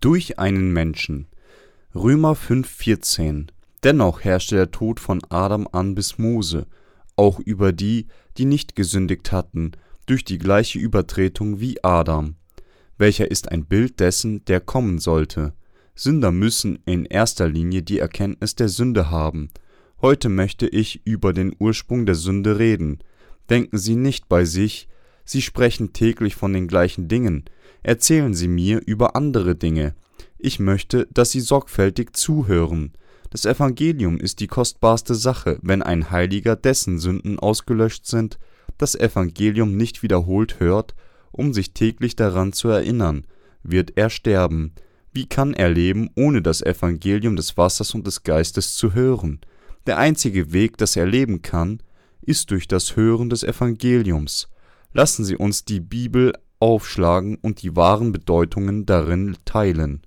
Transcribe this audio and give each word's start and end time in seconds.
Durch 0.00 0.38
einen 0.38 0.72
Menschen. 0.72 1.26
Römer 1.92 2.34
5,14 2.34 3.48
Dennoch 3.82 4.20
herrschte 4.22 4.54
der 4.54 4.70
Tod 4.70 5.00
von 5.00 5.20
Adam 5.28 5.66
an 5.72 5.96
bis 5.96 6.18
Mose, 6.18 6.68
auch 7.16 7.40
über 7.40 7.72
die, 7.72 8.06
die 8.36 8.44
nicht 8.44 8.76
gesündigt 8.76 9.32
hatten, 9.32 9.72
durch 10.06 10.24
die 10.24 10.38
gleiche 10.38 10.78
Übertretung 10.78 11.58
wie 11.58 11.82
Adam, 11.82 12.36
welcher 12.96 13.28
ist 13.28 13.50
ein 13.50 13.64
Bild 13.64 13.98
dessen, 13.98 14.44
der 14.44 14.60
kommen 14.60 15.00
sollte. 15.00 15.52
Sünder 15.96 16.30
müssen 16.30 16.78
in 16.86 17.04
erster 17.04 17.48
Linie 17.48 17.82
die 17.82 17.98
Erkenntnis 17.98 18.54
der 18.54 18.68
Sünde 18.68 19.10
haben. 19.10 19.48
Heute 20.00 20.28
möchte 20.28 20.68
ich 20.68 21.04
über 21.06 21.32
den 21.32 21.56
Ursprung 21.58 22.06
der 22.06 22.14
Sünde 22.14 22.60
reden. 22.60 23.00
Denken 23.50 23.78
Sie 23.78 23.96
nicht 23.96 24.28
bei 24.28 24.44
sich, 24.44 24.88
Sie 25.30 25.42
sprechen 25.42 25.92
täglich 25.92 26.36
von 26.36 26.54
den 26.54 26.68
gleichen 26.68 27.06
Dingen, 27.06 27.44
erzählen 27.82 28.32
Sie 28.32 28.48
mir 28.48 28.80
über 28.86 29.14
andere 29.14 29.56
Dinge. 29.56 29.94
Ich 30.38 30.58
möchte, 30.58 31.06
dass 31.12 31.32
Sie 31.32 31.42
sorgfältig 31.42 32.16
zuhören. 32.16 32.94
Das 33.28 33.44
Evangelium 33.44 34.18
ist 34.18 34.40
die 34.40 34.46
kostbarste 34.46 35.14
Sache, 35.14 35.58
wenn 35.60 35.82
ein 35.82 36.10
Heiliger, 36.10 36.56
dessen 36.56 36.98
Sünden 36.98 37.38
ausgelöscht 37.38 38.06
sind, 38.06 38.38
das 38.78 38.94
Evangelium 38.94 39.76
nicht 39.76 40.02
wiederholt 40.02 40.60
hört, 40.60 40.94
um 41.30 41.52
sich 41.52 41.74
täglich 41.74 42.16
daran 42.16 42.54
zu 42.54 42.68
erinnern, 42.68 43.26
wird 43.62 43.98
er 43.98 44.08
sterben. 44.08 44.72
Wie 45.12 45.26
kann 45.26 45.52
er 45.52 45.68
leben, 45.68 46.08
ohne 46.16 46.40
das 46.40 46.62
Evangelium 46.62 47.36
des 47.36 47.58
Wassers 47.58 47.94
und 47.94 48.06
des 48.06 48.22
Geistes 48.22 48.76
zu 48.76 48.94
hören? 48.94 49.42
Der 49.86 49.98
einzige 49.98 50.54
Weg, 50.54 50.78
dass 50.78 50.96
er 50.96 51.04
leben 51.04 51.42
kann, 51.42 51.82
ist 52.22 52.50
durch 52.50 52.66
das 52.66 52.96
Hören 52.96 53.28
des 53.28 53.42
Evangeliums. 53.42 54.48
Lassen 54.92 55.24
Sie 55.24 55.36
uns 55.36 55.64
die 55.64 55.80
Bibel 55.80 56.32
aufschlagen 56.60 57.36
und 57.36 57.62
die 57.62 57.76
wahren 57.76 58.12
Bedeutungen 58.12 58.86
darin 58.86 59.36
teilen. 59.44 60.02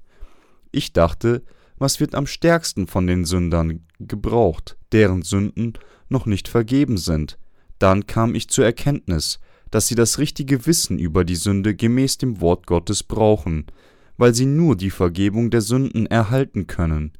Ich 0.71 0.93
dachte, 0.93 1.43
was 1.77 1.99
wird 1.99 2.15
am 2.15 2.27
stärksten 2.27 2.87
von 2.87 3.07
den 3.07 3.25
Sündern 3.25 3.85
gebraucht, 3.99 4.77
deren 4.91 5.21
Sünden 5.21 5.73
noch 6.09 6.25
nicht 6.25 6.47
vergeben 6.47 6.97
sind. 6.97 7.37
Dann 7.79 8.05
kam 8.05 8.35
ich 8.35 8.49
zur 8.49 8.65
Erkenntnis, 8.65 9.39
dass 9.71 9.87
sie 9.87 9.95
das 9.95 10.19
richtige 10.19 10.65
Wissen 10.65 10.99
über 10.99 11.23
die 11.23 11.35
Sünde 11.35 11.73
gemäß 11.75 12.17
dem 12.17 12.41
Wort 12.41 12.67
Gottes 12.67 13.03
brauchen, 13.03 13.65
weil 14.17 14.35
sie 14.35 14.45
nur 14.45 14.75
die 14.75 14.91
Vergebung 14.91 15.49
der 15.49 15.61
Sünden 15.61 16.05
erhalten 16.05 16.67
können. 16.67 17.13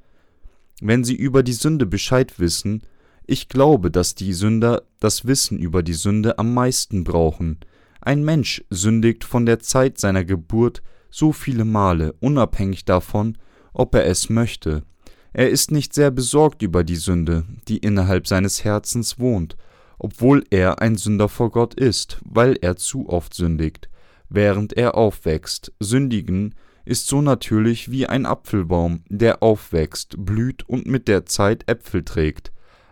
Wenn 0.81 1.03
sie 1.03 1.15
über 1.15 1.41
die 1.41 1.53
Sünde 1.53 1.85
Bescheid 1.85 2.39
wissen, 2.39 2.83
ich 3.31 3.47
glaube, 3.47 3.91
dass 3.91 4.13
die 4.13 4.33
Sünder 4.33 4.81
das 4.99 5.25
Wissen 5.25 5.57
über 5.57 5.83
die 5.83 5.93
Sünde 5.93 6.37
am 6.37 6.53
meisten 6.53 7.05
brauchen. 7.05 7.59
Ein 8.01 8.25
Mensch 8.25 8.61
sündigt 8.69 9.23
von 9.23 9.45
der 9.45 9.59
Zeit 9.59 9.97
seiner 9.99 10.25
Geburt 10.25 10.83
so 11.09 11.31
viele 11.31 11.63
Male, 11.63 12.13
unabhängig 12.19 12.83
davon, 12.83 13.37
ob 13.71 13.95
er 13.95 14.05
es 14.05 14.29
möchte. 14.29 14.83
Er 15.31 15.49
ist 15.49 15.71
nicht 15.71 15.93
sehr 15.93 16.11
besorgt 16.11 16.61
über 16.61 16.83
die 16.83 16.97
Sünde, 16.97 17.45
die 17.69 17.77
innerhalb 17.77 18.27
seines 18.27 18.65
Herzens 18.65 19.17
wohnt, 19.17 19.55
obwohl 19.97 20.43
er 20.49 20.81
ein 20.81 20.97
Sünder 20.97 21.29
vor 21.29 21.51
Gott 21.51 21.73
ist, 21.73 22.19
weil 22.25 22.57
er 22.59 22.75
zu 22.75 23.07
oft 23.07 23.33
sündigt, 23.33 23.87
während 24.27 24.73
er 24.73 24.95
aufwächst. 24.95 25.71
Sündigen 25.79 26.53
ist 26.83 27.07
so 27.07 27.21
natürlich 27.21 27.91
wie 27.91 28.07
ein 28.07 28.25
Apfelbaum, 28.25 29.03
der 29.07 29.41
aufwächst, 29.41 30.17
blüht 30.17 30.67
und 30.67 30.85
mit 30.85 31.07
der 31.07 31.25
Zeit 31.25 31.69
Äpfel 31.69 32.03
trägt. 32.03 32.51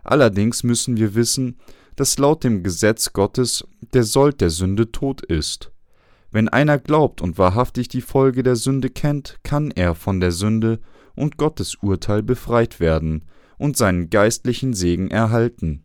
Allerdings 0.10 0.64
müssen 0.64 0.98
wir 0.98 1.14
wissen, 1.14 1.60
dass 1.96 2.18
laut 2.18 2.44
dem 2.44 2.64
Gesetz 2.64 3.14
Gottes 3.14 3.64
der 3.94 4.04
Sold 4.04 4.42
der 4.42 4.50
Sünde 4.50 4.92
tot 4.92 5.22
ist. 5.22 5.72
Wenn 6.32 6.50
einer 6.50 6.80
glaubt 6.80 7.22
und 7.22 7.38
wahrhaftig 7.38 7.90
die 7.90 8.02
Folge 8.02 8.42
der 8.42 8.56
Sünde 8.56 8.90
kennt, 8.90 9.38
kann 9.44 9.70
er 9.70 9.94
von 9.94 10.20
der 10.20 10.32
Sünde 10.32 10.80
und 11.16 11.38
Gottes 11.38 11.76
Urteil 11.76 12.24
befreit 12.24 12.80
werden 12.80 13.26
und 13.60 13.78
seinen 13.78 14.10
geistlichen 14.10 14.74
Segen 14.74 15.12
erhalten. 15.12 15.84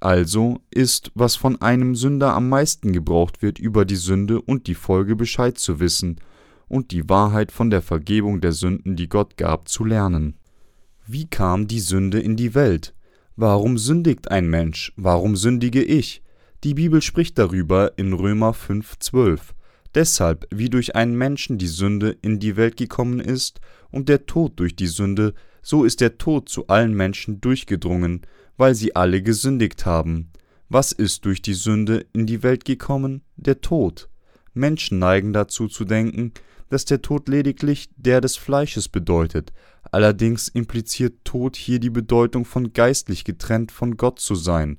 Also 0.00 0.62
ist, 0.70 1.12
was 1.14 1.36
von 1.36 1.60
einem 1.60 1.96
Sünder 1.96 2.32
am 2.32 2.48
meisten 2.48 2.94
gebraucht 2.94 3.42
wird, 3.42 3.58
über 3.58 3.84
die 3.84 3.96
Sünde 3.96 4.40
und 4.40 4.68
die 4.68 4.74
Folge 4.74 5.16
Bescheid 5.16 5.58
zu 5.58 5.80
wissen 5.80 6.16
und 6.66 6.92
die 6.92 7.06
Wahrheit 7.10 7.52
von 7.52 7.68
der 7.68 7.82
Vergebung 7.82 8.40
der 8.40 8.52
Sünden, 8.52 8.96
die 8.96 9.10
Gott 9.10 9.36
gab, 9.36 9.68
zu 9.68 9.84
lernen. 9.84 10.38
Wie 11.06 11.26
kam 11.26 11.68
die 11.68 11.80
Sünde 11.80 12.20
in 12.20 12.34
die 12.34 12.54
Welt? 12.54 12.94
Warum 13.40 13.78
sündigt 13.78 14.32
ein 14.32 14.50
Mensch? 14.50 14.92
Warum 14.96 15.36
sündige 15.36 15.80
ich? 15.80 16.22
Die 16.64 16.74
Bibel 16.74 17.00
spricht 17.00 17.38
darüber 17.38 17.96
in 17.96 18.12
Römer 18.12 18.50
5,12. 18.50 19.38
Deshalb, 19.94 20.48
wie 20.50 20.68
durch 20.68 20.96
einen 20.96 21.16
Menschen 21.16 21.56
die 21.56 21.68
Sünde 21.68 22.16
in 22.20 22.40
die 22.40 22.56
Welt 22.56 22.76
gekommen 22.76 23.20
ist 23.20 23.60
und 23.92 24.08
der 24.08 24.26
Tod 24.26 24.58
durch 24.58 24.74
die 24.74 24.88
Sünde, 24.88 25.34
so 25.62 25.84
ist 25.84 26.00
der 26.00 26.18
Tod 26.18 26.48
zu 26.48 26.66
allen 26.66 26.94
Menschen 26.94 27.40
durchgedrungen, 27.40 28.22
weil 28.56 28.74
sie 28.74 28.96
alle 28.96 29.22
gesündigt 29.22 29.86
haben. 29.86 30.32
Was 30.68 30.90
ist 30.90 31.24
durch 31.24 31.40
die 31.40 31.54
Sünde 31.54 32.06
in 32.12 32.26
die 32.26 32.42
Welt 32.42 32.64
gekommen? 32.64 33.22
Der 33.36 33.60
Tod. 33.60 34.08
Menschen 34.52 34.98
neigen 34.98 35.32
dazu 35.32 35.68
zu 35.68 35.84
denken, 35.84 36.32
dass 36.70 36.86
der 36.86 37.02
Tod 37.02 37.28
lediglich 37.28 37.88
der 37.96 38.20
des 38.20 38.36
Fleisches 38.36 38.88
bedeutet, 38.88 39.52
allerdings 39.92 40.48
impliziert 40.48 41.24
Tod 41.24 41.56
hier 41.56 41.78
die 41.78 41.90
Bedeutung 41.90 42.44
von 42.44 42.72
geistlich 42.72 43.24
getrennt 43.24 43.72
von 43.72 43.96
Gott 43.96 44.20
zu 44.20 44.34
sein. 44.34 44.78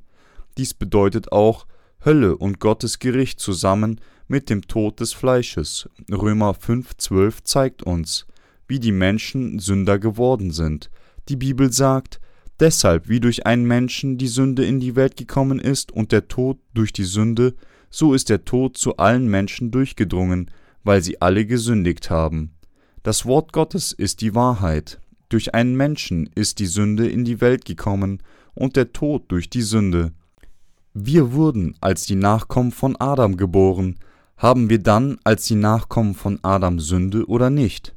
Dies 0.57 0.73
bedeutet 0.73 1.31
auch 1.31 1.65
Hölle 2.03 2.37
und 2.37 2.59
Gottes 2.59 2.99
Gericht 2.99 3.39
zusammen 3.39 3.99
mit 4.27 4.49
dem 4.49 4.61
Tod 4.67 4.99
des 4.99 5.13
Fleisches. 5.13 5.89
Römer 6.11 6.51
5,12 6.51 7.43
zeigt 7.43 7.83
uns, 7.83 8.25
wie 8.67 8.79
die 8.79 8.91
Menschen 8.91 9.59
Sünder 9.59 9.99
geworden 9.99 10.51
sind. 10.51 10.89
Die 11.27 11.35
Bibel 11.35 11.73
sagt, 11.73 12.21
deshalb 12.59 13.09
wie 13.09 13.19
durch 13.19 13.45
einen 13.45 13.65
Menschen 13.65 14.17
die 14.17 14.27
Sünde 14.27 14.65
in 14.65 14.79
die 14.79 14.95
Welt 14.95 15.17
gekommen 15.17 15.59
ist 15.59 15.91
und 15.91 16.11
der 16.11 16.27
Tod 16.27 16.59
durch 16.73 16.93
die 16.93 17.03
Sünde, 17.03 17.55
so 17.89 18.13
ist 18.13 18.29
der 18.29 18.45
Tod 18.45 18.77
zu 18.77 18.97
allen 18.97 19.27
Menschen 19.27 19.71
durchgedrungen, 19.71 20.51
weil 20.83 21.01
sie 21.01 21.21
alle 21.21 21.45
gesündigt 21.45 22.09
haben. 22.09 22.53
Das 23.03 23.25
Wort 23.25 23.53
Gottes 23.53 23.93
ist 23.93 24.21
die 24.21 24.35
Wahrheit. 24.35 24.99
Durch 25.29 25.53
einen 25.53 25.75
Menschen 25.75 26.29
ist 26.35 26.59
die 26.59 26.65
Sünde 26.65 27.07
in 27.07 27.23
die 27.23 27.39
Welt 27.39 27.63
gekommen 27.63 28.21
und 28.55 28.75
der 28.75 28.91
Tod 28.91 29.31
durch 29.31 29.49
die 29.49 29.61
Sünde. 29.61 30.11
Wir 30.93 31.31
wurden 31.33 31.75
als 31.79 32.05
die 32.05 32.15
Nachkommen 32.15 32.71
von 32.71 32.99
Adam 32.99 33.37
geboren, 33.37 33.99
haben 34.37 34.69
wir 34.69 34.79
dann 34.79 35.17
als 35.23 35.45
die 35.45 35.55
Nachkommen 35.55 36.15
von 36.15 36.39
Adam 36.43 36.79
Sünde 36.79 37.25
oder 37.27 37.49
nicht? 37.49 37.95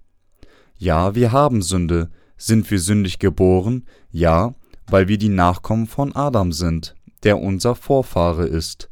Ja, 0.76 1.14
wir 1.14 1.32
haben 1.32 1.62
Sünde. 1.62 2.10
Sind 2.36 2.68
wir 2.70 2.80
sündig 2.80 3.20
geboren? 3.20 3.86
Ja, 4.10 4.54
weil 4.88 5.06
wir 5.06 5.18
die 5.18 5.28
Nachkommen 5.28 5.86
von 5.86 6.14
Adam 6.14 6.50
sind, 6.52 6.96
der 7.22 7.38
unser 7.38 7.76
Vorfahre 7.76 8.46
ist. 8.46 8.90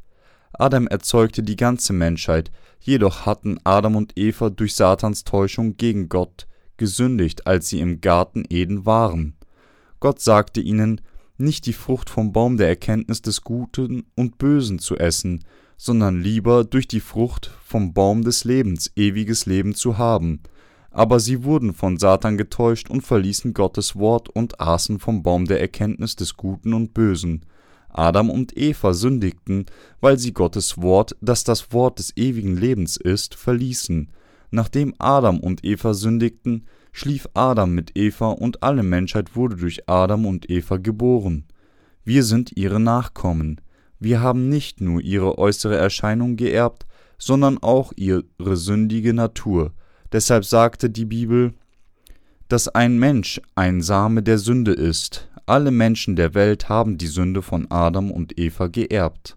Adam 0.53 0.87
erzeugte 0.87 1.43
die 1.43 1.57
ganze 1.57 1.93
Menschheit, 1.93 2.51
jedoch 2.81 3.27
hatten 3.27 3.59
Adam 3.65 3.97
und 3.97 4.13
Eva 4.17 4.51
durch 4.51 4.75
Satans 4.75 5.25
Täuschung 5.25 5.77
gegen 5.77 6.09
Gott 6.09 6.47
gesündigt, 6.77 7.47
als 7.47 7.69
sie 7.69 7.81
im 7.81 8.01
Garten 8.01 8.45
Eden 8.49 8.87
waren. 8.87 9.37
Gott 10.01 10.21
sagte 10.21 10.61
ihnen, 10.61 11.01
nicht 11.37 11.67
die 11.67 11.73
Frucht 11.73 12.11
vom 12.11 12.33
Baum 12.33 12.57
der 12.57 12.69
Erkenntnis 12.69 13.23
des 13.23 13.43
Guten 13.43 14.05
und 14.17 14.39
Bösen 14.39 14.79
zu 14.79 14.97
essen, 14.97 15.45
sondern 15.77 16.21
lieber 16.21 16.65
durch 16.65 16.89
die 16.89 17.01
Frucht 17.01 17.51
vom 17.65 17.95
Baum 17.95 18.23
des 18.23 18.45
Lebens 18.45 18.91
ewiges 18.97 19.47
Leben 19.47 19.75
zu 19.75 19.97
haben. 19.97 20.41
Aber 20.91 21.21
sie 21.21 21.45
wurden 21.45 21.73
von 21.73 21.99
Satan 21.99 22.37
getäuscht 22.37 22.91
und 22.91 23.03
verließen 23.03 23.55
Gottes 23.55 23.97
Wort 23.97 24.29
und 24.29 24.61
aßen 24.61 24.99
vom 24.99 25.23
Baum 25.23 25.47
der 25.47 25.61
Erkenntnis 25.61 26.17
des 26.17 26.37
Guten 26.37 26.75
und 26.75 26.93
Bösen. 26.93 27.47
Adam 27.93 28.31
und 28.31 28.57
Eva 28.57 28.95
sündigten, 28.95 29.67
weil 30.01 30.19
sie 30.19 30.33
Gottes 30.33 30.81
Wort, 30.81 31.17
das 31.21 31.45
das 31.45 31.73
Wort 31.73 31.99
des 31.99 32.17
ewigen 32.17 32.57
Lebens 32.57 32.97
ist, 32.97 33.35
verließen. 33.35 34.11
Nachdem 34.51 34.95
Adam 34.99 35.41
und 35.41 35.65
Eva 35.65 35.95
sündigten, 35.95 36.67
schlief 36.93 37.29
Adam 37.35 37.75
mit 37.75 37.97
Eva 37.97 38.29
und 38.31 38.63
alle 38.63 38.83
Menschheit 38.83 39.37
wurde 39.37 39.57
durch 39.57 39.89
Adam 39.89 40.27
und 40.27 40.51
Eva 40.51 40.77
geboren. 40.77 41.45
Wir 42.05 42.25
sind 42.25 42.57
ihre 42.57 42.81
Nachkommen. 42.81 43.61
Wir 43.99 44.21
haben 44.21 44.49
nicht 44.49 44.81
nur 44.81 45.01
ihre 45.01 45.39
äußere 45.39 45.77
Erscheinung 45.77 46.37
geerbt, 46.37 46.87
sondern 47.19 47.59
auch 47.59 47.93
ihre 47.97 48.25
sündige 48.57 49.13
Natur. 49.13 49.73
Deshalb 50.13 50.45
sagte 50.45 50.91
die 50.91 51.05
Bibel, 51.05 51.53
dass 52.49 52.67
ein 52.67 52.99
Mensch 52.99 53.41
ein 53.55 53.81
Same 53.81 54.23
der 54.23 54.39
Sünde 54.39 54.73
ist. 54.73 55.30
Alle 55.51 55.73
Menschen 55.73 56.15
der 56.15 56.35
Welt 56.35 56.69
haben 56.69 56.97
die 56.97 57.09
Sünde 57.09 57.43
von 57.43 57.69
Adam 57.73 58.13
und 58.13 58.39
Eva 58.39 58.69
geerbt. 58.69 59.37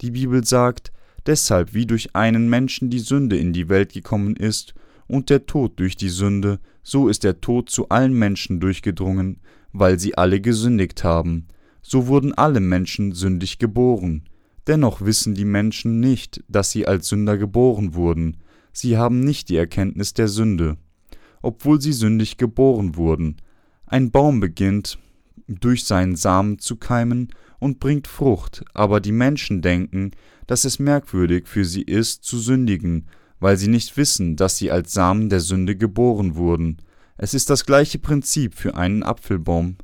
Die 0.00 0.12
Bibel 0.12 0.42
sagt, 0.46 0.92
deshalb 1.26 1.74
wie 1.74 1.84
durch 1.84 2.16
einen 2.16 2.48
Menschen 2.48 2.88
die 2.88 3.00
Sünde 3.00 3.36
in 3.36 3.52
die 3.52 3.68
Welt 3.68 3.92
gekommen 3.92 4.34
ist 4.34 4.72
und 5.06 5.28
der 5.28 5.44
Tod 5.44 5.78
durch 5.78 5.94
die 5.94 6.08
Sünde, 6.08 6.58
so 6.82 7.06
ist 7.08 7.22
der 7.22 7.42
Tod 7.42 7.68
zu 7.68 7.90
allen 7.90 8.14
Menschen 8.14 8.60
durchgedrungen, 8.60 9.42
weil 9.74 9.98
sie 9.98 10.16
alle 10.16 10.40
gesündigt 10.40 11.04
haben. 11.04 11.48
So 11.82 12.06
wurden 12.06 12.32
alle 12.32 12.60
Menschen 12.60 13.12
sündig 13.12 13.58
geboren. 13.58 14.22
Dennoch 14.66 15.02
wissen 15.02 15.34
die 15.34 15.44
Menschen 15.44 16.00
nicht, 16.00 16.42
dass 16.48 16.70
sie 16.70 16.86
als 16.86 17.08
Sünder 17.08 17.36
geboren 17.36 17.92
wurden. 17.92 18.38
Sie 18.72 18.96
haben 18.96 19.20
nicht 19.20 19.50
die 19.50 19.56
Erkenntnis 19.56 20.14
der 20.14 20.28
Sünde. 20.28 20.78
obwohl 21.42 21.78
sie 21.78 21.92
sündig 21.92 22.38
geboren 22.38 22.96
wurden. 22.96 23.36
Ein 23.84 24.10
Baum 24.10 24.40
beginnt 24.40 24.98
durch 25.48 25.84
seinen 25.84 26.16
Samen 26.16 26.58
zu 26.58 26.76
keimen 26.76 27.28
und 27.58 27.80
bringt 27.80 28.06
Frucht, 28.06 28.64
aber 28.74 29.00
die 29.00 29.12
Menschen 29.12 29.62
denken, 29.62 30.12
dass 30.46 30.64
es 30.64 30.78
merkwürdig 30.78 31.46
für 31.48 31.64
sie 31.64 31.82
ist, 31.82 32.24
zu 32.24 32.38
sündigen, 32.38 33.08
weil 33.40 33.56
sie 33.56 33.68
nicht 33.68 33.96
wissen, 33.96 34.36
dass 34.36 34.58
sie 34.58 34.70
als 34.70 34.92
Samen 34.92 35.28
der 35.28 35.40
Sünde 35.40 35.76
geboren 35.76 36.36
wurden. 36.36 36.78
Es 37.18 37.34
ist 37.34 37.50
das 37.50 37.64
gleiche 37.64 37.98
Prinzip 37.98 38.54
für 38.54 38.76
einen 38.76 39.02
Apfelbaum 39.02 39.76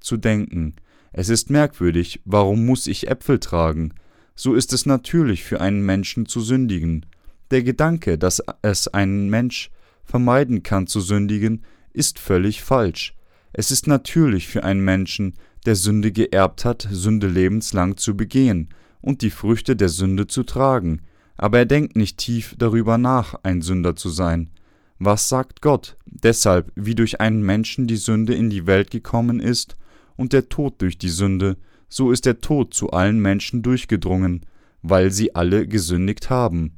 zu 0.00 0.16
denken. 0.16 0.76
Es 1.12 1.28
ist 1.28 1.50
merkwürdig, 1.50 2.20
warum 2.24 2.66
muss 2.66 2.86
ich 2.86 3.08
Äpfel 3.08 3.38
tragen? 3.38 3.94
So 4.34 4.54
ist 4.54 4.72
es 4.72 4.84
natürlich 4.84 5.44
für 5.44 5.60
einen 5.60 5.84
Menschen 5.84 6.26
zu 6.26 6.40
sündigen. 6.40 7.06
Der 7.50 7.62
Gedanke, 7.62 8.18
dass 8.18 8.42
es 8.62 8.88
ein 8.88 9.28
Mensch 9.28 9.70
vermeiden 10.02 10.62
kann 10.62 10.86
zu 10.86 11.00
sündigen, 11.00 11.62
ist 11.92 12.18
völlig 12.18 12.62
falsch. 12.62 13.14
Es 13.56 13.70
ist 13.70 13.86
natürlich 13.86 14.48
für 14.48 14.64
einen 14.64 14.84
Menschen, 14.84 15.34
der 15.64 15.76
Sünde 15.76 16.10
geerbt 16.10 16.64
hat, 16.64 16.88
Sünde 16.90 17.28
lebenslang 17.28 17.96
zu 17.96 18.16
begehen 18.16 18.68
und 19.00 19.22
die 19.22 19.30
Früchte 19.30 19.76
der 19.76 19.88
Sünde 19.88 20.26
zu 20.26 20.42
tragen, 20.42 21.02
aber 21.36 21.58
er 21.58 21.64
denkt 21.64 21.94
nicht 21.94 22.18
tief 22.18 22.56
darüber 22.58 22.98
nach, 22.98 23.36
ein 23.44 23.62
Sünder 23.62 23.94
zu 23.94 24.08
sein. 24.08 24.50
Was 24.98 25.28
sagt 25.28 25.62
Gott? 25.62 25.96
Deshalb, 26.04 26.72
wie 26.74 26.96
durch 26.96 27.20
einen 27.20 27.42
Menschen 27.42 27.86
die 27.86 27.96
Sünde 27.96 28.34
in 28.34 28.50
die 28.50 28.66
Welt 28.66 28.90
gekommen 28.90 29.38
ist 29.38 29.76
und 30.16 30.32
der 30.32 30.48
Tod 30.48 30.82
durch 30.82 30.98
die 30.98 31.08
Sünde, 31.08 31.56
so 31.88 32.10
ist 32.10 32.26
der 32.26 32.40
Tod 32.40 32.74
zu 32.74 32.90
allen 32.90 33.20
Menschen 33.20 33.62
durchgedrungen, 33.62 34.46
weil 34.82 35.12
sie 35.12 35.36
alle 35.36 35.68
gesündigt 35.68 36.28
haben. 36.28 36.72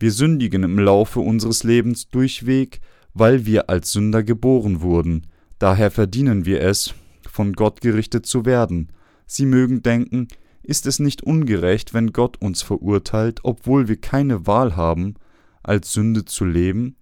Wir 0.00 0.10
sündigen 0.10 0.64
im 0.64 0.78
Laufe 0.80 1.20
unseres 1.20 1.62
Lebens 1.62 2.10
durchweg, 2.10 2.80
weil 3.14 3.46
wir 3.46 3.70
als 3.70 3.92
Sünder 3.92 4.24
geboren 4.24 4.80
wurden. 4.80 5.28
Daher 5.58 5.90
verdienen 5.90 6.44
wir 6.44 6.60
es, 6.60 6.94
von 7.28 7.52
Gott 7.52 7.80
gerichtet 7.80 8.26
zu 8.26 8.44
werden. 8.44 8.92
Sie 9.26 9.46
mögen 9.46 9.82
denken, 9.82 10.28
ist 10.62 10.86
es 10.86 10.98
nicht 10.98 11.22
ungerecht, 11.22 11.94
wenn 11.94 12.12
Gott 12.12 12.40
uns 12.40 12.62
verurteilt, 12.62 13.40
obwohl 13.44 13.88
wir 13.88 14.00
keine 14.00 14.46
Wahl 14.46 14.76
haben, 14.76 15.14
als 15.62 15.92
Sünde 15.92 16.24
zu 16.24 16.44
leben? 16.44 16.96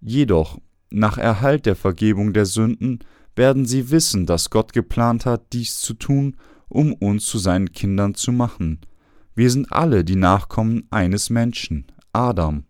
Jedoch, 0.00 0.58
nach 0.90 1.18
Erhalt 1.18 1.66
der 1.66 1.76
Vergebung 1.76 2.32
der 2.32 2.46
Sünden, 2.46 3.00
werden 3.36 3.64
sie 3.64 3.90
wissen, 3.90 4.26
dass 4.26 4.50
Gott 4.50 4.72
geplant 4.72 5.24
hat, 5.24 5.52
dies 5.52 5.80
zu 5.80 5.94
tun, 5.94 6.36
um 6.68 6.92
uns 6.92 7.26
zu 7.26 7.38
seinen 7.38 7.72
Kindern 7.72 8.14
zu 8.14 8.32
machen. 8.32 8.80
Wir 9.34 9.50
sind 9.50 9.72
alle 9.72 10.04
die 10.04 10.16
Nachkommen 10.16 10.86
eines 10.90 11.30
Menschen, 11.30 11.86
Adam. 12.12 12.64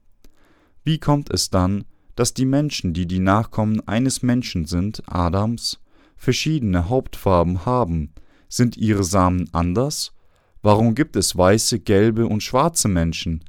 Wie 0.84 0.98
kommt 0.98 1.30
es 1.30 1.50
dann, 1.50 1.84
dass 2.20 2.34
die 2.34 2.44
Menschen, 2.44 2.92
die 2.92 3.06
die 3.06 3.18
Nachkommen 3.18 3.80
eines 3.88 4.22
Menschen 4.22 4.66
sind, 4.66 5.02
Adams, 5.06 5.80
verschiedene 6.18 6.90
Hauptfarben 6.90 7.64
haben? 7.64 8.12
Sind 8.46 8.76
ihre 8.76 9.04
Samen 9.04 9.48
anders? 9.52 10.12
Warum 10.60 10.94
gibt 10.94 11.16
es 11.16 11.34
weiße, 11.34 11.80
gelbe 11.80 12.26
und 12.26 12.42
schwarze 12.42 12.88
Menschen? 12.88 13.42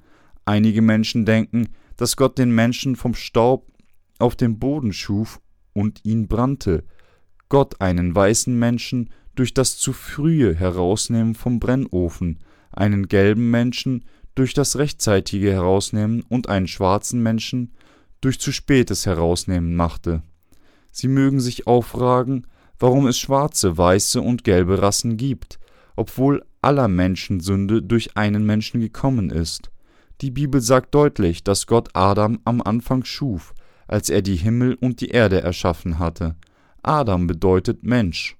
Einige 0.45 0.81
Menschen 0.81 1.25
denken, 1.25 1.67
dass 1.97 2.15
Gott 2.15 2.37
den 2.37 2.55
Menschen 2.55 2.95
vom 2.95 3.13
Staub 3.13 3.67
auf 4.19 4.37
dem 4.37 4.57
Boden 4.57 4.93
schuf 4.93 5.41
und 5.73 5.99
ihn 6.05 6.29
brannte. 6.29 6.85
Gott 7.49 7.81
einen 7.81 8.15
weißen 8.15 8.57
Menschen 8.57 9.09
durch 9.35 9.53
das 9.53 9.79
zu 9.79 9.91
frühe 9.91 10.55
Herausnehmen 10.55 11.35
vom 11.35 11.59
Brennofen, 11.59 12.39
einen 12.71 13.09
gelben 13.09 13.51
Menschen 13.51 14.05
durch 14.33 14.53
das 14.53 14.77
rechtzeitige 14.77 15.51
Herausnehmen 15.51 16.23
und 16.29 16.47
einen 16.47 16.69
schwarzen 16.69 17.21
Menschen 17.21 17.73
durch 18.21 18.39
zu 18.39 18.51
spätes 18.51 19.05
Herausnehmen 19.05 19.75
machte. 19.75 20.21
Sie 20.91 21.07
mögen 21.07 21.39
sich 21.39 21.67
auffragen, 21.67 22.47
warum 22.79 23.07
es 23.07 23.17
schwarze, 23.19 23.77
weiße 23.77 24.21
und 24.21 24.43
gelbe 24.43 24.81
Rassen 24.81 25.17
gibt, 25.17 25.59
obwohl 25.95 26.43
aller 26.61 26.87
Menschensünde 26.87 27.81
durch 27.81 28.17
einen 28.17 28.45
Menschen 28.45 28.79
gekommen 28.79 29.29
ist. 29.29 29.71
Die 30.21 30.31
Bibel 30.31 30.61
sagt 30.61 30.93
deutlich, 30.93 31.43
dass 31.43 31.65
Gott 31.65 31.89
Adam 31.93 32.39
am 32.45 32.61
Anfang 32.61 33.03
schuf, 33.03 33.53
als 33.87 34.09
er 34.09 34.21
die 34.21 34.35
Himmel 34.35 34.75
und 34.75 35.01
die 35.01 35.09
Erde 35.09 35.41
erschaffen 35.41 35.99
hatte. 35.99 36.35
Adam 36.83 37.27
bedeutet 37.27 37.83
Mensch. 37.83 38.37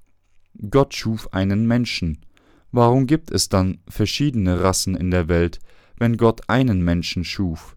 Gott 0.70 0.94
schuf 0.94 1.34
einen 1.34 1.68
Menschen. 1.68 2.20
Warum 2.72 3.08
gibt 3.08 3.32
es 3.32 3.50
dann 3.50 3.80
verschiedene 3.88 4.64
Rassen 4.64 4.96
in 4.96 5.12
der 5.12 5.28
Welt, 5.28 5.60
wenn 5.98 6.18
Gott 6.18 6.50
einen 6.50 6.84
Menschen 6.84 7.24
schuf? 7.24 7.76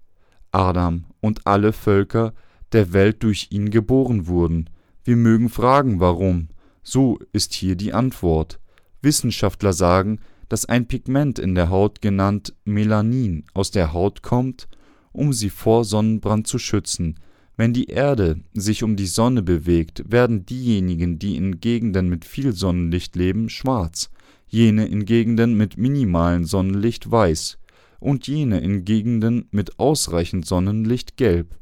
Adam 0.54 1.04
und 1.20 1.46
alle 1.46 1.72
Völker 1.72 2.32
der 2.72 2.92
Welt 2.92 3.22
durch 3.22 3.48
ihn 3.50 3.70
geboren 3.70 4.26
wurden. 4.26 4.70
Wir 5.04 5.16
mögen 5.16 5.48
fragen, 5.48 6.00
warum. 6.00 6.48
So 6.82 7.18
ist 7.32 7.54
hier 7.54 7.76
die 7.76 7.92
Antwort. 7.92 8.60
Wissenschaftler 9.02 9.72
sagen, 9.72 10.20
dass 10.48 10.66
ein 10.66 10.86
Pigment 10.86 11.38
in 11.38 11.54
der 11.54 11.70
Haut 11.70 12.00
genannt 12.00 12.54
Melanin 12.64 13.44
aus 13.54 13.70
der 13.70 13.92
Haut 13.92 14.22
kommt, 14.22 14.68
um 15.12 15.32
sie 15.32 15.50
vor 15.50 15.84
Sonnenbrand 15.84 16.46
zu 16.46 16.58
schützen, 16.58 17.16
wenn 17.56 17.72
die 17.72 17.86
Erde 17.86 18.40
sich 18.52 18.82
um 18.82 18.96
die 18.96 19.06
Sonne 19.06 19.42
bewegt, 19.42 20.04
werden 20.10 20.44
diejenigen, 20.44 21.18
die 21.18 21.36
in 21.36 21.60
Gegenden 21.60 22.08
mit 22.08 22.24
viel 22.24 22.52
Sonnenlicht 22.52 23.14
leben, 23.14 23.48
schwarz, 23.48 24.10
jene 24.48 24.86
in 24.86 25.04
Gegenden 25.04 25.56
mit 25.56 25.78
minimalem 25.78 26.44
Sonnenlicht 26.44 27.10
weiß 27.10 27.58
und 28.04 28.28
jene 28.28 28.60
in 28.60 28.84
Gegenden 28.84 29.48
mit 29.50 29.78
ausreichend 29.78 30.46
Sonnenlicht 30.46 31.16
gelb. 31.16 31.56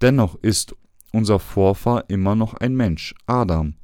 Dennoch 0.00 0.34
ist 0.42 0.74
unser 1.12 1.38
Vorfahr 1.38 2.04
immer 2.08 2.34
noch 2.34 2.54
ein 2.54 2.74
Mensch, 2.74 3.14
Adam. 3.26 3.74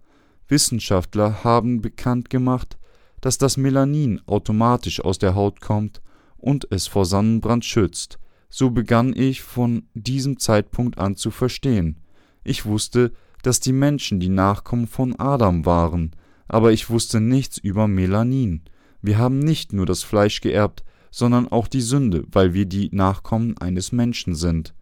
Wissenschaftler 0.49 1.45
haben 1.45 1.81
bekannt 1.81 2.29
gemacht, 2.29 2.79
dass 3.21 3.39
das 3.39 3.57
Melanin 3.57 4.21
automatisch 4.27 5.01
aus 5.01 5.19
der 5.19 5.37
Haut 5.37 5.61
kommt 5.61 6.03
und 6.37 6.67
es 6.71 6.89
vor 6.89 7.05
Sonnenbrand 7.05 7.65
schützt, 7.65 8.19
so 8.49 8.71
begann 8.71 9.15
ich 9.15 9.43
von 9.43 9.85
diesem 9.95 10.41
Zeitpunkt 10.41 10.99
an 10.99 11.15
zu 11.15 11.31
verstehen. 11.31 12.01
Ich 12.43 12.67
wusste, 12.67 13.12
dass 13.43 13.61
die 13.61 13.73
Menschen 13.73 14.19
die 14.19 14.29
Nachkommen 14.29 14.88
von 14.88 15.14
Adam 15.17 15.64
waren, 15.64 16.17
aber 16.49 16.73
ich 16.73 16.90
wusste 16.90 17.21
nichts 17.21 17.57
über 17.59 17.87
Melanin. 17.87 18.62
Wir 19.00 19.19
haben 19.19 19.38
nicht 19.38 19.73
nur 19.73 19.87
das 19.87 20.02
Fleisch 20.02 20.40
geerbt, 20.40 20.83
sondern 21.11 21.49
auch 21.49 21.69
die 21.69 21.81
Sünde, 21.81 22.25
weil 22.31 22.55
wir 22.55 22.67
die 22.67 22.90
Nachkommen 22.93 23.57
eines 23.59 23.93
Menschen 23.93 24.35
sind. 24.35 24.75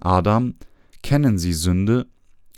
Adam, 0.00 0.54
kennen 1.02 1.38
Sie 1.38 1.52
Sünde? 1.52 2.06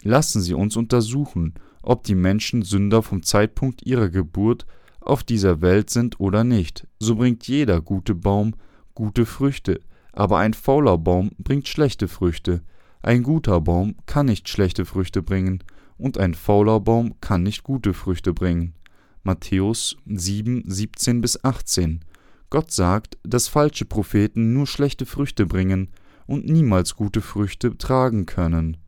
Lassen 0.02 0.40
Sie 0.42 0.54
uns 0.54 0.76
untersuchen, 0.76 1.54
ob 1.82 2.04
die 2.04 2.14
Menschen 2.14 2.62
Sünder 2.62 3.02
vom 3.02 3.22
Zeitpunkt 3.22 3.82
ihrer 3.84 4.08
Geburt 4.08 4.66
auf 5.00 5.24
dieser 5.24 5.60
Welt 5.60 5.90
sind 5.90 6.20
oder 6.20 6.44
nicht. 6.44 6.86
So 6.98 7.16
bringt 7.16 7.46
jeder 7.48 7.80
gute 7.80 8.14
Baum 8.14 8.54
gute 8.94 9.26
Früchte, 9.26 9.80
aber 10.12 10.38
ein 10.38 10.54
fauler 10.54 10.98
Baum 10.98 11.30
bringt 11.38 11.68
schlechte 11.68 12.08
Früchte. 12.08 12.62
Ein 13.00 13.22
guter 13.22 13.60
Baum 13.60 13.94
kann 14.06 14.26
nicht 14.26 14.48
schlechte 14.48 14.84
Früchte 14.84 15.22
bringen, 15.22 15.62
und 15.98 16.18
ein 16.18 16.34
fauler 16.34 16.80
Baum 16.80 17.14
kann 17.20 17.44
nicht 17.44 17.62
gute 17.62 17.94
Früchte 17.94 18.32
bringen. 18.34 18.74
Matthäus 19.22 19.96
7, 20.06 20.64
17 20.66 21.20
bis 21.20 21.44
18. 21.44 22.00
Gott 22.50 22.70
sagt, 22.70 23.18
dass 23.22 23.48
falsche 23.48 23.84
Propheten 23.84 24.52
nur 24.52 24.66
schlechte 24.66 25.04
Früchte 25.04 25.46
bringen 25.46 25.90
und 26.26 26.46
niemals 26.46 26.96
gute 26.96 27.20
Früchte 27.20 27.76
tragen 27.76 28.26
können. 28.26 28.78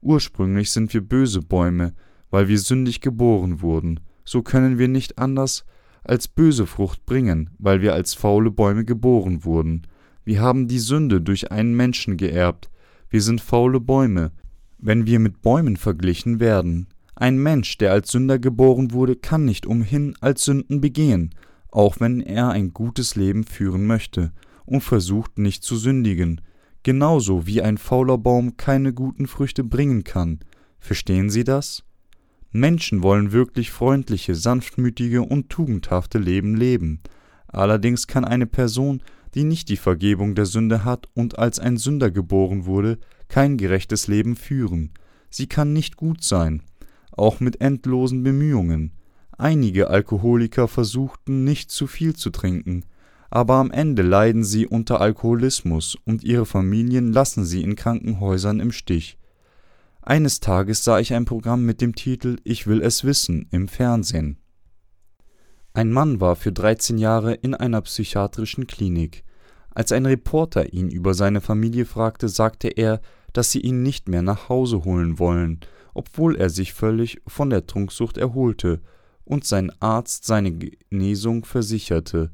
Ursprünglich 0.00 0.70
sind 0.70 0.92
wir 0.92 1.00
böse 1.00 1.40
Bäume, 1.40 1.94
weil 2.30 2.48
wir 2.48 2.58
sündig 2.58 3.00
geboren 3.00 3.62
wurden, 3.62 4.00
so 4.24 4.42
können 4.42 4.78
wir 4.78 4.88
nicht 4.88 5.18
anders 5.18 5.64
als 6.04 6.28
böse 6.28 6.66
Frucht 6.66 7.06
bringen, 7.06 7.50
weil 7.58 7.80
wir 7.80 7.94
als 7.94 8.14
faule 8.14 8.50
Bäume 8.50 8.84
geboren 8.84 9.44
wurden. 9.44 9.86
Wir 10.24 10.40
haben 10.40 10.68
die 10.68 10.78
Sünde 10.78 11.20
durch 11.20 11.50
einen 11.50 11.74
Menschen 11.74 12.16
geerbt. 12.16 12.70
Wir 13.08 13.22
sind 13.22 13.40
faule 13.40 13.80
Bäume, 13.80 14.32
wenn 14.78 15.06
wir 15.06 15.18
mit 15.18 15.40
Bäumen 15.40 15.76
verglichen 15.76 16.40
werden. 16.40 16.88
Ein 17.14 17.38
Mensch, 17.38 17.78
der 17.78 17.92
als 17.92 18.12
Sünder 18.12 18.38
geboren 18.38 18.92
wurde, 18.92 19.16
kann 19.16 19.44
nicht 19.44 19.66
umhin 19.66 20.14
als 20.20 20.44
Sünden 20.44 20.80
begehen, 20.80 21.34
auch 21.70 22.00
wenn 22.00 22.20
er 22.20 22.50
ein 22.50 22.72
gutes 22.72 23.16
Leben 23.16 23.44
führen 23.44 23.86
möchte 23.86 24.32
und 24.64 24.82
versucht 24.82 25.38
nicht 25.38 25.62
zu 25.62 25.76
sündigen, 25.76 26.40
genauso 26.82 27.46
wie 27.46 27.62
ein 27.62 27.78
fauler 27.78 28.18
Baum 28.18 28.56
keine 28.56 28.92
guten 28.92 29.26
Früchte 29.26 29.64
bringen 29.64 30.04
kann. 30.04 30.40
Verstehen 30.78 31.30
Sie 31.30 31.44
das? 31.44 31.84
Menschen 32.50 33.02
wollen 33.02 33.32
wirklich 33.32 33.70
freundliche, 33.70 34.34
sanftmütige 34.34 35.22
und 35.22 35.50
tugendhafte 35.50 36.18
Leben 36.18 36.56
leben. 36.56 37.00
Allerdings 37.46 38.06
kann 38.06 38.24
eine 38.24 38.46
Person 38.46 39.02
die 39.34 39.44
nicht 39.44 39.68
die 39.68 39.76
Vergebung 39.76 40.34
der 40.34 40.46
Sünde 40.46 40.84
hat 40.84 41.06
und 41.14 41.38
als 41.38 41.58
ein 41.58 41.76
Sünder 41.76 42.10
geboren 42.10 42.66
wurde, 42.66 42.98
kein 43.28 43.56
gerechtes 43.56 44.08
Leben 44.08 44.36
führen. 44.36 44.90
Sie 45.30 45.46
kann 45.46 45.72
nicht 45.72 45.96
gut 45.96 46.22
sein, 46.22 46.62
auch 47.12 47.40
mit 47.40 47.60
endlosen 47.60 48.22
Bemühungen. 48.22 48.92
Einige 49.40 49.88
Alkoholiker 49.88 50.66
versuchten 50.66 51.44
nicht 51.44 51.70
zu 51.70 51.86
viel 51.86 52.16
zu 52.16 52.30
trinken, 52.30 52.84
aber 53.30 53.54
am 53.54 53.70
Ende 53.70 54.02
leiden 54.02 54.42
sie 54.42 54.66
unter 54.66 55.00
Alkoholismus 55.00 55.96
und 56.04 56.24
ihre 56.24 56.44
Familien 56.44 57.12
lassen 57.12 57.44
sie 57.44 57.62
in 57.62 57.76
Krankenhäusern 57.76 58.58
im 58.58 58.72
Stich. 58.72 59.16
Eines 60.02 60.40
Tages 60.40 60.82
sah 60.82 60.98
ich 60.98 61.14
ein 61.14 61.24
Programm 61.24 61.64
mit 61.64 61.80
dem 61.80 61.94
Titel 61.94 62.38
Ich 62.42 62.66
will 62.66 62.82
es 62.82 63.04
wissen 63.04 63.46
im 63.52 63.68
Fernsehen. 63.68 64.38
Ein 65.72 65.92
Mann 65.92 66.20
war 66.20 66.34
für 66.34 66.50
13 66.50 66.98
Jahre 66.98 67.34
in 67.34 67.54
einer 67.54 67.82
psychiatrischen 67.82 68.66
Klinik. 68.66 69.22
Als 69.70 69.92
ein 69.92 70.06
Reporter 70.06 70.72
ihn 70.72 70.90
über 70.90 71.14
seine 71.14 71.40
Familie 71.40 71.86
fragte, 71.86 72.28
sagte 72.28 72.68
er, 72.68 73.00
dass 73.32 73.52
sie 73.52 73.60
ihn 73.60 73.84
nicht 73.84 74.08
mehr 74.08 74.22
nach 74.22 74.48
Hause 74.48 74.84
holen 74.84 75.20
wollen, 75.20 75.60
obwohl 75.94 76.34
er 76.34 76.50
sich 76.50 76.72
völlig 76.72 77.20
von 77.28 77.50
der 77.50 77.66
Trunksucht 77.66 78.18
erholte 78.18 78.80
und 79.28 79.44
sein 79.44 79.70
Arzt 79.78 80.24
seine 80.24 80.52
Genesung 80.52 81.44
versicherte. 81.44 82.30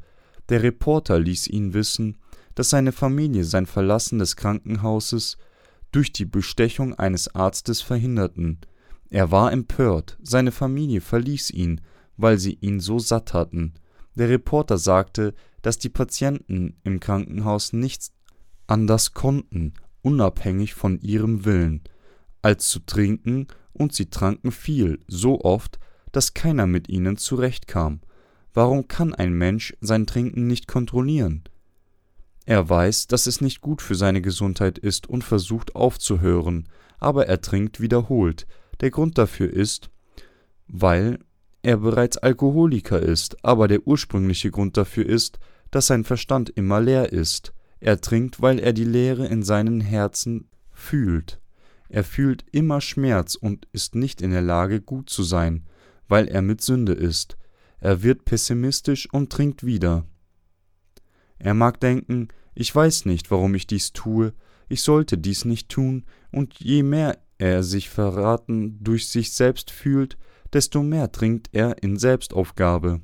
Der 0.49 0.63
Reporter 0.63 1.19
ließ 1.19 1.49
ihn 1.49 1.75
wissen, 1.75 2.19
dass 2.55 2.71
seine 2.71 2.93
Familie 2.93 3.45
sein 3.45 3.67
Verlassen 3.67 4.21
des 4.21 4.37
Krankenhauses 4.37 5.37
durch 5.91 6.13
die 6.13 6.25
Bestechung 6.25 6.95
eines 6.95 7.35
Arztes 7.35 7.81
verhinderten. 7.83 8.61
Er 9.11 9.33
war 9.33 9.53
empört, 9.53 10.19
seine 10.23 10.53
Familie 10.53 11.01
verließ 11.01 11.51
ihn, 11.51 11.81
weil 12.17 12.39
sie 12.39 12.59
ihn 12.61 12.79
so 12.79 13.01
satt 13.01 13.35
hatten. 13.35 13.75
Der 14.15 14.29
Reporter 14.29 14.79
sagte, 14.79 15.35
dass 15.63 15.79
die 15.79 15.89
Patienten 15.89 16.77
im 16.85 17.01
Krankenhaus 17.01 17.73
nichts 17.73 18.13
anders 18.69 19.15
konnten, 19.15 19.75
unabhängig 20.03 20.75
von 20.75 21.01
ihrem 21.01 21.45
Willen, 21.45 21.83
als 22.41 22.69
zu 22.69 22.79
trinken, 22.79 23.49
und 23.73 23.93
sie 23.93 24.07
tranken 24.07 24.53
viel, 24.53 25.01
so 25.09 25.41
oft, 25.41 25.81
dass 26.15 26.35
keiner 26.35 26.67
mit 26.67 26.89
ihnen 26.89 27.17
zurechtkam. 27.17 28.01
Warum 28.53 28.87
kann 28.87 29.15
ein 29.15 29.33
Mensch 29.33 29.75
sein 29.81 30.07
Trinken 30.07 30.47
nicht 30.47 30.69
kontrollieren? 30.69 31.43
Er 32.47 32.69
weiß, 32.69 33.09
dass 33.09 33.27
es 33.27 33.41
nicht 33.41 33.61
gut 33.61 33.83
für 33.83 33.95
seine 33.95 34.21
Gesundheit 34.21 34.79
ist 34.79 35.09
und 35.09 35.25
versucht 35.25 35.75
aufzuhören, 35.75 36.69
aber 36.99 37.27
er 37.27 37.41
trinkt 37.41 37.81
wiederholt. 37.81 38.47
Der 38.81 38.91
Grund 38.91 39.19
dafür 39.19 39.53
ist, 39.53 39.91
weil 40.69 41.19
er 41.63 41.79
bereits 41.79 42.19
Alkoholiker 42.19 43.01
ist, 43.01 43.43
aber 43.45 43.67
der 43.67 43.87
ursprüngliche 43.87 44.51
Grund 44.51 44.77
dafür 44.77 45.07
ist, 45.07 45.39
dass 45.71 45.87
sein 45.87 46.05
Verstand 46.05 46.51
immer 46.51 46.81
leer 46.81 47.13
ist. 47.13 47.55
Er 47.81 48.01
trinkt, 48.01 48.41
weil 48.41 48.61
er 48.61 48.73
die 48.73 48.85
Leere 48.85 49.27
in 49.27 49.43
seinem 49.43 49.81
Herzen 49.81 50.49
fühlt. 50.71 51.41
Er 51.89 52.05
fühlt 52.05 52.45
immer 52.53 52.81
Schmerz 52.81 53.35
und 53.35 53.67
ist 53.73 53.95
nicht 53.95 54.21
in 54.21 54.31
der 54.31 54.43
Lage, 54.43 54.81
gut 54.81 55.09
zu 55.11 55.23
sein, 55.23 55.65
weil 56.09 56.29
er 56.29 56.43
mit 56.43 56.61
Sünde 56.61 56.93
ist. 56.93 57.37
Er 57.81 58.03
wird 58.03 58.25
pessimistisch 58.25 59.09
und 59.13 59.31
trinkt 59.31 59.65
wieder. 59.65 60.07
Er 61.39 61.55
mag 61.55 61.81
denken, 61.81 62.29
ich 62.55 62.75
weiß 62.75 63.05
nicht, 63.05 63.31
warum 63.31 63.55
ich 63.55 63.67
dies 63.67 63.93
tue, 63.93 64.33
ich 64.69 64.83
sollte 64.83 65.19
dies 65.19 65.45
nicht 65.45 65.69
tun, 65.69 66.05
und 66.31 66.61
je 66.61 66.83
mehr 66.83 67.19
er 67.39 67.63
sich 67.63 67.91
verraten 67.91 68.79
durch 68.83 69.09
sich 69.09 69.33
selbst 69.33 69.71
fühlt, 69.71 70.17
desto 70.53 70.83
mehr 70.83 71.13
trinkt 71.13 71.51
er 71.53 71.83
in 71.83 71.99
Selbstaufgabe. 71.99 73.01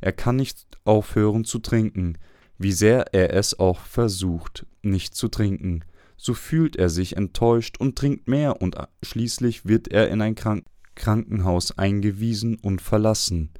Er 0.00 0.12
kann 0.12 0.36
nicht 0.36 0.66
aufhören 0.84 1.44
zu 1.44 1.58
trinken, 1.60 2.18
wie 2.58 2.72
sehr 2.72 3.14
er 3.14 3.32
es 3.32 3.58
auch 3.58 3.80
versucht, 3.80 4.66
nicht 4.82 5.14
zu 5.14 5.28
trinken. 5.28 5.84
So 6.16 6.34
fühlt 6.34 6.76
er 6.76 6.90
sich 6.90 7.16
enttäuscht 7.16 7.78
und 7.78 7.96
trinkt 7.96 8.28
mehr, 8.28 8.60
und 8.60 8.76
schließlich 9.02 9.64
wird 9.64 9.88
er 9.88 10.08
in 10.08 10.20
ein 10.20 10.34
Krank 10.34 10.64
Krankenhaus 10.98 11.78
eingewiesen 11.78 12.56
und 12.56 12.82
verlassen. 12.82 13.50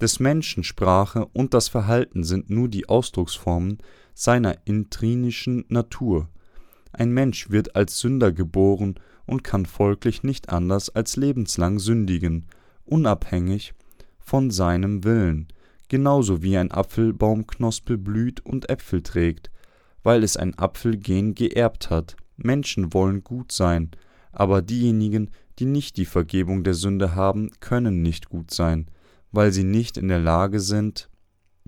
Des 0.00 0.18
Menschen 0.18 0.64
Sprache 0.64 1.26
und 1.32 1.54
das 1.54 1.68
Verhalten 1.68 2.24
sind 2.24 2.50
nur 2.50 2.68
die 2.68 2.88
Ausdrucksformen 2.88 3.78
seiner 4.14 4.56
intrinischen 4.64 5.64
Natur. 5.68 6.28
Ein 6.92 7.12
Mensch 7.12 7.50
wird 7.50 7.76
als 7.76 8.00
Sünder 8.00 8.32
geboren 8.32 8.96
und 9.26 9.44
kann 9.44 9.66
folglich 9.66 10.22
nicht 10.22 10.48
anders 10.48 10.88
als 10.88 11.16
lebenslang 11.16 11.78
sündigen, 11.78 12.46
unabhängig 12.84 13.74
von 14.18 14.50
seinem 14.50 15.04
Willen, 15.04 15.48
genauso 15.88 16.42
wie 16.42 16.56
ein 16.56 16.72
Apfelbaumknospe 16.72 17.98
blüht 17.98 18.40
und 18.40 18.70
Äpfel 18.70 19.02
trägt, 19.02 19.50
weil 20.02 20.24
es 20.24 20.36
ein 20.36 20.58
Apfelgen 20.58 21.34
geerbt 21.34 21.90
hat. 21.90 22.16
Menschen 22.36 22.94
wollen 22.94 23.22
gut 23.24 23.52
sein, 23.52 23.90
aber 24.32 24.62
diejenigen, 24.62 25.30
die 25.58 25.66
nicht 25.66 25.96
die 25.96 26.04
Vergebung 26.04 26.64
der 26.64 26.74
Sünde 26.74 27.14
haben, 27.14 27.50
können 27.60 28.02
nicht 28.02 28.28
gut 28.28 28.52
sein, 28.52 28.90
weil 29.32 29.52
sie 29.52 29.64
nicht 29.64 29.96
in 29.96 30.08
der 30.08 30.20
Lage 30.20 30.60
sind, 30.60 31.10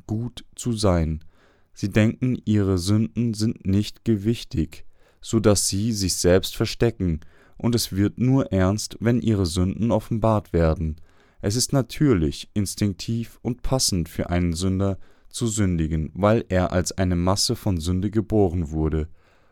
gut 0.06 0.44
zu 0.54 0.73
sein. 0.73 1.25
Sie 1.73 1.90
denken, 1.90 2.40
ihre 2.44 2.78
Sünden 2.78 3.35
sind 3.35 3.66
nicht 3.66 4.04
gewichtig, 4.04 4.85
so 5.20 5.40
dass 5.40 5.68
sie 5.68 5.92
sich 5.92 6.14
selbst 6.14 6.56
verstecken, 6.56 7.20
und 7.56 7.75
es 7.75 7.92
wird 7.94 8.18
nur 8.18 8.52
ernst, 8.52 8.97
wenn 9.00 9.20
ihre 9.20 9.44
Sünden 9.44 9.90
offenbart 9.90 10.54
werden. 10.54 10.97
Es 11.42 11.56
ist 11.56 11.75
natürlich, 11.75 12.49
instinktiv 12.54 13.38
und 13.42 13.62
passend 13.62 14.09
für 14.09 14.30
einen 14.30 14.54
Sünder 14.54 14.99
zu 15.28 15.47
sündigen, 15.47 16.11
weil 16.14 16.44
er 16.49 16.73
als 16.73 16.92
eine 16.92 17.16
Masse 17.16 17.56
von 17.56 17.78
Sünde 17.78 18.11
geboren 18.11 18.70
wurde 18.70 19.09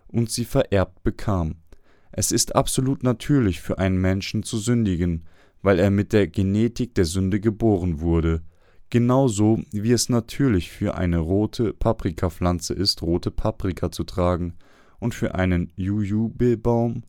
und 0.07 0.31
sie 0.31 0.47
vererbt 0.47 1.03
bekam. 1.03 1.57
Es 2.21 2.33
ist 2.33 2.57
absolut 2.57 3.05
natürlich 3.05 3.61
für 3.61 3.79
einen 3.79 4.01
Menschen 4.01 4.43
zu 4.43 4.59
sündigen, 4.59 5.23
weil 5.63 5.79
er 5.79 5.93
mit 5.93 6.13
der 6.13 6.27
Genetik 6.27 6.93
der 6.97 7.05
Sünde 7.05 7.39
geboren 7.39 8.01
wurde, 8.01 8.43
genauso 8.91 9.63
wie 9.71 9.93
es 9.93 10.09
natürlich 10.09 10.69
für 10.69 10.97
eine 10.97 11.19
rote 11.19 11.73
Paprikapflanze 11.73 12.75
ist, 12.75 13.03
rote 13.03 13.31
Paprika 13.31 13.93
zu 13.93 14.03
tragen 14.03 14.55
und 14.99 15.15
für 15.15 15.37
einen 15.37 15.73
Jujubebaum 15.77 17.05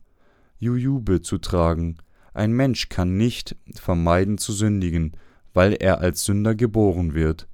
Jujube 0.60 1.22
zu 1.22 1.38
tragen. 1.38 1.96
Ein 2.32 2.52
Mensch 2.52 2.88
kann 2.88 3.16
nicht 3.16 3.56
vermeiden 3.74 4.38
zu 4.38 4.52
sündigen, 4.52 5.16
weil 5.52 5.72
er 5.72 5.98
als 5.98 6.24
Sünder 6.24 6.54
geboren 6.54 7.14
wird. 7.14 7.48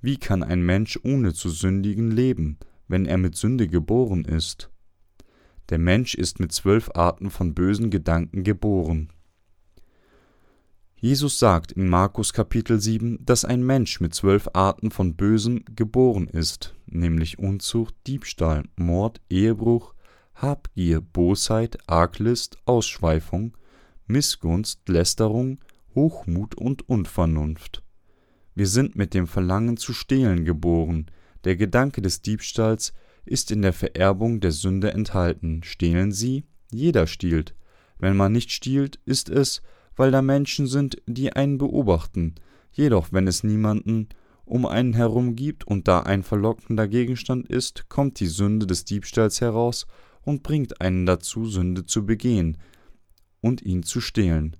Wie 0.00 0.16
kann 0.16 0.42
ein 0.42 0.62
Mensch 0.62 0.98
ohne 1.02 1.34
zu 1.34 1.50
sündigen 1.50 2.10
leben, 2.10 2.56
wenn 2.88 3.04
er 3.04 3.18
mit 3.18 3.36
Sünde 3.36 3.68
geboren 3.68 4.24
ist? 4.24 4.71
Der 5.68 5.78
Mensch 5.78 6.14
ist 6.14 6.40
mit 6.40 6.52
zwölf 6.52 6.90
Arten 6.94 7.30
von 7.30 7.54
bösen 7.54 7.90
Gedanken 7.90 8.44
geboren. 8.44 9.12
Jesus 10.96 11.40
sagt 11.40 11.72
in 11.72 11.88
Markus 11.88 12.32
Kapitel 12.32 12.80
7, 12.80 13.18
dass 13.26 13.44
ein 13.44 13.66
Mensch 13.66 14.00
mit 14.00 14.14
zwölf 14.14 14.48
Arten 14.52 14.92
von 14.92 15.16
Bösem 15.16 15.64
geboren 15.74 16.28
ist, 16.28 16.76
nämlich 16.86 17.40
Unzucht, 17.40 17.96
Diebstahl, 18.06 18.62
Mord, 18.76 19.20
Ehebruch, 19.28 19.94
Habgier, 20.36 21.00
Bosheit, 21.00 21.76
Arglist, 21.88 22.56
Ausschweifung, 22.66 23.56
Missgunst, 24.06 24.88
Lästerung, 24.88 25.58
Hochmut 25.96 26.54
und 26.54 26.88
Unvernunft. 26.88 27.82
Wir 28.54 28.68
sind 28.68 28.94
mit 28.94 29.12
dem 29.12 29.26
Verlangen 29.26 29.78
zu 29.78 29.92
stehlen 29.92 30.44
geboren. 30.44 31.06
Der 31.42 31.56
Gedanke 31.56 32.00
des 32.00 32.22
Diebstahls 32.22 32.92
ist 33.24 33.50
in 33.50 33.62
der 33.62 33.72
Vererbung 33.72 34.40
der 34.40 34.52
Sünde 34.52 34.92
enthalten. 34.92 35.62
Stehlen 35.62 36.12
Sie? 36.12 36.44
Jeder 36.70 37.06
stiehlt. 37.06 37.54
Wenn 37.98 38.16
man 38.16 38.32
nicht 38.32 38.50
stiehlt, 38.50 38.98
ist 39.04 39.28
es, 39.28 39.62
weil 39.96 40.10
da 40.10 40.22
Menschen 40.22 40.66
sind, 40.66 40.96
die 41.06 41.32
einen 41.32 41.58
beobachten. 41.58 42.34
Jedoch, 42.72 43.08
wenn 43.12 43.26
es 43.26 43.44
niemanden 43.44 44.08
um 44.44 44.66
einen 44.66 44.92
herum 44.92 45.36
gibt 45.36 45.66
und 45.66 45.88
da 45.88 46.00
ein 46.00 46.22
verlockender 46.22 46.88
Gegenstand 46.88 47.48
ist, 47.48 47.88
kommt 47.88 48.18
die 48.20 48.26
Sünde 48.26 48.66
des 48.66 48.84
Diebstahls 48.84 49.40
heraus 49.40 49.86
und 50.22 50.42
bringt 50.42 50.80
einen 50.80 51.06
dazu, 51.06 51.46
Sünde 51.46 51.84
zu 51.84 52.04
begehen 52.04 52.58
und 53.40 53.62
ihn 53.62 53.82
zu 53.82 54.00
stehlen. 54.00 54.56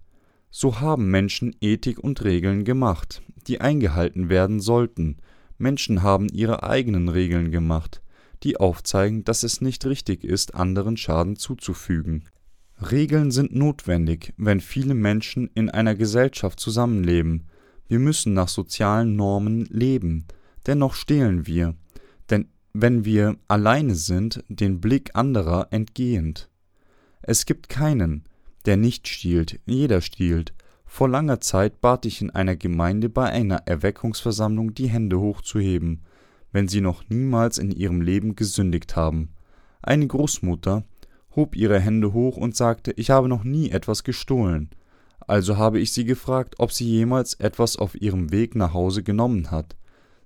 So 0.51 0.81
haben 0.81 1.11
Menschen 1.11 1.57
Ethik 1.61 1.99
und 1.99 2.25
Regeln 2.25 2.65
gemacht, 2.65 3.23
die 3.47 3.61
eingehalten 3.61 4.29
werden 4.29 4.61
sollten. 4.61 5.17
Menschen 5.57 6.03
haben 6.03 6.29
ihre 6.29 6.63
eigenen 6.63 7.09
Regeln 7.09 7.51
gemacht, 7.51 8.02
die 8.45 8.59
aufzeigen, 8.59 9.25
dass 9.25 9.43
es 9.43 9.61
nicht 9.61 9.87
richtig 9.87 10.25
ist, 10.25 10.55
anderen 10.55 10.97
Schaden 10.97 11.37
zuzufügen. 11.37 12.25
Regeln 12.91 13.31
sind 13.31 13.55
notwendig, 13.55 14.35
wenn 14.37 14.61
viele 14.61 14.95
Menschen 14.95 15.51
in 15.55 15.71
einer 15.71 15.95
Gesellschaft 15.95 16.59
zusammenleben. 16.59 17.47
Wir 17.89 17.99
müssen 17.99 18.35
nach 18.35 18.49
sozialen 18.49 19.17
Normen 19.17 19.67
leben. 19.67 20.27
Dennoch 20.67 20.95
stehlen 20.95 21.47
wir, 21.47 21.75
denn 22.31 22.49
wenn 22.73 23.05
wir 23.05 23.37
alleine 23.49 23.95
sind, 23.95 24.45
den 24.49 24.81
Blick 24.81 25.11
anderer 25.15 25.69
entgehend. 25.71 26.49
Es 27.21 27.47
gibt 27.47 27.69
keinen, 27.69 28.25
der 28.65 28.77
nicht 28.77 29.09
stiehlt, 29.09 29.61
jeder 29.67 30.01
stiehlt. 30.01 30.55
Vor 30.85 31.09
langer 31.09 31.41
Zeit 31.41 31.81
bat 31.81 32.05
ich 32.05 32.21
in 32.21 32.31
einer 32.31 32.57
Gemeinde 32.57 33.09
bei 33.09 33.31
einer 33.31 33.67
Erweckungsversammlung 33.67 34.75
die 34.75 34.89
Hände 34.89 35.21
hochzuheben, 35.21 36.03
wenn 36.53 36.69
sie 36.69 36.81
noch 36.81 37.09
niemals 37.09 37.59
in 37.59 37.71
ihrem 37.71 38.01
Leben 38.01 38.37
gesündigt 38.37 38.95
haben. 38.95 39.31
Eine 39.83 40.07
Großmutter, 40.07 40.85
hob 41.35 41.57
ihre 41.57 41.81
Hände 41.81 42.13
hoch 42.13 42.37
und 42.37 42.55
sagte, 42.55 42.93
ich 42.93 43.11
habe 43.11 43.29
noch 43.29 43.45
nie 43.45 43.71
etwas 43.71 44.05
gestohlen. 44.05 44.71
Also 45.27 45.57
habe 45.57 45.81
ich 45.81 45.93
sie 45.93 46.05
gefragt, 46.05 46.57
ob 46.59 46.73
sie 46.73 46.87
jemals 46.87 47.35
etwas 47.35 47.77
auf 47.77 48.01
ihrem 48.01 48.33
Weg 48.33 48.55
nach 48.55 48.75
Hause 48.75 49.03
genommen 49.03 49.51
hat. 49.51 49.77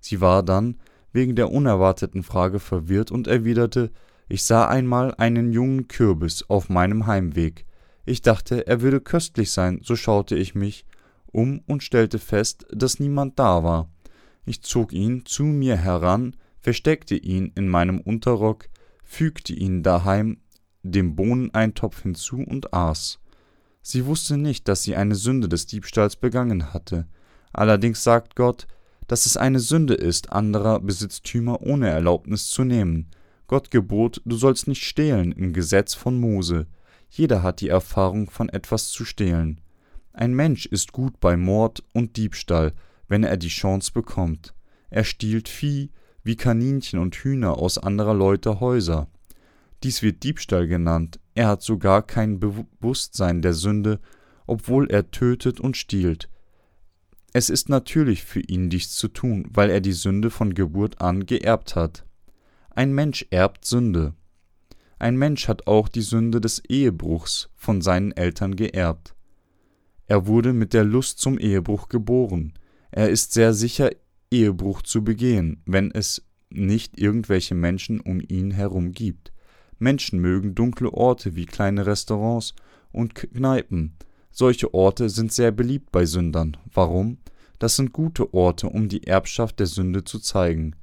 Sie 0.00 0.20
war 0.20 0.42
dann 0.42 0.76
wegen 1.12 1.36
der 1.36 1.50
unerwarteten 1.50 2.22
Frage 2.22 2.58
verwirrt 2.58 3.10
und 3.10 3.26
erwiderte, 3.26 3.90
ich 4.28 4.44
sah 4.44 4.66
einmal 4.66 5.14
einen 5.14 5.52
jungen 5.52 5.88
Kürbis 5.88 6.44
auf 6.48 6.68
meinem 6.68 7.06
Heimweg. 7.06 7.64
Ich 8.04 8.22
dachte, 8.22 8.66
er 8.66 8.80
würde 8.80 9.00
köstlich 9.00 9.52
sein, 9.52 9.80
so 9.82 9.96
schaute 9.96 10.36
ich 10.36 10.54
mich 10.54 10.84
um 11.26 11.60
und 11.66 11.82
stellte 11.82 12.18
fest, 12.18 12.66
dass 12.70 12.98
niemand 12.98 13.38
da 13.38 13.62
war. 13.62 13.88
Ich 14.46 14.62
zog 14.62 14.92
ihn 14.92 15.26
zu 15.26 15.42
mir 15.42 15.76
heran, 15.76 16.36
versteckte 16.60 17.16
ihn 17.16 17.52
in 17.56 17.68
meinem 17.68 18.00
Unterrock, 18.00 18.68
fügte 19.02 19.52
ihn 19.52 19.82
daheim 19.82 20.38
dem 20.84 21.16
Bohneneintopf 21.16 22.02
hinzu 22.02 22.38
und 22.38 22.72
aß. 22.72 23.18
Sie 23.82 24.06
wusste 24.06 24.36
nicht, 24.36 24.68
dass 24.68 24.84
sie 24.84 24.96
eine 24.96 25.16
Sünde 25.16 25.48
des 25.48 25.66
Diebstahls 25.66 26.16
begangen 26.16 26.72
hatte. 26.72 27.06
Allerdings 27.52 28.04
sagt 28.04 28.36
Gott, 28.36 28.68
dass 29.08 29.26
es 29.26 29.36
eine 29.36 29.60
Sünde 29.60 29.94
ist, 29.94 30.32
anderer 30.32 30.80
Besitztümer 30.80 31.60
ohne 31.62 31.88
Erlaubnis 31.88 32.48
zu 32.48 32.64
nehmen. 32.64 33.10
Gott 33.48 33.70
gebot, 33.70 34.20
du 34.24 34.36
sollst 34.36 34.68
nicht 34.68 34.84
stehlen 34.84 35.32
im 35.32 35.52
Gesetz 35.52 35.94
von 35.94 36.18
Mose. 36.18 36.66
Jeder 37.10 37.42
hat 37.42 37.60
die 37.60 37.68
Erfahrung, 37.68 38.30
von 38.30 38.48
etwas 38.48 38.88
zu 38.88 39.04
stehlen. 39.04 39.60
Ein 40.12 40.34
Mensch 40.34 40.66
ist 40.66 40.92
gut 40.92 41.20
bei 41.20 41.36
Mord 41.36 41.82
und 41.92 42.16
Diebstahl, 42.16 42.72
wenn 43.08 43.24
er 43.24 43.36
die 43.36 43.48
Chance 43.48 43.92
bekommt. 43.92 44.54
Er 44.90 45.04
stiehlt 45.04 45.48
Vieh, 45.48 45.90
wie 46.22 46.36
Kaninchen 46.36 46.98
und 46.98 47.14
Hühner 47.14 47.58
aus 47.58 47.78
anderer 47.78 48.14
Leute 48.14 48.60
Häuser. 48.60 49.08
Dies 49.82 50.02
wird 50.02 50.22
Diebstahl 50.22 50.66
genannt, 50.66 51.20
er 51.34 51.48
hat 51.48 51.62
sogar 51.62 52.02
kein 52.02 52.40
Bewusstsein 52.40 53.42
der 53.42 53.52
Sünde, 53.52 54.00
obwohl 54.46 54.90
er 54.90 55.10
tötet 55.10 55.60
und 55.60 55.76
stiehlt. 55.76 56.28
Es 57.32 57.50
ist 57.50 57.68
natürlich 57.68 58.24
für 58.24 58.40
ihn 58.40 58.70
dies 58.70 58.92
zu 58.92 59.08
tun, 59.08 59.46
weil 59.50 59.68
er 59.68 59.82
die 59.82 59.92
Sünde 59.92 60.30
von 60.30 60.54
Geburt 60.54 61.02
an 61.02 61.26
geerbt 61.26 61.76
hat. 61.76 62.06
Ein 62.70 62.94
Mensch 62.94 63.26
erbt 63.30 63.66
Sünde. 63.66 64.14
Ein 64.98 65.16
Mensch 65.16 65.46
hat 65.46 65.66
auch 65.66 65.88
die 65.88 66.00
Sünde 66.00 66.40
des 66.40 66.62
Ehebruchs 66.64 67.50
von 67.54 67.82
seinen 67.82 68.12
Eltern 68.12 68.56
geerbt. 68.56 69.14
Er 70.06 70.26
wurde 70.26 70.54
mit 70.54 70.72
der 70.72 70.84
Lust 70.84 71.18
zum 71.18 71.38
Ehebruch 71.38 71.90
geboren. 71.90 72.54
Er 72.90 73.10
ist 73.10 73.32
sehr 73.32 73.52
sicher, 73.52 73.90
Ehebruch 74.30 74.82
zu 74.82 75.04
begehen, 75.04 75.62
wenn 75.66 75.90
es 75.90 76.22
nicht 76.50 76.98
irgendwelche 76.98 77.54
Menschen 77.54 78.00
um 78.00 78.20
ihn 78.20 78.50
herum 78.50 78.92
gibt. 78.92 79.32
Menschen 79.78 80.20
mögen 80.20 80.54
dunkle 80.54 80.92
Orte 80.92 81.36
wie 81.36 81.46
kleine 81.46 81.86
Restaurants 81.86 82.54
und 82.92 83.14
Kneipen. 83.14 83.96
Solche 84.30 84.72
Orte 84.74 85.08
sind 85.08 85.32
sehr 85.32 85.52
beliebt 85.52 85.92
bei 85.92 86.06
Sündern. 86.06 86.56
Warum? 86.72 87.18
Das 87.58 87.76
sind 87.76 87.92
gute 87.92 88.34
Orte, 88.34 88.68
um 88.68 88.88
die 88.88 89.06
Erbschaft 89.06 89.60
der 89.60 89.66
Sünde 89.66 90.04
zu 90.04 90.18
zeigen. 90.18 90.74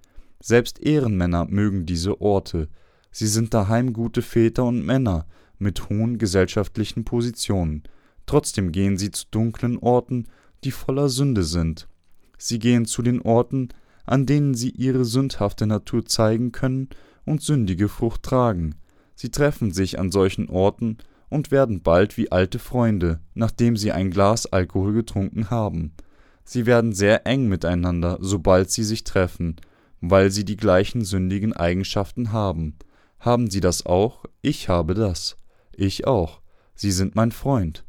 Selbst 0.41 0.79
Ehrenmänner 0.79 1.45
mögen 1.45 1.85
diese 1.85 2.19
Orte. 2.19 2.67
Sie 3.11 3.27
sind 3.27 3.53
daheim 3.53 3.93
gute 3.93 4.21
Väter 4.21 4.65
und 4.65 4.85
Männer 4.85 5.27
mit 5.59 5.89
hohen 5.89 6.17
gesellschaftlichen 6.17 7.05
Positionen. 7.05 7.83
Trotzdem 8.25 8.71
gehen 8.71 8.97
sie 8.97 9.11
zu 9.11 9.25
dunklen 9.29 9.77
Orten, 9.77 10.27
die 10.63 10.71
voller 10.71 11.09
Sünde 11.09 11.43
sind. 11.43 11.87
Sie 12.37 12.59
gehen 12.59 12.85
zu 12.85 13.01
den 13.01 13.21
Orten, 13.21 13.69
an 14.05 14.25
denen 14.25 14.53
sie 14.53 14.69
ihre 14.69 15.05
sündhafte 15.05 15.65
Natur 15.65 16.05
zeigen 16.05 16.51
können 16.51 16.89
und 17.25 17.41
sündige 17.41 17.89
Frucht 17.89 18.23
tragen. 18.23 18.75
Sie 19.15 19.29
treffen 19.29 19.71
sich 19.71 19.99
an 19.99 20.11
solchen 20.11 20.49
Orten 20.49 20.97
und 21.29 21.51
werden 21.51 21.81
bald 21.81 22.17
wie 22.17 22.31
alte 22.31 22.59
Freunde, 22.59 23.19
nachdem 23.33 23.77
sie 23.77 23.91
ein 23.91 24.11
Glas 24.11 24.45
Alkohol 24.45 24.93
getrunken 24.93 25.49
haben. 25.49 25.93
Sie 26.43 26.65
werden 26.65 26.93
sehr 26.93 27.25
eng 27.25 27.47
miteinander, 27.47 28.17
sobald 28.19 28.69
sie 28.69 28.83
sich 28.83 29.03
treffen, 29.03 29.55
weil 30.01 30.31
sie 30.31 30.43
die 30.43 30.57
gleichen 30.57 31.05
sündigen 31.05 31.53
Eigenschaften 31.53 32.33
haben. 32.33 32.75
Haben 33.19 33.49
Sie 33.49 33.61
das 33.61 33.85
auch? 33.85 34.25
Ich 34.41 34.67
habe 34.67 34.95
das. 34.95 35.37
Ich 35.73 36.05
auch. 36.05 36.41
Sie 36.75 36.91
sind 36.91 37.15
mein 37.15 37.31
Freund. 37.31 37.85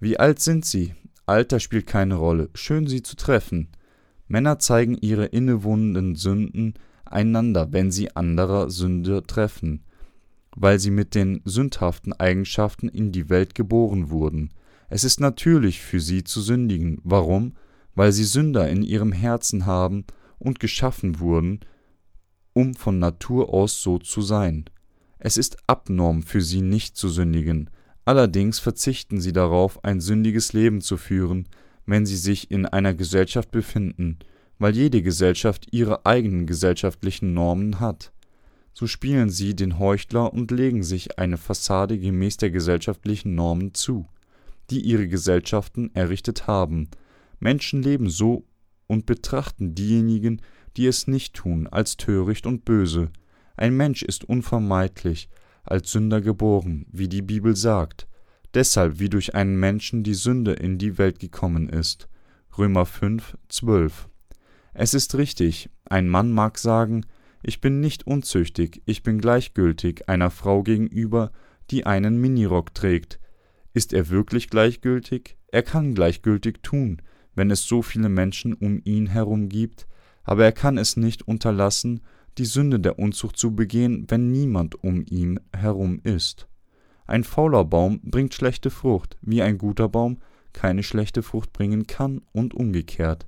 Wie 0.00 0.18
alt 0.18 0.40
sind 0.40 0.66
Sie? 0.66 0.94
Alter 1.28 1.60
spielt 1.60 1.86
keine 1.86 2.14
Rolle. 2.14 2.48
Schön, 2.54 2.86
Sie 2.86 3.02
zu 3.02 3.14
treffen. 3.14 3.68
Männer 4.28 4.58
zeigen 4.58 4.96
ihre 4.96 5.26
innewohnenden 5.26 6.14
Sünden 6.14 6.74
einander, 7.04 7.72
wenn 7.72 7.90
sie 7.90 8.14
anderer 8.14 8.70
Sünde 8.70 9.22
treffen, 9.22 9.84
weil 10.54 10.78
sie 10.78 10.90
mit 10.90 11.14
den 11.14 11.40
sündhaften 11.44 12.12
Eigenschaften 12.12 12.88
in 12.88 13.12
die 13.12 13.30
Welt 13.30 13.54
geboren 13.54 14.10
wurden. 14.10 14.50
Es 14.88 15.04
ist 15.04 15.20
natürlich 15.20 15.80
für 15.80 16.00
sie 16.00 16.24
zu 16.24 16.40
sündigen. 16.40 17.00
Warum? 17.04 17.54
Weil 17.94 18.12
sie 18.12 18.24
Sünder 18.24 18.68
in 18.68 18.82
ihrem 18.82 19.12
Herzen 19.12 19.66
haben 19.66 20.04
und 20.38 20.60
geschaffen 20.60 21.20
wurden, 21.20 21.60
um 22.52 22.74
von 22.74 22.98
Natur 22.98 23.52
aus 23.52 23.82
so 23.82 23.98
zu 23.98 24.22
sein. 24.22 24.64
Es 25.18 25.36
ist 25.36 25.56
abnorm 25.66 26.22
für 26.22 26.40
sie 26.40 26.62
nicht 26.62 26.96
zu 26.96 27.08
sündigen, 27.08 27.70
allerdings 28.08 28.58
verzichten 28.58 29.20
sie 29.20 29.34
darauf, 29.34 29.84
ein 29.84 30.00
sündiges 30.00 30.54
Leben 30.54 30.80
zu 30.80 30.96
führen, 30.96 31.46
wenn 31.84 32.06
sie 32.06 32.16
sich 32.16 32.50
in 32.50 32.64
einer 32.64 32.94
Gesellschaft 32.94 33.50
befinden, 33.50 34.18
weil 34.58 34.74
jede 34.74 35.02
Gesellschaft 35.02 35.66
ihre 35.72 36.06
eigenen 36.06 36.46
gesellschaftlichen 36.46 37.34
Normen 37.34 37.80
hat. 37.80 38.12
So 38.72 38.86
spielen 38.86 39.28
sie 39.28 39.54
den 39.54 39.78
Heuchler 39.78 40.32
und 40.32 40.50
legen 40.50 40.82
sich 40.82 41.18
eine 41.18 41.36
Fassade 41.36 41.98
gemäß 41.98 42.38
der 42.38 42.50
gesellschaftlichen 42.50 43.34
Normen 43.34 43.74
zu, 43.74 44.06
die 44.70 44.80
ihre 44.80 45.06
Gesellschaften 45.06 45.90
errichtet 45.94 46.46
haben. 46.46 46.88
Menschen 47.40 47.82
leben 47.82 48.08
so 48.08 48.46
und 48.86 49.04
betrachten 49.04 49.74
diejenigen, 49.74 50.40
die 50.78 50.86
es 50.86 51.08
nicht 51.08 51.34
tun, 51.34 51.66
als 51.66 51.98
töricht 51.98 52.46
und 52.46 52.64
böse. 52.64 53.10
Ein 53.54 53.76
Mensch 53.76 54.02
ist 54.02 54.24
unvermeidlich 54.24 55.28
als 55.70 55.92
Sünder 55.92 56.20
geboren, 56.20 56.86
wie 56.90 57.08
die 57.08 57.22
Bibel 57.22 57.56
sagt, 57.56 58.06
deshalb 58.54 58.98
wie 58.98 59.08
durch 59.08 59.34
einen 59.34 59.58
Menschen 59.58 60.02
die 60.02 60.14
Sünde 60.14 60.52
in 60.52 60.78
die 60.78 60.98
Welt 60.98 61.18
gekommen 61.18 61.68
ist. 61.68 62.08
Römer 62.56 62.86
5, 62.86 63.36
12. 63.48 64.08
Es 64.74 64.94
ist 64.94 65.16
richtig, 65.16 65.70
ein 65.84 66.08
Mann 66.08 66.32
mag 66.32 66.58
sagen, 66.58 67.04
ich 67.42 67.60
bin 67.60 67.80
nicht 67.80 68.06
unzüchtig, 68.06 68.82
ich 68.84 69.02
bin 69.02 69.20
gleichgültig 69.20 70.08
einer 70.08 70.30
Frau 70.30 70.62
gegenüber, 70.62 71.30
die 71.70 71.86
einen 71.86 72.20
Minirock 72.20 72.74
trägt. 72.74 73.20
Ist 73.74 73.92
er 73.92 74.08
wirklich 74.08 74.50
gleichgültig? 74.50 75.36
Er 75.48 75.62
kann 75.62 75.94
gleichgültig 75.94 76.62
tun, 76.62 77.00
wenn 77.34 77.50
es 77.50 77.64
so 77.66 77.82
viele 77.82 78.08
Menschen 78.08 78.54
um 78.54 78.80
ihn 78.84 79.06
herum 79.06 79.48
gibt, 79.48 79.86
aber 80.24 80.44
er 80.44 80.52
kann 80.52 80.78
es 80.78 80.96
nicht 80.96 81.26
unterlassen, 81.26 82.00
die 82.36 82.44
Sünde 82.44 82.78
der 82.78 82.98
Unzucht 82.98 83.36
zu 83.36 83.54
begehen, 83.54 84.04
wenn 84.08 84.30
niemand 84.30 84.82
um 84.82 85.04
ihn 85.08 85.40
herum 85.56 86.00
ist. 86.04 86.46
Ein 87.06 87.24
fauler 87.24 87.64
Baum 87.64 88.00
bringt 88.02 88.34
schlechte 88.34 88.70
Frucht, 88.70 89.16
wie 89.22 89.42
ein 89.42 89.56
guter 89.56 89.88
Baum 89.88 90.18
keine 90.52 90.82
schlechte 90.82 91.22
Frucht 91.22 91.52
bringen 91.52 91.86
kann 91.86 92.20
und 92.32 92.54
umgekehrt. 92.54 93.26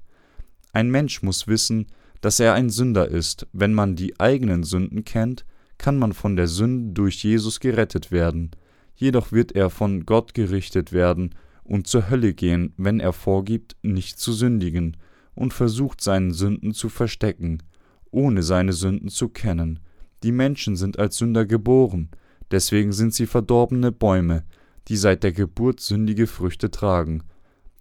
Ein 0.72 0.90
Mensch 0.90 1.22
muss 1.22 1.46
wissen, 1.46 1.86
dass 2.20 2.40
er 2.40 2.54
ein 2.54 2.70
Sünder 2.70 3.08
ist. 3.08 3.46
Wenn 3.52 3.72
man 3.72 3.96
die 3.96 4.20
eigenen 4.20 4.62
Sünden 4.62 5.04
kennt, 5.04 5.44
kann 5.78 5.98
man 5.98 6.12
von 6.12 6.36
der 6.36 6.46
Sünde 6.46 6.92
durch 6.92 7.24
Jesus 7.24 7.60
gerettet 7.60 8.12
werden. 8.12 8.50
Jedoch 8.94 9.32
wird 9.32 9.52
er 9.52 9.70
von 9.70 10.04
Gott 10.04 10.34
gerichtet 10.34 10.92
werden 10.92 11.34
und 11.64 11.86
zur 11.86 12.10
Hölle 12.10 12.34
gehen, 12.34 12.74
wenn 12.76 13.00
er 13.00 13.14
vorgibt, 13.14 13.76
nicht 13.82 14.18
zu 14.18 14.32
sündigen 14.32 14.96
und 15.34 15.54
versucht 15.54 16.02
seinen 16.02 16.32
Sünden 16.32 16.74
zu 16.74 16.90
verstecken, 16.90 17.62
ohne 18.10 18.42
seine 18.42 18.72
Sünden 18.72 19.08
zu 19.08 19.28
kennen. 19.28 19.80
Die 20.22 20.32
Menschen 20.32 20.76
sind 20.76 20.98
als 20.98 21.16
Sünder 21.16 21.46
geboren, 21.46 22.10
deswegen 22.50 22.92
sind 22.92 23.14
sie 23.14 23.26
verdorbene 23.26 23.92
Bäume, 23.92 24.44
die 24.88 24.96
seit 24.96 25.22
der 25.22 25.32
Geburt 25.32 25.80
sündige 25.80 26.26
Früchte 26.26 26.70
tragen. 26.70 27.22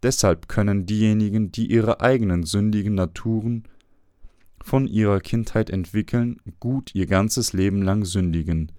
Deshalb 0.03 0.47
können 0.47 0.85
diejenigen, 0.85 1.51
die 1.51 1.69
ihre 1.69 2.01
eigenen 2.01 2.43
sündigen 2.43 2.95
Naturen 2.95 3.63
von 4.61 4.87
ihrer 4.87 5.19
Kindheit 5.19 5.69
entwickeln, 5.69 6.37
gut 6.59 6.93
ihr 6.93 7.05
ganzes 7.05 7.53
Leben 7.53 7.81
lang 7.81 8.05
sündigen. 8.05 8.71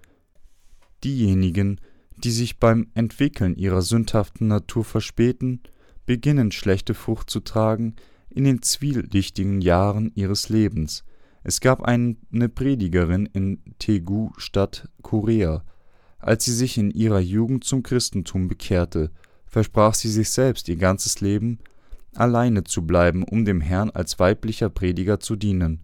Diejenigen, 1.03 1.79
die 2.17 2.31
sich 2.31 2.59
beim 2.59 2.87
Entwickeln 2.93 3.55
ihrer 3.55 3.81
sündhaften 3.81 4.47
Natur 4.47 4.83
verspäten, 4.83 5.61
beginnen 6.05 6.51
schlechte 6.51 6.93
Frucht 6.93 7.29
zu 7.29 7.39
tragen, 7.39 7.95
in 8.29 8.43
den 8.43 8.61
zwielichtigen 8.61 9.61
Jahren 9.61 10.11
ihres 10.15 10.49
Lebens. 10.49 11.03
Es 11.43 11.59
gab 11.59 11.81
eine 11.81 12.15
Predigerin 12.53 13.25
in 13.25 13.61
Tegu 13.79 14.31
Stadt 14.37 14.87
Korea. 15.01 15.63
Als 16.19 16.45
sie 16.45 16.53
sich 16.53 16.77
in 16.77 16.91
ihrer 16.91 17.19
Jugend 17.19 17.63
zum 17.63 17.81
Christentum 17.81 18.47
bekehrte, 18.47 19.11
versprach 19.45 19.95
sie 19.95 20.09
sich 20.09 20.29
selbst 20.29 20.69
ihr 20.69 20.75
ganzes 20.75 21.19
Leben 21.19 21.59
alleine 22.13 22.63
zu 22.63 22.85
bleiben, 22.85 23.23
um 23.23 23.45
dem 23.45 23.61
Herrn 23.61 23.89
als 23.89 24.19
weiblicher 24.19 24.69
Prediger 24.69 25.19
zu 25.19 25.35
dienen. 25.35 25.81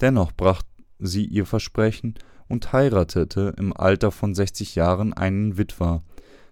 Dennoch 0.00 0.32
brach 0.32 0.62
sie 0.98 1.24
ihr 1.24 1.46
Versprechen 1.46 2.14
und 2.48 2.72
heiratete 2.72 3.54
im 3.58 3.76
Alter 3.76 4.10
von 4.10 4.34
60 4.34 4.74
Jahren 4.74 5.12
einen 5.12 5.58
Witwer. 5.58 6.02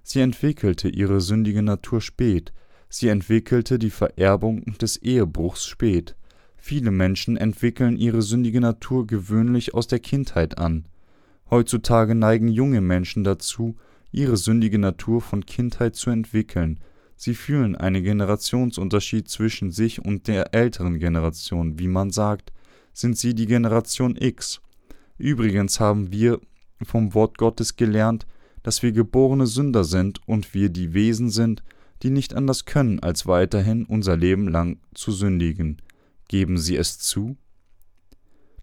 Sie 0.02 0.20
entwickelte 0.20 0.88
ihre 0.88 1.20
sündige 1.20 1.62
Natur 1.62 2.00
spät, 2.00 2.52
Sie 2.94 3.08
entwickelte 3.08 3.78
die 3.78 3.88
Vererbung 3.88 4.64
des 4.78 4.98
Ehebruchs 4.98 5.64
spät. 5.64 6.14
Viele 6.64 6.92
Menschen 6.92 7.36
entwickeln 7.36 7.96
ihre 7.96 8.22
sündige 8.22 8.60
Natur 8.60 9.04
gewöhnlich 9.04 9.74
aus 9.74 9.88
der 9.88 9.98
Kindheit 9.98 10.58
an. 10.58 10.84
Heutzutage 11.50 12.14
neigen 12.14 12.46
junge 12.46 12.80
Menschen 12.80 13.24
dazu, 13.24 13.74
ihre 14.12 14.36
sündige 14.36 14.78
Natur 14.78 15.20
von 15.22 15.44
Kindheit 15.44 15.96
zu 15.96 16.10
entwickeln. 16.10 16.78
Sie 17.16 17.34
fühlen 17.34 17.74
einen 17.74 18.04
Generationsunterschied 18.04 19.28
zwischen 19.28 19.72
sich 19.72 20.04
und 20.04 20.28
der 20.28 20.54
älteren 20.54 21.00
Generation. 21.00 21.80
Wie 21.80 21.88
man 21.88 22.10
sagt, 22.10 22.52
sind 22.92 23.18
sie 23.18 23.34
die 23.34 23.46
Generation 23.46 24.14
X. 24.14 24.60
Übrigens 25.18 25.80
haben 25.80 26.12
wir 26.12 26.38
vom 26.80 27.12
Wort 27.12 27.38
Gottes 27.38 27.74
gelernt, 27.74 28.24
dass 28.62 28.84
wir 28.84 28.92
geborene 28.92 29.48
Sünder 29.48 29.82
sind 29.82 30.20
und 30.28 30.54
wir 30.54 30.68
die 30.68 30.94
Wesen 30.94 31.28
sind, 31.28 31.64
die 32.04 32.10
nicht 32.10 32.34
anders 32.34 32.66
können, 32.66 33.00
als 33.00 33.26
weiterhin 33.26 33.84
unser 33.84 34.16
Leben 34.16 34.46
lang 34.46 34.78
zu 34.94 35.10
sündigen. 35.10 35.82
Geben 36.32 36.56
Sie 36.56 36.76
es 36.76 36.98
zu? 36.98 37.36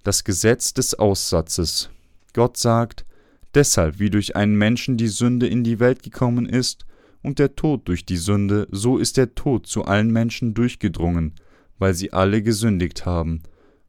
Das 0.02 0.24
Gesetz 0.24 0.74
des 0.74 0.96
Aussatzes. 0.96 1.92
Gott 2.34 2.58
sagt, 2.58 3.06
deshalb 3.54 4.00
wie 4.00 4.10
durch 4.10 4.36
einen 4.36 4.56
Menschen 4.58 4.98
die 4.98 5.08
Sünde 5.08 5.46
in 5.46 5.64
die 5.64 5.80
Welt 5.80 6.02
gekommen 6.02 6.48
ist 6.48 6.88
und 7.22 7.38
der 7.38 7.56
Tod 7.56 7.88
durch 7.88 8.08
die 8.08 8.18
Sünde, 8.18 8.68
so 8.72 8.98
ist 8.98 9.18
der 9.18 9.36
Tod 9.36 9.68
zu 9.68 9.86
allen 9.86 10.10
Menschen 10.10 10.56
durchgedrungen, 10.56 11.36
weil 11.78 11.94
sie 11.94 12.12
alle 12.12 12.42
gesündigt 12.42 13.06
haben. 13.06 13.44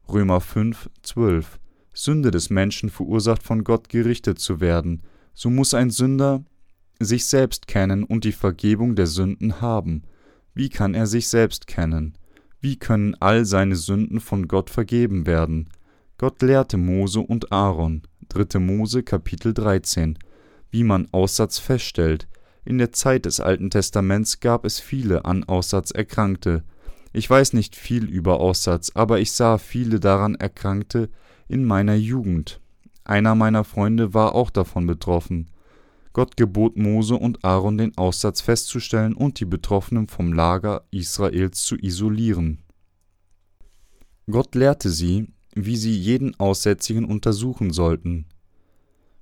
Römer 0.07 0.41
5, 0.41 0.87
12. 1.01 1.59
Sünde 1.91 2.29
des 2.29 2.51
Menschen 2.51 2.91
verursacht 2.91 3.41
von 3.41 3.63
Gott 3.63 3.89
gerichtet 3.89 4.37
zu 4.37 4.59
werden, 4.59 5.01
so 5.33 5.49
muss 5.49 5.73
ein 5.73 5.89
Sünder 5.89 6.45
sich 6.99 7.25
selbst 7.25 7.65
kennen 7.65 8.03
und 8.03 8.25
die 8.25 8.31
Vergebung 8.31 8.95
der 8.95 9.07
Sünden 9.07 9.59
haben. 9.59 10.03
Wie 10.53 10.69
kann 10.69 10.93
er 10.93 11.07
sich 11.07 11.29
selbst 11.29 11.65
kennen? 11.65 12.15
Wie 12.61 12.77
können 12.77 13.15
all 13.19 13.43
seine 13.45 13.75
Sünden 13.75 14.19
von 14.19 14.47
Gott 14.47 14.69
vergeben 14.69 15.25
werden? 15.25 15.69
Gott 16.19 16.43
lehrte 16.43 16.77
Mose 16.77 17.19
und 17.19 17.51
Aaron, 17.51 18.03
3. 18.29 18.59
Mose 18.59 19.01
Kapitel 19.01 19.55
13, 19.55 20.19
wie 20.69 20.83
man 20.83 21.07
Aussatz 21.11 21.57
feststellt. 21.57 22.27
In 22.63 22.77
der 22.77 22.91
Zeit 22.91 23.25
des 23.25 23.39
Alten 23.39 23.71
Testaments 23.71 24.41
gab 24.41 24.63
es 24.63 24.79
viele 24.79 25.25
an 25.25 25.43
Aussatz 25.43 25.89
Erkrankte. 25.89 26.63
Ich 27.13 27.27
weiß 27.27 27.53
nicht 27.53 27.75
viel 27.75 28.05
über 28.05 28.39
Aussatz, 28.39 28.91
aber 28.93 29.19
ich 29.19 29.31
sah 29.31 29.57
viele 29.57 29.99
daran 29.99 30.35
Erkrankte 30.35 31.09
in 31.47 31.65
meiner 31.65 31.95
Jugend. 31.95 32.61
Einer 33.03 33.33
meiner 33.33 33.63
Freunde 33.63 34.13
war 34.13 34.35
auch 34.35 34.51
davon 34.51 34.85
betroffen. 34.85 35.49
Gott 36.13 36.35
gebot 36.35 36.77
Mose 36.77 37.15
und 37.15 37.43
Aaron 37.45 37.77
den 37.77 37.97
Aussatz 37.97 38.41
festzustellen 38.41 39.13
und 39.13 39.39
die 39.39 39.45
Betroffenen 39.45 40.07
vom 40.07 40.33
Lager 40.33 40.83
Israels 40.91 41.63
zu 41.63 41.77
isolieren. 41.77 42.59
Gott 44.29 44.55
lehrte 44.55 44.89
sie, 44.89 45.27
wie 45.55 45.77
sie 45.77 45.97
jeden 45.97 46.39
Aussätzigen 46.39 47.05
untersuchen 47.05 47.71
sollten. 47.71 48.25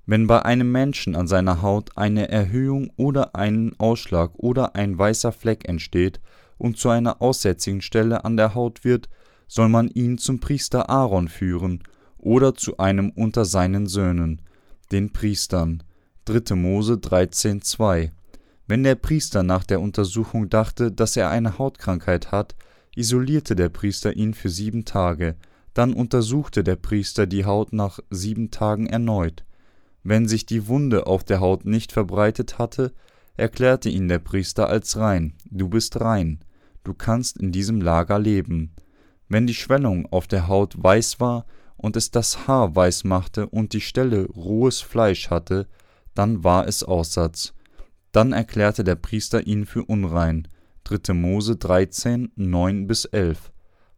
Wenn 0.06 0.26
bei 0.26 0.44
einem 0.44 0.72
Menschen 0.72 1.14
an 1.14 1.28
seiner 1.28 1.62
Haut 1.62 1.96
eine 1.96 2.28
Erhöhung 2.28 2.92
oder 2.96 3.36
einen 3.36 3.78
Ausschlag 3.78 4.32
oder 4.34 4.74
ein 4.74 4.98
weißer 4.98 5.30
Fleck 5.30 5.68
entsteht 5.68 6.20
und 6.58 6.78
zu 6.78 6.88
einer 6.88 7.22
aussätzigen 7.22 7.80
Stelle 7.80 8.24
an 8.24 8.36
der 8.36 8.54
Haut 8.54 8.84
wird, 8.84 9.08
soll 9.46 9.68
man 9.68 9.88
ihn 9.88 10.18
zum 10.18 10.40
Priester 10.40 10.90
Aaron 10.90 11.28
führen 11.28 11.82
oder 12.18 12.54
zu 12.54 12.78
einem 12.78 13.10
unter 13.10 13.44
seinen 13.44 13.86
Söhnen, 13.86 14.42
den 14.90 15.12
Priestern. 15.12 15.82
3. 16.26 16.54
Mose 16.54 16.94
13,2 16.94 18.10
Wenn 18.66 18.82
der 18.82 18.94
Priester 18.94 19.42
nach 19.42 19.64
der 19.64 19.80
Untersuchung 19.80 20.50
dachte, 20.50 20.92
dass 20.92 21.16
er 21.16 21.30
eine 21.30 21.58
Hautkrankheit 21.58 22.30
hat, 22.30 22.54
isolierte 22.94 23.56
der 23.56 23.70
Priester 23.70 24.14
ihn 24.14 24.34
für 24.34 24.50
sieben 24.50 24.84
Tage, 24.84 25.36
dann 25.72 25.94
untersuchte 25.94 26.62
der 26.62 26.76
Priester 26.76 27.26
die 27.26 27.46
Haut 27.46 27.72
nach 27.72 28.00
sieben 28.10 28.50
Tagen 28.50 28.86
erneut. 28.86 29.44
Wenn 30.02 30.28
sich 30.28 30.44
die 30.44 30.66
Wunde 30.68 31.06
auf 31.06 31.24
der 31.24 31.40
Haut 31.40 31.64
nicht 31.64 31.92
verbreitet 31.92 32.58
hatte, 32.58 32.92
erklärte 33.36 33.88
ihn 33.88 34.08
der 34.08 34.18
Priester 34.18 34.68
als 34.68 34.98
rein, 34.98 35.34
du 35.46 35.68
bist 35.68 36.00
rein, 36.00 36.40
du 36.84 36.92
kannst 36.92 37.38
in 37.38 37.52
diesem 37.52 37.80
Lager 37.80 38.18
leben. 38.18 38.72
Wenn 39.28 39.46
die 39.46 39.54
Schwellung 39.54 40.06
auf 40.10 40.26
der 40.26 40.48
Haut 40.48 40.74
weiß 40.76 41.18
war 41.18 41.46
und 41.76 41.96
es 41.96 42.10
das 42.10 42.46
Haar 42.46 42.76
weiß 42.76 43.04
machte 43.04 43.46
und 43.46 43.72
die 43.72 43.80
Stelle 43.80 44.26
rohes 44.26 44.80
Fleisch 44.80 45.30
hatte, 45.30 45.66
dann 46.14 46.44
war 46.44 46.66
es 46.66 46.82
Aussatz. 46.82 47.52
Dann 48.12 48.32
erklärte 48.32 48.84
der 48.84 48.96
Priester 48.96 49.46
ihn 49.46 49.66
für 49.66 49.84
unrein. 49.84 50.48
3. 50.84 51.14
Mose 51.14 51.56
13, 51.56 52.32
9 52.34 52.86
bis 52.86 53.04
11. 53.04 53.52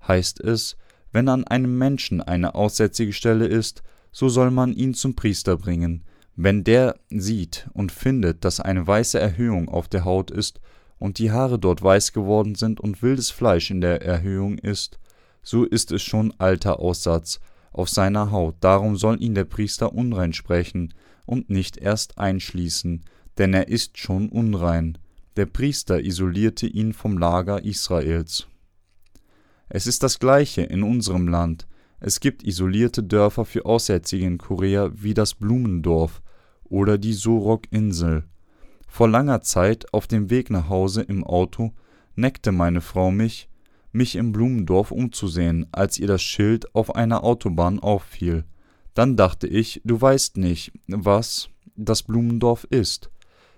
Heißt 0.06 0.40
es, 0.40 0.76
wenn 1.12 1.28
an 1.28 1.44
einem 1.44 1.78
Menschen 1.78 2.20
eine 2.20 2.54
aussätzige 2.54 3.12
Stelle 3.12 3.46
ist, 3.46 3.82
so 4.10 4.28
soll 4.28 4.50
man 4.50 4.72
ihn 4.72 4.94
zum 4.94 5.14
Priester 5.14 5.56
bringen. 5.56 6.04
Wenn 6.36 6.64
der 6.64 6.96
sieht 7.10 7.68
und 7.72 7.92
findet, 7.92 8.44
dass 8.44 8.60
eine 8.60 8.86
weiße 8.86 9.18
Erhöhung 9.18 9.68
auf 9.68 9.88
der 9.88 10.04
Haut 10.04 10.30
ist 10.30 10.60
und 10.98 11.18
die 11.18 11.30
Haare 11.30 11.58
dort 11.58 11.82
weiß 11.82 12.12
geworden 12.12 12.54
sind 12.54 12.80
und 12.80 13.02
wildes 13.02 13.30
Fleisch 13.30 13.70
in 13.70 13.80
der 13.80 14.02
Erhöhung 14.02 14.58
ist, 14.58 14.98
so 15.42 15.64
ist 15.64 15.92
es 15.92 16.02
schon 16.02 16.32
alter 16.38 16.78
Aussatz 16.78 17.40
auf 17.72 17.88
seiner 17.88 18.30
Haut. 18.30 18.56
Darum 18.60 18.96
soll 18.96 19.22
ihn 19.22 19.34
der 19.34 19.44
Priester 19.44 19.92
unrein 19.92 20.32
sprechen 20.32 20.94
und 21.26 21.50
nicht 21.50 21.76
erst 21.76 22.18
einschließen, 22.18 23.04
denn 23.38 23.54
er 23.54 23.68
ist 23.68 23.98
schon 23.98 24.28
unrein. 24.28 24.98
Der 25.36 25.46
Priester 25.46 26.00
isolierte 26.00 26.66
ihn 26.66 26.92
vom 26.92 27.16
Lager 27.16 27.64
Israels. 27.64 28.46
Es 29.68 29.86
ist 29.86 30.02
das 30.02 30.18
gleiche 30.18 30.62
in 30.62 30.82
unserem 30.82 31.28
Land. 31.28 31.66
Es 31.98 32.20
gibt 32.20 32.42
isolierte 32.42 33.02
Dörfer 33.02 33.44
für 33.44 33.64
Aussätzige 33.64 34.26
in 34.26 34.36
Korea 34.36 34.90
wie 34.94 35.14
das 35.14 35.34
Blumendorf 35.34 36.20
oder 36.64 36.98
die 36.98 37.14
Sorok-Insel. 37.14 38.24
Vor 38.86 39.08
langer 39.08 39.40
Zeit 39.40 39.94
auf 39.94 40.06
dem 40.06 40.28
Weg 40.28 40.50
nach 40.50 40.68
Hause 40.68 41.00
im 41.00 41.24
Auto 41.24 41.72
neckte 42.14 42.52
meine 42.52 42.82
Frau 42.82 43.10
mich, 43.10 43.48
mich 43.92 44.16
im 44.16 44.32
Blumendorf 44.32 44.90
umzusehen, 44.90 45.66
als 45.72 45.98
ihr 45.98 46.06
das 46.06 46.22
Schild 46.22 46.74
auf 46.74 46.94
einer 46.94 47.24
Autobahn 47.24 47.78
auffiel. 47.78 48.44
Dann 48.94 49.16
dachte 49.16 49.46
ich, 49.46 49.80
du 49.84 50.00
weißt 50.00 50.36
nicht, 50.36 50.72
was 50.86 51.48
das 51.76 52.02
Blumendorf 52.02 52.64
ist. 52.70 53.10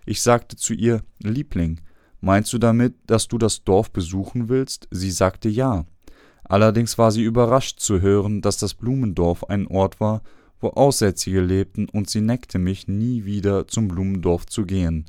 Ich 0.07 0.23
sagte 0.23 0.57
zu 0.57 0.75
ihr, 0.75 1.03
Liebling, 1.23 1.81
meinst 2.21 2.53
du 2.53 2.59
damit, 2.59 2.95
dass 3.07 3.29
du 3.29 3.39
das 3.39 3.65
Dorf 3.65 3.91
besuchen 3.91 4.49
willst? 4.49 4.89
Sie 4.91 5.11
sagte 5.11 5.49
ja. 5.49 5.87
Allerdings 6.45 6.99
war 6.99 7.11
sie 7.11 7.23
überrascht 7.23 7.81
zu 7.81 8.01
hören, 8.01 8.43
dass 8.43 8.59
das 8.59 8.75
Blumendorf 8.75 9.45
ein 9.45 9.67
Ort 9.67 9.99
war, 9.99 10.23
wo 10.61 10.69
Aussätzige 10.69 11.41
lebten, 11.41 11.89
und 11.89 12.11
sie 12.11 12.21
neckte 12.21 12.59
mich, 12.59 12.87
nie 12.87 13.25
wieder 13.25 13.67
zum 13.67 13.89
Blumendorf 13.89 14.47
zu 14.47 14.65
gehen. 14.65 15.07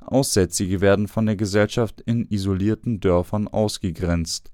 Aussätzige 0.00 0.80
werden 0.80 1.06
von 1.06 1.26
der 1.26 1.36
Gesellschaft 1.36 2.00
in 2.00 2.26
isolierten 2.28 3.00
Dörfern 3.00 3.46
ausgegrenzt. 3.46 4.50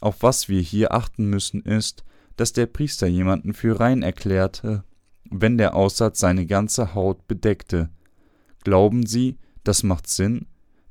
Auf 0.00 0.22
was 0.22 0.48
wir 0.48 0.60
hier 0.60 0.92
achten 0.92 1.26
müssen, 1.30 1.62
ist, 1.62 2.04
dass 2.36 2.52
der 2.52 2.66
Priester 2.66 3.06
jemanden 3.06 3.54
für 3.54 3.80
rein 3.80 4.02
erklärte, 4.02 4.84
wenn 5.30 5.58
der 5.58 5.74
Aussatz 5.74 6.20
seine 6.20 6.46
ganze 6.46 6.94
Haut 6.94 7.26
bedeckte. 7.26 7.88
Glauben 8.62 9.06
Sie, 9.06 9.38
das 9.64 9.82
macht 9.82 10.08
Sinn? 10.08 10.46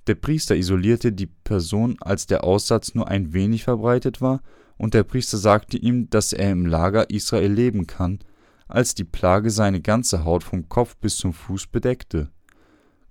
Der 0.08 0.15
Priester 0.15 0.56
isolierte 0.56 1.12
die 1.12 1.28
Person, 1.28 1.98
als 2.00 2.28
der 2.28 2.44
Aussatz 2.44 2.94
nur 2.94 3.08
ein 3.08 3.34
wenig 3.34 3.63
verbreitet 3.63 4.22
war, 4.22 4.41
und 4.78 4.94
der 4.94 5.04
Priester 5.04 5.38
sagte 5.38 5.78
ihm, 5.78 6.10
dass 6.10 6.34
er 6.34 6.52
im 6.52 6.65
Lager 6.65 7.10
Israel 7.10 7.52
leben 7.52 7.88
kann, 7.88 8.20
als 8.68 8.96
die 8.96 9.04
Plage 9.04 9.50
seine 9.52 9.82
ganze 9.82 10.26
Haut 10.26 10.44
vom 10.44 10.68
Kopf 10.68 10.98
bis 10.98 11.18
zum 11.18 11.34
Fuß 11.34 11.68
bedeckte. 11.68 12.30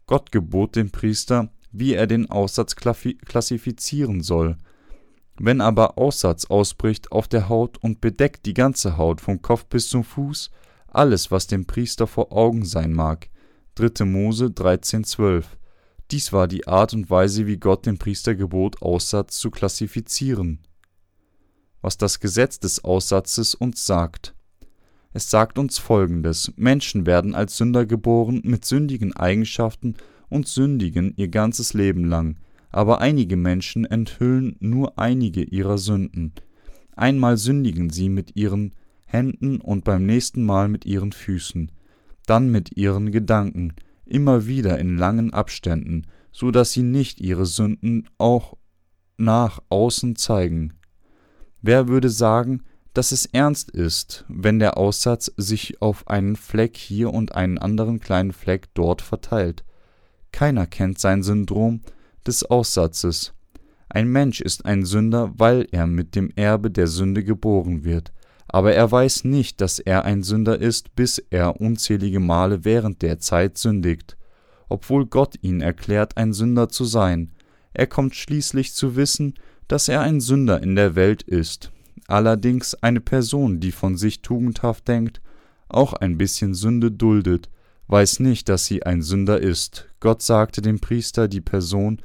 Gott 0.06 0.30
gebot 0.32 0.76
dem 0.76 0.90
Priester, 0.90 1.50
wie 1.72 1.94
er 1.94 2.06
den 2.06 2.30
Aussatz 2.30 2.76
klassifizieren 2.76 4.20
soll. 4.22 4.56
Wenn 5.38 5.60
aber 5.60 5.98
Aussatz 5.98 6.44
ausbricht 6.46 7.12
auf 7.12 7.28
der 7.28 7.48
Haut 7.48 7.78
und 7.78 8.00
bedeckt 8.00 8.46
die 8.46 8.54
ganze 8.54 8.96
Haut 8.96 9.20
vom 9.20 9.42
Kopf 9.42 9.66
bis 9.66 9.88
zum 9.88 10.04
Fuß, 10.04 10.50
alles, 10.86 11.30
was 11.30 11.46
dem 11.46 11.66
Priester 11.66 12.06
vor 12.06 12.32
Augen 12.32 12.64
sein 12.64 12.92
mag. 12.92 13.28
3. 13.74 14.04
Mose 14.04 14.46
13,12 14.46 15.44
dies 16.10 16.32
war 16.32 16.48
die 16.48 16.66
Art 16.66 16.92
und 16.92 17.10
Weise, 17.10 17.46
wie 17.46 17.56
Gott 17.56 17.86
dem 17.86 17.98
Priester 17.98 18.34
gebot, 18.34 18.82
Aussatz 18.82 19.38
zu 19.38 19.50
klassifizieren. 19.50 20.60
Was 21.80 21.98
das 21.98 22.20
Gesetz 22.20 22.60
des 22.60 22.84
Aussatzes 22.84 23.54
uns 23.54 23.86
sagt. 23.86 24.34
Es 25.12 25.30
sagt 25.30 25.58
uns 25.58 25.78
folgendes: 25.78 26.52
Menschen 26.56 27.06
werden 27.06 27.34
als 27.34 27.56
Sünder 27.56 27.86
geboren 27.86 28.40
mit 28.44 28.64
sündigen 28.64 29.14
Eigenschaften 29.14 29.94
und 30.28 30.46
sündigen 30.46 31.14
ihr 31.16 31.28
ganzes 31.28 31.72
Leben 31.72 32.04
lang, 32.04 32.38
aber 32.74 33.00
einige 33.00 33.36
Menschen 33.36 33.84
enthüllen 33.84 34.56
nur 34.58 34.98
einige 34.98 35.44
ihrer 35.44 35.78
Sünden. 35.78 36.32
Einmal 36.96 37.36
sündigen 37.36 37.88
sie 37.88 38.08
mit 38.08 38.34
ihren 38.34 38.74
Händen 39.06 39.60
und 39.60 39.84
beim 39.84 40.04
nächsten 40.04 40.44
Mal 40.44 40.68
mit 40.68 40.84
ihren 40.84 41.12
Füßen, 41.12 41.70
dann 42.26 42.50
mit 42.50 42.76
ihren 42.76 43.12
Gedanken, 43.12 43.74
immer 44.04 44.46
wieder 44.46 44.76
in 44.80 44.98
langen 44.98 45.32
Abständen, 45.32 46.08
so 46.32 46.50
dass 46.50 46.72
sie 46.72 46.82
nicht 46.82 47.20
ihre 47.20 47.46
Sünden 47.46 48.08
auch 48.18 48.56
nach 49.18 49.60
außen 49.68 50.16
zeigen. 50.16 50.74
Wer 51.62 51.86
würde 51.86 52.10
sagen, 52.10 52.64
dass 52.92 53.12
es 53.12 53.26
ernst 53.26 53.70
ist, 53.70 54.24
wenn 54.28 54.58
der 54.58 54.76
Aussatz 54.76 55.32
sich 55.36 55.80
auf 55.80 56.08
einen 56.08 56.34
Fleck 56.34 56.76
hier 56.76 57.14
und 57.14 57.36
einen 57.36 57.58
anderen 57.58 58.00
kleinen 58.00 58.32
Fleck 58.32 58.74
dort 58.74 59.00
verteilt? 59.00 59.64
Keiner 60.32 60.66
kennt 60.66 60.98
sein 60.98 61.22
Syndrom 61.22 61.82
des 62.26 62.44
Aussatzes. 62.44 63.32
Ein 63.88 64.08
Mensch 64.08 64.40
ist 64.40 64.64
ein 64.66 64.84
Sünder, 64.84 65.32
weil 65.36 65.68
er 65.70 65.86
mit 65.86 66.14
dem 66.14 66.30
Erbe 66.36 66.70
der 66.70 66.86
Sünde 66.86 67.22
geboren 67.22 67.84
wird, 67.84 68.12
aber 68.48 68.74
er 68.74 68.90
weiß 68.90 69.24
nicht, 69.24 69.60
dass 69.60 69.78
er 69.78 70.04
ein 70.04 70.22
Sünder 70.22 70.60
ist, 70.60 70.94
bis 70.96 71.18
er 71.30 71.60
unzählige 71.60 72.20
Male 72.20 72.64
während 72.64 73.02
der 73.02 73.18
Zeit 73.18 73.58
sündigt, 73.58 74.16
obwohl 74.68 75.06
Gott 75.06 75.36
ihn 75.42 75.60
erklärt, 75.60 76.16
ein 76.16 76.32
Sünder 76.32 76.68
zu 76.68 76.84
sein. 76.84 77.32
Er 77.72 77.86
kommt 77.86 78.14
schließlich 78.14 78.74
zu 78.74 78.96
wissen, 78.96 79.34
dass 79.68 79.88
er 79.88 80.00
ein 80.00 80.20
Sünder 80.20 80.62
in 80.62 80.76
der 80.76 80.94
Welt 80.94 81.22
ist. 81.22 81.72
Allerdings 82.06 82.74
eine 82.74 83.00
Person, 83.00 83.60
die 83.60 83.72
von 83.72 83.96
sich 83.96 84.22
tugendhaft 84.22 84.88
denkt, 84.88 85.20
auch 85.68 85.94
ein 85.94 86.18
bisschen 86.18 86.54
Sünde 86.54 86.90
duldet, 86.90 87.48
weiß 87.88 88.20
nicht, 88.20 88.48
dass 88.48 88.66
sie 88.66 88.82
ein 88.82 89.02
Sünder 89.02 89.40
ist. 89.40 89.88
Gott 90.00 90.22
sagte 90.22 90.62
dem 90.62 90.80
Priester, 90.80 91.28
die 91.28 91.40
Person, 91.40 92.00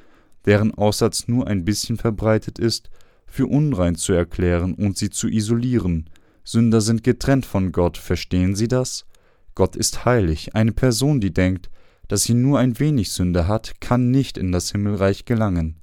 deren 0.45 0.73
Aussatz 0.73 1.27
nur 1.27 1.47
ein 1.47 1.65
bisschen 1.65 1.97
verbreitet 1.97 2.59
ist, 2.59 2.89
für 3.25 3.47
unrein 3.47 3.95
zu 3.95 4.13
erklären 4.13 4.73
und 4.73 4.97
sie 4.97 5.09
zu 5.09 5.27
isolieren. 5.27 6.09
Sünder 6.43 6.81
sind 6.81 7.03
getrennt 7.03 7.45
von 7.45 7.71
Gott, 7.71 7.97
verstehen 7.97 8.55
Sie 8.55 8.67
das? 8.67 9.05
Gott 9.53 9.75
ist 9.75 10.05
heilig. 10.05 10.55
Eine 10.55 10.71
Person, 10.71 11.19
die 11.19 11.33
denkt, 11.33 11.69
dass 12.07 12.23
sie 12.23 12.33
nur 12.33 12.59
ein 12.59 12.79
wenig 12.79 13.11
Sünde 13.11 13.47
hat, 13.47 13.79
kann 13.81 14.09
nicht 14.09 14.37
in 14.37 14.51
das 14.51 14.71
Himmelreich 14.71 15.25
gelangen. 15.25 15.75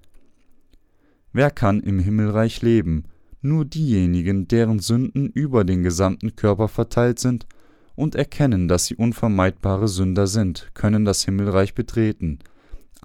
Wer 1.33 1.51
kann 1.51 1.81
im 1.81 1.99
Himmelreich 1.99 2.63
leben? 2.63 3.05
Nur 3.43 3.65
diejenigen, 3.65 4.49
deren 4.49 4.81
Sünden 4.81 5.29
über 5.29 5.65
den 5.65 5.83
gesamten 5.83 6.35
Körper 6.35 6.69
verteilt 6.69 7.19
sind 7.19 7.47
und 7.95 8.15
erkennen, 8.15 8.67
dass 8.67 8.87
sie 8.87 8.97
unvermeidbare 8.97 9.87
Sünder 9.87 10.27
sind, 10.27 10.71
können 10.75 11.05
das 11.05 11.25
Himmelreich 11.25 11.75
betreten. 11.75 12.41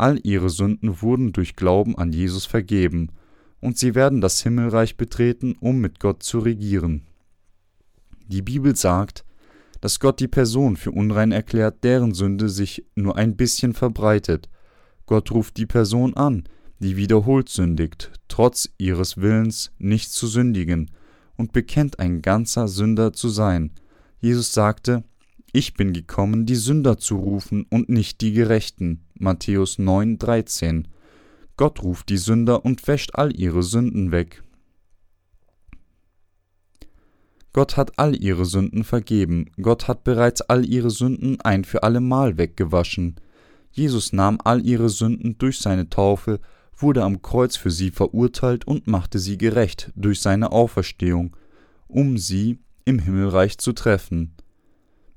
All 0.02 0.20
ihre 0.24 0.50
Sünden 0.50 1.04
wurden 1.04 1.32
durch 1.32 1.56
Glauben 1.56 1.96
an 1.96 2.12
Jesus 2.12 2.48
vergeben, 2.48 3.10
und 3.60 3.78
sie 3.78 3.94
werden 3.94 4.20
das 4.20 4.42
Himmelreich 4.42 4.98
betreten, 4.98 5.56
um 5.60 5.78
mit 5.78 6.00
Gott 6.00 6.24
zu 6.24 6.40
regieren. 6.40 7.04
Die 8.26 8.42
Bibel 8.42 8.76
sagt, 8.76 9.26
dass 9.80 10.00
Gott 10.00 10.20
die 10.20 10.28
Person 10.28 10.76
für 10.76 10.90
unrein 10.90 11.32
erklärt, 11.32 11.84
deren 11.84 12.16
Sünde 12.16 12.50
sich 12.50 12.84
nur 12.96 13.16
ein 13.16 13.36
bisschen 13.36 13.76
verbreitet. 13.76 14.50
Gott 15.06 15.30
ruft 15.30 15.58
die 15.58 15.68
Person 15.68 16.16
an, 16.16 16.46
die 16.80 16.98
wiederholt 16.98 17.50
sündigt, 17.50 18.12
trotz 18.28 18.70
ihres 18.80 19.18
Willens 19.18 19.72
nicht 19.78 20.12
zu 20.12 20.26
sündigen, 20.26 20.90
und 21.38 21.54
bekennt 21.54 22.00
ein 22.00 22.24
ganzer 22.24 22.68
Sünder 22.68 23.14
zu 23.14 23.30
sein. 23.30 23.70
Jesus 24.20 24.52
sagte, 24.52 25.04
ich 25.54 25.74
bin 25.74 25.94
gekommen, 25.94 26.46
die 26.46 26.56
Sünder 26.56 26.98
zu 26.98 27.18
rufen 27.18 27.66
und 27.70 27.90
nicht 27.90 28.22
die 28.22 28.32
Gerechten. 28.32 29.02
Matthäus 29.16 29.80
9, 29.80 30.18
13. 30.18 30.88
Gott 31.58 31.84
ruft 31.84 32.10
die 32.10 32.18
Sünder 32.18 32.64
und 32.66 32.88
wäscht 32.88 33.12
all 33.16 33.38
ihre 33.38 33.62
Sünden 33.62 34.12
weg. 34.12 34.44
Gott 37.54 37.76
hat 37.76 38.00
all 38.00 38.16
ihre 38.16 38.46
Sünden 38.46 38.86
vergeben, 38.86 39.52
Gott 39.62 39.90
hat 39.90 40.06
bereits 40.06 40.42
all 40.42 40.66
ihre 40.66 40.90
Sünden 40.90 41.42
ein 41.42 41.66
für 41.66 41.84
allemal 41.84 42.38
weggewaschen. 42.38 43.18
Jesus 43.72 44.14
nahm 44.14 44.40
all 44.44 44.66
ihre 44.66 44.90
Sünden 44.90 45.38
durch 45.38 45.60
seine 45.60 45.90
Taufe, 45.90 46.40
wurde 46.78 47.04
am 47.04 47.22
Kreuz 47.22 47.58
für 47.58 47.72
sie 47.72 47.92
verurteilt 47.92 48.66
und 48.66 48.88
machte 48.88 49.20
sie 49.20 49.38
gerecht 49.38 49.92
durch 49.96 50.22
seine 50.22 50.54
Auferstehung, 50.54 51.36
um 51.88 52.18
sie 52.18 52.60
im 52.86 53.00
Himmelreich 53.00 53.58
zu 53.58 53.74
treffen. 53.74 54.34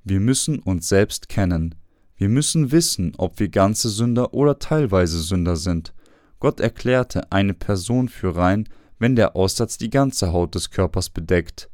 Wir 0.05 0.21
müssen 0.21 0.59
uns 0.59 0.89
selbst 0.89 1.31
kennen. 1.31 1.75
Wir 2.17 2.29
müssen 2.29 2.73
wissen, 2.73 3.15
ob 3.17 3.41
wir 3.41 3.49
ganze 3.49 3.89
Sünder 3.89 4.35
oder 4.35 4.59
teilweise 4.59 5.19
Sünder 5.21 5.57
sind. 5.57 5.95
Gott 6.41 6.61
erklärte 6.61 7.33
eine 7.33 7.55
Person 7.55 8.11
für 8.11 8.37
rein, 8.37 8.69
wenn 8.99 9.17
der 9.17 9.35
Aussatz 9.35 9.79
die 9.79 9.89
ganze 9.89 10.31
Haut 10.31 10.55
des 10.55 10.71
Körpers 10.71 11.09
bedeckt. 11.09 11.71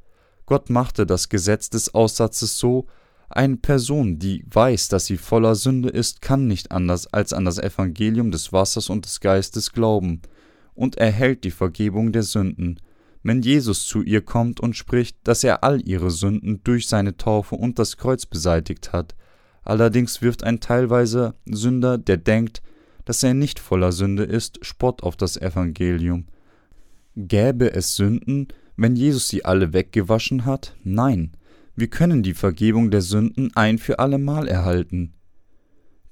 Gott 0.47 0.71
machte 0.71 1.07
das 1.07 1.29
Gesetz 1.29 1.71
des 1.71 1.93
Aussatzes 1.93 2.59
so, 2.59 2.87
eine 3.29 3.57
Person, 3.57 4.19
die 4.19 4.45
weiß, 4.49 4.89
dass 4.89 5.07
sie 5.07 5.17
voller 5.17 5.55
Sünde 5.57 5.89
ist, 5.89 6.21
kann 6.21 6.47
nicht 6.47 6.73
anders 6.73 7.13
als 7.13 7.33
an 7.33 7.45
das 7.45 7.59
Evangelium 7.59 8.31
des 8.31 8.53
Wassers 8.53 8.91
und 8.91 9.05
des 9.05 9.21
Geistes 9.21 9.73
glauben 9.73 10.23
und 10.75 10.99
erhält 10.99 11.45
die 11.45 11.53
Vergebung 11.53 12.13
der 12.13 12.23
Sünden 12.23 12.81
wenn 13.23 13.43
Jesus 13.43 13.87
zu 13.87 14.03
ihr 14.03 14.23
kommt 14.23 14.61
und 14.61 14.77
spricht, 14.77 15.17
dass 15.25 15.45
er 15.45 15.63
all 15.63 15.87
ihre 15.87 16.11
Sünden 16.11 16.61
durch 16.65 16.89
seine 16.89 17.17
Taufe 17.17 17.55
und 17.55 17.79
das 17.79 17.97
Kreuz 17.97 18.27
beseitigt 18.27 18.93
hat. 18.93 19.15
Allerdings 19.63 20.23
wirft 20.23 20.43
ein 20.43 20.61
teilweise 20.61 21.35
Sünder, 21.45 21.99
der 21.99 22.17
denkt, 22.17 22.63
dass 23.05 23.23
er 23.23 23.35
nicht 23.35 23.59
voller 23.59 23.93
Sünde 23.93 24.25
ist, 24.25 24.65
Spott 24.65 25.03
auf 25.03 25.17
das 25.17 25.37
Evangelium. 25.37 26.27
Gäbe 27.17 27.73
es 27.75 27.97
Sünden, 27.97 28.49
wenn 28.77 28.97
Jesus 28.97 29.29
sie 29.29 29.45
alle 29.45 29.73
weggewaschen 29.73 30.47
hat? 30.47 30.75
Nein, 30.83 31.33
wir 31.77 31.89
können 31.89 32.23
die 32.23 32.35
Vergebung 32.35 32.91
der 32.91 33.03
Sünden 33.03 33.51
ein 33.55 33.79
für 33.79 33.99
allemal 33.99 34.49
erhalten. 34.49 35.15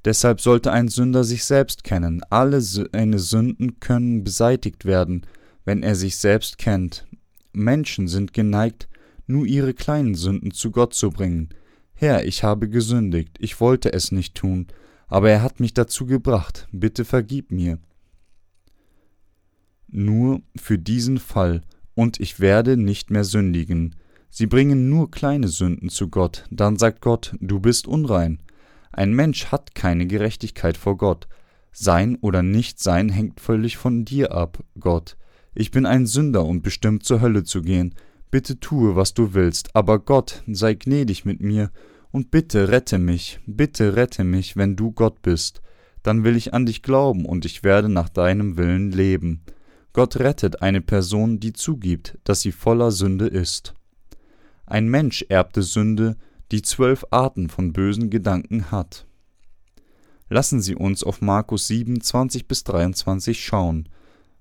Deshalb 0.04 0.40
sollte 0.40 0.72
ein 0.72 0.88
Sünder 0.88 1.24
sich 1.24 1.44
selbst 1.44 1.84
kennen. 1.84 2.22
Alle 2.30 2.60
seine 2.60 3.18
Sünden 3.18 3.80
können 3.80 4.24
beseitigt 4.24 4.84
werden, 4.84 5.26
wenn 5.68 5.82
er 5.82 5.94
sich 5.94 6.16
selbst 6.16 6.56
kennt. 6.56 7.06
Menschen 7.52 8.08
sind 8.08 8.32
geneigt, 8.32 8.88
nur 9.26 9.44
ihre 9.44 9.74
kleinen 9.74 10.14
Sünden 10.14 10.50
zu 10.50 10.70
Gott 10.70 10.94
zu 10.94 11.10
bringen. 11.10 11.50
Herr, 11.92 12.24
ich 12.24 12.42
habe 12.42 12.70
gesündigt, 12.70 13.36
ich 13.38 13.60
wollte 13.60 13.92
es 13.92 14.10
nicht 14.10 14.34
tun, 14.34 14.68
aber 15.08 15.28
er 15.28 15.42
hat 15.42 15.60
mich 15.60 15.74
dazu 15.74 16.06
gebracht, 16.06 16.66
bitte 16.72 17.04
vergib 17.04 17.50
mir. 17.50 17.78
Nur 19.88 20.40
für 20.56 20.78
diesen 20.78 21.18
Fall, 21.18 21.60
und 21.94 22.18
ich 22.18 22.40
werde 22.40 22.78
nicht 22.78 23.10
mehr 23.10 23.24
sündigen. 23.24 23.94
Sie 24.30 24.46
bringen 24.46 24.88
nur 24.88 25.10
kleine 25.10 25.48
Sünden 25.48 25.90
zu 25.90 26.08
Gott, 26.08 26.46
dann 26.50 26.78
sagt 26.78 27.02
Gott, 27.02 27.36
du 27.40 27.60
bist 27.60 27.86
unrein. 27.86 28.38
Ein 28.90 29.12
Mensch 29.12 29.48
hat 29.48 29.74
keine 29.74 30.06
Gerechtigkeit 30.06 30.78
vor 30.78 30.96
Gott. 30.96 31.28
Sein 31.72 32.16
oder 32.22 32.42
nicht 32.42 32.80
sein 32.80 33.10
hängt 33.10 33.38
völlig 33.38 33.76
von 33.76 34.06
dir 34.06 34.32
ab, 34.32 34.64
Gott. 34.80 35.18
Ich 35.60 35.72
bin 35.72 35.86
ein 35.86 36.06
Sünder 36.06 36.44
und 36.44 36.62
bestimmt 36.62 37.04
zur 37.04 37.20
Hölle 37.20 37.42
zu 37.42 37.62
gehen. 37.62 37.92
Bitte 38.30 38.60
tue, 38.60 38.94
was 38.94 39.12
du 39.12 39.34
willst, 39.34 39.74
aber 39.74 39.98
Gott, 39.98 40.44
sei 40.46 40.74
gnädig 40.74 41.24
mit 41.24 41.40
mir, 41.40 41.72
und 42.12 42.30
bitte 42.30 42.68
rette 42.68 42.96
mich, 42.96 43.40
bitte 43.44 43.96
rette 43.96 44.22
mich, 44.22 44.56
wenn 44.56 44.76
du 44.76 44.92
Gott 44.92 45.20
bist. 45.20 45.60
Dann 46.04 46.22
will 46.22 46.36
ich 46.36 46.54
an 46.54 46.64
dich 46.64 46.82
glauben 46.82 47.26
und 47.26 47.44
ich 47.44 47.64
werde 47.64 47.88
nach 47.88 48.08
deinem 48.08 48.56
Willen 48.56 48.92
leben. 48.92 49.42
Gott 49.94 50.20
rettet 50.20 50.62
eine 50.62 50.80
Person, 50.80 51.40
die 51.40 51.54
zugibt, 51.54 52.18
dass 52.22 52.40
sie 52.40 52.52
voller 52.52 52.92
Sünde 52.92 53.26
ist. 53.26 53.74
Ein 54.64 54.86
Mensch 54.86 55.26
erbte 55.28 55.62
Sünde, 55.62 56.16
die 56.52 56.62
zwölf 56.62 57.04
Arten 57.10 57.48
von 57.48 57.72
bösen 57.72 58.10
Gedanken 58.10 58.70
hat. 58.70 59.08
Lassen 60.28 60.60
Sie 60.60 60.76
uns 60.76 61.02
auf 61.02 61.20
Markus 61.20 61.66
7, 61.66 62.00
20 62.00 62.46
bis 62.46 62.62
23 62.62 63.44
schauen. 63.44 63.88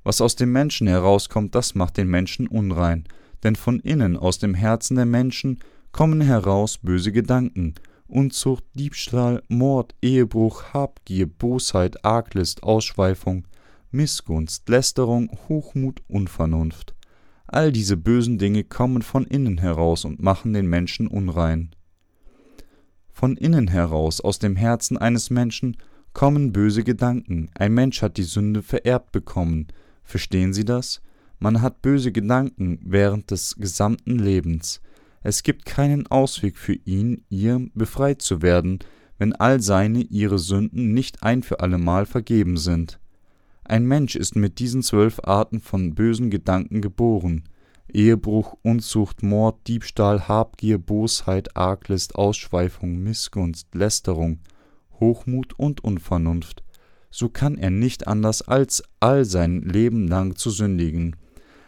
Was 0.08 0.22
aus 0.22 0.38
dem 0.38 0.54
Menschen 0.54 0.88
herauskommt, 0.88 1.54
das 1.54 1.76
macht 1.76 1.98
den 1.98 2.08
Menschen 2.08 2.48
unrein, 2.48 3.04
denn 3.44 3.58
von 3.58 3.82
innen 3.82 4.16
aus 4.16 4.40
dem 4.40 4.54
Herzen 4.54 4.96
der 4.96 5.06
Menschen 5.06 5.60
kommen 5.92 6.22
heraus 6.22 6.78
böse 6.78 7.12
Gedanken, 7.12 7.74
Unzucht, 8.08 8.64
Diebstahl, 8.74 9.44
Mord, 9.50 9.96
Ehebruch, 10.02 10.72
Habgier, 10.72 11.28
Bosheit, 11.28 12.06
Arglist, 12.06 12.64
Ausschweifung, 12.64 13.50
Missgunst, 13.92 14.70
Lästerung, 14.70 15.30
Hochmut, 15.50 16.02
Unvernunft. 16.08 16.96
All 17.46 17.74
diese 17.74 17.98
bösen 17.98 18.38
Dinge 18.38 18.64
kommen 18.64 19.02
von 19.02 19.26
innen 19.26 19.58
heraus 19.58 20.06
und 20.06 20.24
machen 20.24 20.54
den 20.54 20.68
Menschen 20.68 21.10
unrein. 21.10 21.76
Von 23.12 23.36
innen 23.36 23.68
heraus, 23.68 24.22
aus 24.22 24.40
dem 24.40 24.56
Herzen 24.56 24.98
eines 24.98 25.32
Menschen, 25.32 25.76
kommen 26.14 26.54
böse 26.54 26.86
Gedanken. 26.86 27.50
Ein 27.56 27.74
Mensch 27.74 28.02
hat 28.02 28.16
die 28.16 28.24
Sünde 28.24 28.64
vererbt 28.64 29.12
bekommen, 29.12 29.68
Verstehen 30.08 30.54
Sie 30.54 30.64
das? 30.64 31.02
Man 31.38 31.62
hat 31.62 31.82
böse 31.82 32.14
Gedanken 32.14 32.80
während 32.82 33.30
des 33.30 33.58
gesamten 33.58 34.18
Lebens. 34.18 34.80
Es 35.22 35.44
gibt 35.44 35.66
keinen 35.66 36.08
Ausweg 36.08 36.58
für 36.58 36.76
ihn, 36.86 37.26
ihr 37.30 37.68
befreit 37.74 38.22
zu 38.22 38.42
werden, 38.42 38.80
wenn 39.18 39.34
all 39.34 39.62
seine, 39.62 40.00
ihre 40.00 40.40
Sünden 40.40 40.94
nicht 40.94 41.24
ein 41.24 41.44
für 41.44 41.60
allemal 41.60 42.06
vergeben 42.06 42.56
sind. 42.56 43.02
Ein 43.66 43.86
Mensch 43.86 44.16
ist 44.16 44.38
mit 44.38 44.60
diesen 44.60 44.82
zwölf 44.82 45.20
Arten 45.26 45.60
von 45.60 45.94
bösen 45.94 46.30
Gedanken 46.30 46.80
geboren. 46.80 47.44
Ehebruch, 47.92 48.56
Unzucht, 48.62 49.24
Mord, 49.24 49.68
Diebstahl, 49.68 50.30
Habgier, 50.30 50.78
Bosheit, 50.78 51.58
Arglist, 51.58 52.16
Ausschweifung, 52.16 53.04
Missgunst, 53.04 53.76
Lästerung, 53.76 54.40
Hochmut 55.02 55.60
und 55.60 55.84
Unvernunft 55.84 56.64
so 57.10 57.30
kann 57.30 57.58
er 57.58 57.70
nicht 57.70 58.08
anders 58.08 58.42
als 58.42 58.84
all 59.00 59.26
sein 59.26 59.62
Leben 59.62 60.08
lang 60.08 60.36
zu 60.36 60.50
sündigen. 60.50 61.16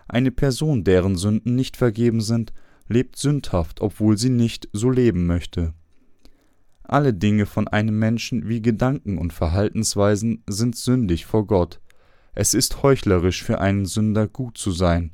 Eine 0.07 0.31
Person, 0.31 0.83
deren 0.83 1.15
Sünden 1.15 1.55
nicht 1.55 1.77
vergeben 1.77 2.21
sind, 2.21 2.53
lebt 2.87 3.15
sündhaft, 3.17 3.81
obwohl 3.81 4.17
sie 4.17 4.29
nicht 4.29 4.67
so 4.73 4.89
leben 4.89 5.27
möchte. 5.27 5.73
Alle 6.83 7.13
Dinge 7.13 7.45
von 7.45 7.67
einem 7.67 7.99
Menschen 7.99 8.49
wie 8.49 8.63
Gedanken 8.63 9.19
und 9.19 9.31
Verhaltensweisen 9.31 10.43
sind 10.47 10.75
sündig 10.75 11.27
vor 11.27 11.45
Gott. 11.45 11.79
Es 12.33 12.55
ist 12.55 12.81
heuchlerisch 12.81 13.43
für 13.43 13.61
einen 13.61 13.85
Sünder 13.85 14.27
gut 14.27 14.57
zu 14.57 14.71
sein. 14.71 15.11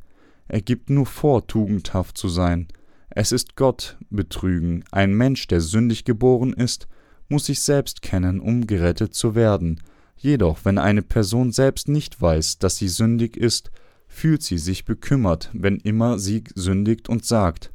Er 0.47 0.61
gibt 0.61 0.89
nur 0.89 1.05
vor, 1.05 1.47
tugendhaft 1.47 2.17
zu 2.17 2.29
sein. 2.29 2.67
Es 3.09 3.31
ist 3.31 3.55
Gott 3.55 3.97
betrügen. 4.09 4.85
Ein 4.91 5.13
Mensch, 5.13 5.47
der 5.47 5.59
sündig 5.59 6.05
geboren 6.05 6.53
ist, 6.53 6.87
muss 7.27 7.47
sich 7.47 7.59
selbst 7.61 8.01
kennen, 8.01 8.39
um 8.39 8.67
gerettet 8.67 9.13
zu 9.13 9.35
werden. 9.35 9.81
Jedoch, 10.17 10.59
wenn 10.63 10.77
eine 10.77 11.01
Person 11.01 11.51
selbst 11.51 11.87
nicht 11.87 12.21
weiß, 12.21 12.59
dass 12.59 12.77
sie 12.77 12.87
sündig 12.87 13.37
ist, 13.37 13.71
fühlt 14.07 14.43
sie 14.43 14.57
sich 14.57 14.85
bekümmert, 14.85 15.49
wenn 15.53 15.77
immer 15.77 16.19
sie 16.19 16.43
sündigt 16.55 17.09
und 17.09 17.25
sagt, 17.25 17.71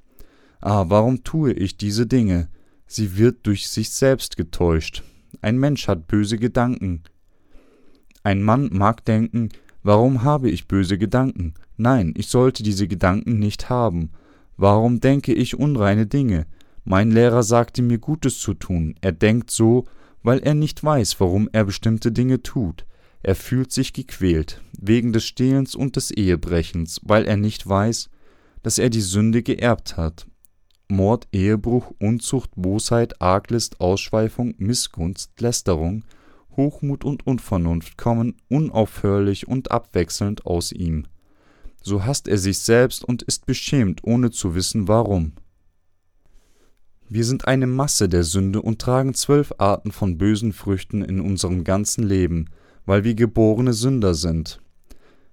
Ah, 0.60 0.86
warum 0.88 1.24
tue 1.24 1.52
ich 1.52 1.76
diese 1.76 2.06
Dinge? 2.06 2.48
Sie 2.86 3.16
wird 3.16 3.46
durch 3.46 3.68
sich 3.68 3.90
selbst 3.90 4.36
getäuscht. 4.36 5.02
Ein 5.40 5.58
Mensch 5.58 5.88
hat 5.88 6.06
böse 6.06 6.38
Gedanken. 6.38 7.02
Ein 8.22 8.42
Mann 8.42 8.68
mag 8.72 9.04
denken, 9.04 9.48
warum 9.82 10.22
habe 10.22 10.50
ich 10.50 10.68
böse 10.68 10.98
Gedanken? 10.98 11.54
Nein, 11.76 12.12
ich 12.16 12.26
sollte 12.26 12.62
diese 12.62 12.88
Gedanken 12.88 13.38
nicht 13.38 13.70
haben. 13.70 14.10
Warum 14.58 15.00
denke 15.00 15.32
ich 15.32 15.58
unreine 15.58 16.06
Dinge? 16.06 16.46
Mein 16.84 17.10
Lehrer 17.10 17.42
sagte 17.42 17.80
mir 17.80 17.98
Gutes 17.98 18.38
zu 18.38 18.52
tun. 18.52 18.94
Er 19.00 19.12
denkt 19.12 19.50
so, 19.50 19.86
weil 20.22 20.40
er 20.40 20.54
nicht 20.54 20.82
weiß, 20.82 21.20
warum 21.20 21.48
er 21.52 21.64
bestimmte 21.64 22.12
Dinge 22.12 22.42
tut. 22.42 22.86
Er 23.22 23.34
fühlt 23.34 23.72
sich 23.72 23.92
gequält, 23.92 24.62
wegen 24.78 25.12
des 25.12 25.24
Stehlens 25.24 25.74
und 25.74 25.96
des 25.96 26.10
Ehebrechens, 26.10 27.00
weil 27.04 27.26
er 27.26 27.36
nicht 27.36 27.68
weiß, 27.68 28.08
dass 28.62 28.78
er 28.78 28.90
die 28.90 29.00
Sünde 29.00 29.42
geerbt 29.42 29.96
hat. 29.96 30.26
Mord, 30.88 31.28
Ehebruch, 31.32 31.92
Unzucht, 32.00 32.50
Bosheit, 32.56 33.20
Arglist, 33.20 33.80
Ausschweifung, 33.80 34.54
Missgunst, 34.58 35.40
Lästerung, 35.40 36.04
Hochmut 36.56 37.04
und 37.04 37.26
Unvernunft 37.26 37.96
kommen 37.96 38.36
unaufhörlich 38.48 39.46
und 39.46 39.70
abwechselnd 39.70 40.46
aus 40.46 40.72
ihm. 40.72 41.06
So 41.82 42.04
hasst 42.04 42.28
er 42.28 42.38
sich 42.38 42.58
selbst 42.58 43.04
und 43.04 43.22
ist 43.22 43.46
beschämt, 43.46 44.02
ohne 44.04 44.30
zu 44.30 44.54
wissen 44.54 44.88
warum. 44.88 45.32
Wir 47.12 47.24
sind 47.24 47.48
eine 47.48 47.66
Masse 47.66 48.08
der 48.08 48.22
Sünde 48.22 48.62
und 48.62 48.80
tragen 48.80 49.14
zwölf 49.14 49.52
Arten 49.58 49.90
von 49.90 50.16
bösen 50.16 50.52
Früchten 50.52 51.02
in 51.02 51.20
unserem 51.20 51.64
ganzen 51.64 52.04
Leben, 52.04 52.50
weil 52.86 53.02
wir 53.02 53.14
geborene 53.14 53.72
Sünder 53.72 54.14
sind, 54.14 54.60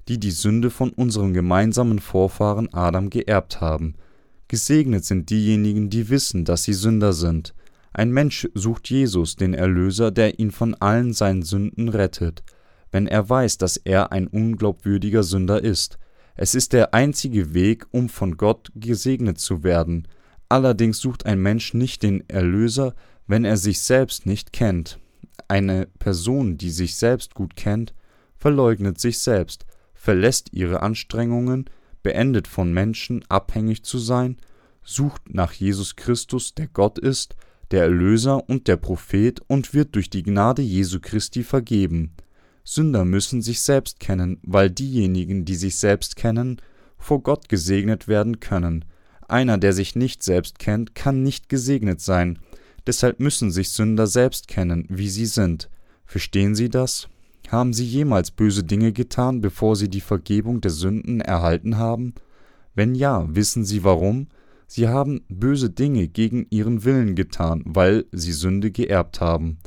die 0.08 0.20
die 0.20 0.32
Sünde 0.32 0.72
von 0.72 0.90
unserem 0.90 1.36
gemeinsamen 1.36 2.00
Vorfahren 2.00 2.74
Adam 2.74 3.12
geerbt 3.12 3.62
haben. 3.62 3.94
Gesegnet 4.48 5.06
sind 5.06 5.30
diejenigen, 5.30 5.92
die 5.92 6.10
wissen, 6.10 6.46
dass 6.46 6.64
sie 6.64 6.74
Sünder 6.74 7.14
sind. 7.14 7.54
Ein 7.94 8.10
Mensch 8.10 8.48
sucht 8.56 8.90
Jesus, 8.90 9.36
den 9.36 9.54
Erlöser, 9.54 10.10
der 10.10 10.40
ihn 10.40 10.50
von 10.50 10.74
allen 10.74 11.14
seinen 11.14 11.44
Sünden 11.44 11.90
rettet, 11.90 12.42
wenn 12.92 13.06
er 13.06 13.30
weiß, 13.30 13.60
dass 13.60 13.78
er 13.78 14.12
ein 14.12 14.26
unglaubwürdiger 14.26 15.22
Sünder 15.22 15.64
ist. 15.64 16.00
Es 16.34 16.56
ist 16.56 16.74
der 16.74 16.96
einzige 16.96 17.54
Weg, 17.54 17.86
um 17.92 18.10
von 18.10 18.36
Gott 18.36 18.72
gesegnet 18.74 19.38
zu 19.38 19.62
werden. 19.62 20.08
Allerdings 20.50 21.00
sucht 21.00 21.26
ein 21.26 21.42
Mensch 21.42 21.74
nicht 21.74 22.04
den 22.04 22.28
Erlöser, 22.30 22.96
wenn 23.28 23.46
er 23.46 23.58
sich 23.58 23.82
selbst 23.82 24.26
nicht 24.26 24.54
kennt. 24.54 25.00
Eine 25.48 25.88
Person, 26.00 26.58
die 26.58 26.70
sich 26.70 26.96
selbst 26.96 27.34
gut 27.34 27.56
kennt, 27.56 27.94
verleugnet 28.38 29.00
sich 29.00 29.20
selbst, 29.20 29.66
verlässt 29.94 30.54
ihre 30.54 30.82
Anstrengungen, 30.82 31.66
beendet 32.04 32.48
von 32.48 32.72
Menschen 32.72 33.26
abhängig 33.28 33.84
zu 33.84 33.98
sein, 33.98 34.38
sucht 34.84 35.34
nach 35.34 35.52
Jesus 35.52 35.96
Christus, 35.96 36.54
der 36.54 36.68
Gott 36.68 36.98
ist, 36.98 37.36
der 37.72 37.84
Erlöser 37.84 38.50
und 38.50 38.68
der 38.68 38.78
Prophet 38.78 39.42
und 39.48 39.74
wird 39.74 39.96
durch 39.96 40.10
die 40.10 40.24
Gnade 40.24 40.62
Jesu 40.62 41.00
Christi 41.02 41.44
vergeben. 41.44 42.14
Sünder 42.64 43.04
müssen 43.06 43.42
sich 43.42 43.62
selbst 43.62 44.00
kennen, 44.00 44.40
weil 44.44 44.70
diejenigen, 44.70 45.44
die 45.44 45.56
sich 45.56 45.76
selbst 45.76 46.16
kennen, 46.16 46.62
vor 46.98 47.22
Gott 47.22 47.50
gesegnet 47.50 48.08
werden 48.08 48.40
können. 48.40 48.86
Einer, 49.28 49.58
der 49.58 49.74
sich 49.74 49.96
nicht 49.96 50.24
selbst 50.24 50.60
kennt, 50.60 50.96
kann 50.96 51.24
nicht 51.24 51.50
gesegnet 51.50 52.02
sein. 52.02 52.40
Deshalb 52.86 53.20
müssen 53.20 53.52
sich 53.52 53.70
Sünder 53.70 54.08
selbst 54.08 54.48
kennen, 54.48 54.86
wie 54.90 55.10
sie 55.10 55.26
sind. 55.26 55.70
Verstehen 56.06 56.56
Sie 56.56 56.70
das? 56.70 57.10
Haben 57.50 57.74
Sie 57.74 57.86
jemals 57.86 58.32
böse 58.32 58.64
Dinge 58.64 58.94
getan, 58.94 59.42
bevor 59.42 59.76
Sie 59.76 59.90
die 59.90 60.02
Vergebung 60.02 60.62
der 60.62 60.72
Sünden 60.72 61.20
erhalten 61.20 61.78
haben? 61.78 62.14
Wenn 62.76 62.96
ja, 62.96 63.28
wissen 63.34 63.66
Sie 63.66 63.84
warum? 63.84 64.28
Sie 64.68 64.90
haben 64.90 65.22
böse 65.30 65.70
Dinge 65.70 66.10
gegen 66.10 66.46
ihren 66.50 66.84
Willen 66.84 67.16
getan, 67.16 67.64
weil 67.66 68.06
sie 68.12 68.34
Sünde 68.34 68.70
geerbt 68.70 69.22
haben. 69.22 69.60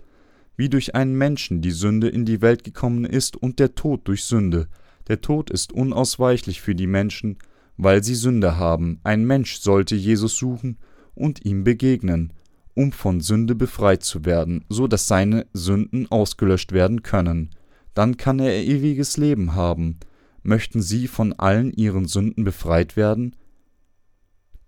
Wie 0.57 0.69
durch 0.69 0.95
einen 0.95 1.17
Menschen 1.17 1.63
die 1.63 1.71
Sünde 1.71 2.09
in 2.09 2.27
die 2.27 2.43
Welt 2.43 2.65
gekommen 2.65 3.07
ist 3.07 3.37
und 3.37 3.59
der 3.59 3.75
Tod 3.75 4.07
durch 4.07 4.25
Sünde. 4.25 4.69
Der 5.09 5.23
Tod 5.23 5.49
ist 5.49 5.73
unausweichlich 5.73 6.61
für 6.61 6.75
die 6.75 6.87
Menschen, 6.87 7.39
weil 7.77 8.05
sie 8.05 8.15
Sünde 8.15 8.57
haben. 8.57 9.01
Ein 9.05 9.25
Mensch 9.25 9.61
sollte 9.61 9.97
Jesus 9.97 10.37
suchen 10.37 10.79
und 11.15 11.45
ihm 11.45 11.65
begegnen, 11.65 12.33
um 12.75 12.93
von 12.93 13.21
Sünde 13.21 13.55
befreit 13.55 14.03
zu 14.03 14.25
werden, 14.25 14.65
so 14.69 14.87
dass 14.87 15.07
seine 15.07 15.47
Sünden 15.53 16.11
ausgelöscht 16.11 16.73
werden 16.73 17.03
können. 17.03 17.51
Dann 17.95 18.17
kann 18.17 18.39
er 18.39 18.55
ewiges 18.63 19.17
Leben 19.17 19.55
haben. 19.55 19.99
Möchten 20.43 20.81
Sie 20.81 21.07
von 21.07 21.33
allen 21.35 21.73
Ihren 21.73 22.07
Sünden 22.07 22.45
befreit 22.45 22.97
werden? 22.97 23.37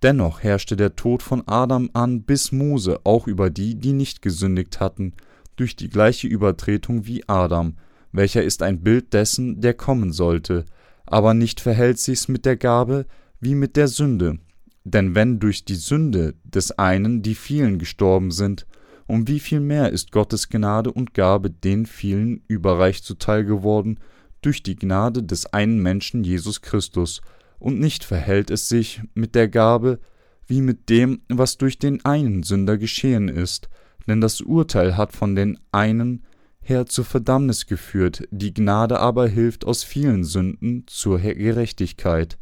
Dennoch 0.03 0.43
herrschte 0.43 0.77
der 0.77 0.97
Tod 0.97 1.23
von 1.23 1.47
Adam 1.47 1.89
an 1.93 2.23
bis 2.23 2.51
Mose 2.51 3.01
auch 3.05 3.29
über 3.29 3.51
die, 3.51 3.77
die 3.77 3.93
nicht 3.93 4.21
gesündigt 4.21 4.81
hatten, 4.81 5.15
durch 5.57 5.77
die 5.77 5.89
gleiche 5.89 6.27
Übertretung 6.27 7.07
wie 7.07 7.29
Adam, 7.29 7.77
welcher 8.11 8.43
ist 8.43 8.63
ein 8.63 8.83
Bild 8.83 9.13
dessen, 9.13 9.61
der 9.61 9.75
kommen 9.75 10.13
sollte, 10.13 10.65
aber 11.07 11.35
nicht 11.35 11.61
verhält 11.61 11.99
sich's 11.99 12.29
mit 12.29 12.45
der 12.45 12.57
Gabe 12.57 13.07
wie 13.41 13.55
mit 13.55 13.77
der 13.77 13.89
Sünde. 13.89 14.39
Denn 14.85 15.15
wenn 15.15 15.39
durch 15.39 15.65
die 15.65 15.77
Sünde 15.77 16.35
des 16.45 16.73
einen 16.73 17.23
die 17.23 17.35
vielen 17.35 17.79
gestorben 17.79 18.31
sind, 18.31 18.67
um 19.07 19.29
wie 19.29 19.41
viel 19.41 19.61
mehr 19.61 19.91
ist 19.91 20.13
Gottes 20.13 20.49
Gnade 20.49 20.91
und 20.93 21.15
Gabe 21.15 21.51
den 21.51 21.87
vielen 21.87 22.43
überreich 22.49 23.03
zuteil 23.03 23.45
geworden 23.45 23.99
durch 24.41 24.63
die 24.63 24.77
Gnade 24.77 25.23
des 25.23 25.47
einen 25.47 25.81
Menschen 25.81 26.25
Jesus 26.25 26.63
Christus, 26.63 27.21
und 27.59 27.79
nicht 27.79 28.03
verhält 28.03 28.51
es 28.51 28.69
sich 28.69 29.03
mit 29.15 29.37
der 29.37 29.49
Gabe 29.49 30.01
wie 30.47 30.61
mit 30.61 30.89
dem, 30.89 31.21
was 31.29 31.59
durch 31.59 31.79
den 31.79 32.05
einen 32.05 32.43
Sünder 32.43 32.77
geschehen 32.77 33.29
ist, 33.29 33.69
denn 34.09 34.21
das 34.21 34.41
Urteil 34.41 34.97
hat 34.97 35.13
von 35.13 35.37
den 35.37 35.61
einen 35.71 36.25
her 36.63 36.87
zur 36.87 37.05
Verdammnis 37.05 37.67
geführt, 37.67 38.23
die 38.31 38.55
Gnade 38.55 39.01
aber 39.01 39.29
hilft 39.29 39.65
aus 39.65 39.83
vielen 39.83 40.25
Sünden 40.25 40.85
zur 40.87 41.19
Gerechtigkeit. 41.19 42.39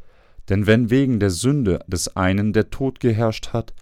Denn 0.48 0.66
wenn 0.66 0.90
wegen 0.90 1.20
der 1.20 1.30
Sünde 1.30 1.80
des 1.86 2.16
einen 2.16 2.52
der 2.52 2.70
Tod 2.70 3.00
geherrscht 3.00 3.48
hat, 3.52 3.72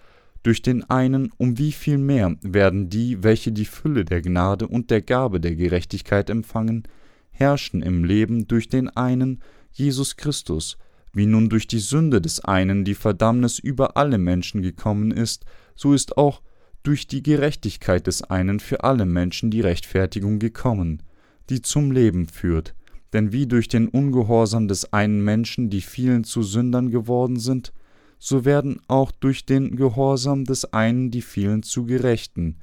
durch 0.42 0.62
den 0.62 0.88
einen, 0.88 1.32
um 1.36 1.58
wie 1.58 1.72
viel 1.72 1.98
mehr 1.98 2.36
werden 2.42 2.88
die, 2.88 3.22
welche 3.22 3.52
die 3.52 3.64
Fülle 3.64 4.04
der 4.04 4.22
Gnade 4.22 4.68
und 4.68 4.90
der 4.90 5.02
Gabe 5.02 5.40
der 5.40 5.56
Gerechtigkeit 5.56 6.30
empfangen, 6.30 6.84
herrschen 7.30 7.82
im 7.82 8.04
Leben 8.04 8.46
durch 8.46 8.68
den 8.68 8.88
einen, 8.88 9.42
Jesus 9.72 10.16
Christus, 10.16 10.78
wie 11.12 11.26
nun 11.26 11.48
durch 11.48 11.66
die 11.66 11.80
Sünde 11.80 12.20
des 12.20 12.40
einen 12.44 12.84
die 12.84 12.94
Verdammnis 12.94 13.58
über 13.58 13.96
alle 13.96 14.18
Menschen 14.18 14.62
gekommen 14.62 15.10
ist, 15.10 15.44
so 15.74 15.92
ist 15.92 16.16
auch 16.16 16.42
durch 16.82 17.06
die 17.06 17.22
Gerechtigkeit 17.22 18.06
des 18.06 18.22
einen 18.22 18.60
für 18.60 18.84
alle 18.84 19.04
Menschen 19.04 19.50
die 19.50 19.60
Rechtfertigung 19.60 20.38
gekommen, 20.38 21.02
die 21.50 21.62
zum 21.62 21.90
Leben 21.90 22.28
führt. 22.28 22.74
Denn 23.12 23.32
wie 23.32 23.46
durch 23.46 23.68
den 23.68 23.88
Ungehorsam 23.88 24.68
des 24.68 24.92
einen 24.92 25.24
Menschen 25.24 25.70
die 25.70 25.80
vielen 25.80 26.24
zu 26.24 26.42
Sündern 26.42 26.90
geworden 26.90 27.38
sind, 27.38 27.72
so 28.18 28.44
werden 28.44 28.80
auch 28.88 29.12
durch 29.12 29.46
den 29.46 29.76
Gehorsam 29.76 30.44
des 30.44 30.72
einen 30.72 31.10
die 31.10 31.22
vielen 31.22 31.62
zu 31.62 31.84
Gerechten. 31.86 32.56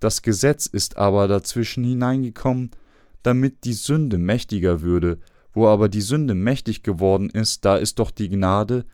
Das 0.00 0.22
Gesetz 0.22 0.66
ist 0.66 0.96
aber 0.96 1.28
dazwischen 1.28 1.84
hineingekommen, 1.84 2.70
damit 3.22 3.64
die 3.64 3.72
Sünde 3.72 4.18
mächtiger 4.18 4.80
würde, 4.80 5.18
wo 5.52 5.66
aber 5.66 5.88
die 5.88 6.00
Sünde 6.00 6.34
mächtig 6.34 6.82
geworden 6.82 7.30
ist, 7.30 7.64
da 7.64 7.76
ist 7.76 7.98
doch 7.98 8.10
die 8.10 8.28
Gnade 8.28 8.84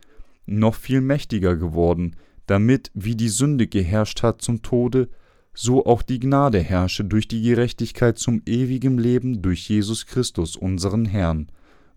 noch 0.47 0.75
viel 0.75 1.01
mächtiger 1.01 1.57
geworden, 1.57 2.17
damit, 2.47 2.91
wie 2.95 3.17
die 3.17 3.29
Sünde 3.29 3.67
geherrscht 3.67 4.23
hat 4.23 4.43
zum 4.43 4.63
Tode, 4.63 5.09
so 5.55 5.87
auch 5.87 6.03
die 6.03 6.19
Gnade 6.19 6.59
herrsche 6.59 7.05
durch 7.05 7.29
die 7.29 7.43
Gerechtigkeit 7.43 8.19
zum 8.19 8.43
ewigen 8.45 8.99
Leben 8.99 9.41
durch 9.41 9.69
Jesus 9.69 10.07
Christus, 10.07 10.57
unseren 10.57 11.05
Herrn. 11.05 11.49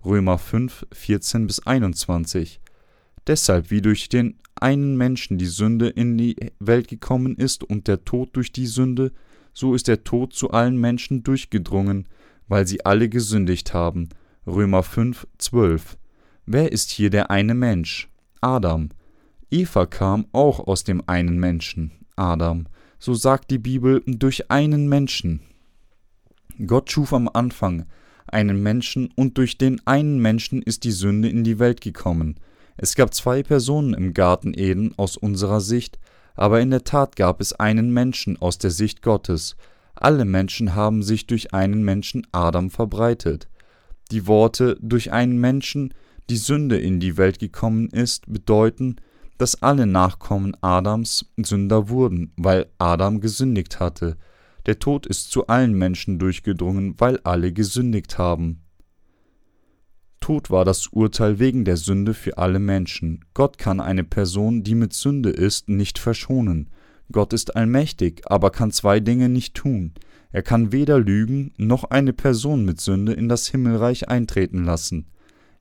Römer 0.05 0.37
5, 0.37 0.85
14 0.91 1.47
bis 1.47 1.65
21. 1.65 2.59
Deshalb, 3.25 3.71
wie 3.71 3.81
durch 3.81 4.09
den 4.09 4.35
einen 4.55 4.95
Menschen 4.95 5.37
die 5.37 5.47
Sünde 5.47 5.89
in 5.89 6.17
die 6.17 6.35
Welt 6.59 6.87
gekommen 6.87 7.35
ist 7.35 7.63
und 7.63 7.87
der 7.87 8.05
Tod 8.05 8.35
durch 8.35 8.51
die 8.51 8.67
Sünde, 8.67 9.11
so 9.53 9.73
ist 9.73 9.87
der 9.87 10.03
Tod 10.03 10.33
zu 10.33 10.51
allen 10.51 10.77
Menschen 10.77 11.23
durchgedrungen, 11.23 12.07
weil 12.47 12.67
sie 12.67 12.85
alle 12.85 13.09
gesündigt 13.09 13.73
haben. 13.73 14.09
Römer 14.45 14.83
5, 14.83 15.27
12. 15.39 15.97
Wer 16.45 16.71
ist 16.71 16.91
hier 16.91 17.09
der 17.09 17.31
eine 17.31 17.53
Mensch? 17.53 18.07
Adam. 18.39 18.89
Eva 19.49 19.85
kam 19.85 20.27
auch 20.33 20.67
aus 20.67 20.83
dem 20.83 21.01
einen 21.07 21.39
Menschen, 21.39 21.91
Adam. 22.15 22.65
so 22.99 23.13
sagt 23.13 23.51
die 23.51 23.59
Bibel 23.59 24.03
durch 24.05 24.51
einen 24.51 24.89
Menschen. 24.89 25.41
Gott 26.65 26.91
schuf 26.91 27.13
am 27.13 27.29
Anfang 27.31 27.85
einen 28.27 28.61
Menschen 28.61 29.09
und 29.15 29.37
durch 29.37 29.57
den 29.57 29.79
einen 29.85 30.19
Menschen 30.19 30.61
ist 30.61 30.83
die 30.83 30.91
Sünde 30.91 31.29
in 31.29 31.43
die 31.43 31.59
Welt 31.59 31.79
gekommen. 31.79 32.39
Es 32.75 32.95
gab 32.95 33.13
zwei 33.13 33.41
Personen 33.41 33.93
im 33.93 34.13
Garten 34.13 34.53
Eden 34.53 34.93
aus 34.97 35.15
unserer 35.15 35.61
Sicht, 35.61 35.97
aber 36.35 36.59
in 36.59 36.71
der 36.71 36.83
Tat 36.83 37.15
gab 37.15 37.39
es 37.39 37.53
einen 37.53 37.93
Menschen 37.93 38.37
aus 38.41 38.57
der 38.57 38.71
Sicht 38.71 39.01
Gottes. 39.01 39.55
Alle 39.95 40.25
Menschen 40.25 40.75
haben 40.75 41.03
sich 41.03 41.25
durch 41.25 41.53
einen 41.53 41.83
Menschen 41.83 42.27
Adam 42.31 42.69
verbreitet. 42.69 43.47
Die 44.11 44.27
Worte 44.27 44.77
durch 44.81 45.11
einen 45.11 45.39
Menschen 45.39 45.93
die 46.29 46.37
Sünde 46.37 46.77
in 46.77 46.99
die 46.99 47.17
Welt 47.17 47.39
gekommen 47.39 47.87
ist, 47.89 48.25
bedeuten, 48.27 48.97
dass 49.37 49.61
alle 49.61 49.85
Nachkommen 49.85 50.55
Adams 50.61 51.31
Sünder 51.37 51.89
wurden, 51.89 52.31
weil 52.37 52.67
Adam 52.77 53.21
gesündigt 53.21 53.79
hatte. 53.79 54.17
Der 54.65 54.79
Tod 54.79 55.05
ist 55.05 55.31
zu 55.31 55.47
allen 55.47 55.73
Menschen 55.73 56.19
durchgedrungen, 56.19 56.95
weil 56.97 57.19
alle 57.23 57.53
gesündigt 57.53 58.17
haben. 58.17 58.63
Tod 60.19 60.49
war 60.49 60.65
das 60.65 60.87
Urteil 60.87 61.39
wegen 61.39 61.63
der 61.63 61.77
Sünde 61.77 62.13
für 62.13 62.37
alle 62.37 62.59
Menschen. 62.59 63.23
Gott 63.33 63.57
kann 63.57 63.79
eine 63.79 64.03
Person, 64.03 64.63
die 64.63 64.75
mit 64.75 64.93
Sünde 64.93 65.29
ist, 65.29 65.69
nicht 65.69 65.99
verschonen. 65.99 66.69
Gott 67.11 67.31
ist 67.31 67.55
allmächtig, 67.55 68.23
aber 68.25 68.49
kann 68.49 68.71
zwei 68.71 68.99
Dinge 68.99 69.29
nicht 69.29 69.53
tun. 69.53 69.93
Er 70.31 70.41
kann 70.41 70.73
weder 70.73 70.99
lügen, 70.99 71.53
noch 71.57 71.85
eine 71.85 72.11
Person 72.11 72.65
mit 72.65 72.81
Sünde 72.81 73.13
in 73.13 73.29
das 73.29 73.47
Himmelreich 73.47 74.09
eintreten 74.09 74.65
lassen. 74.65 75.07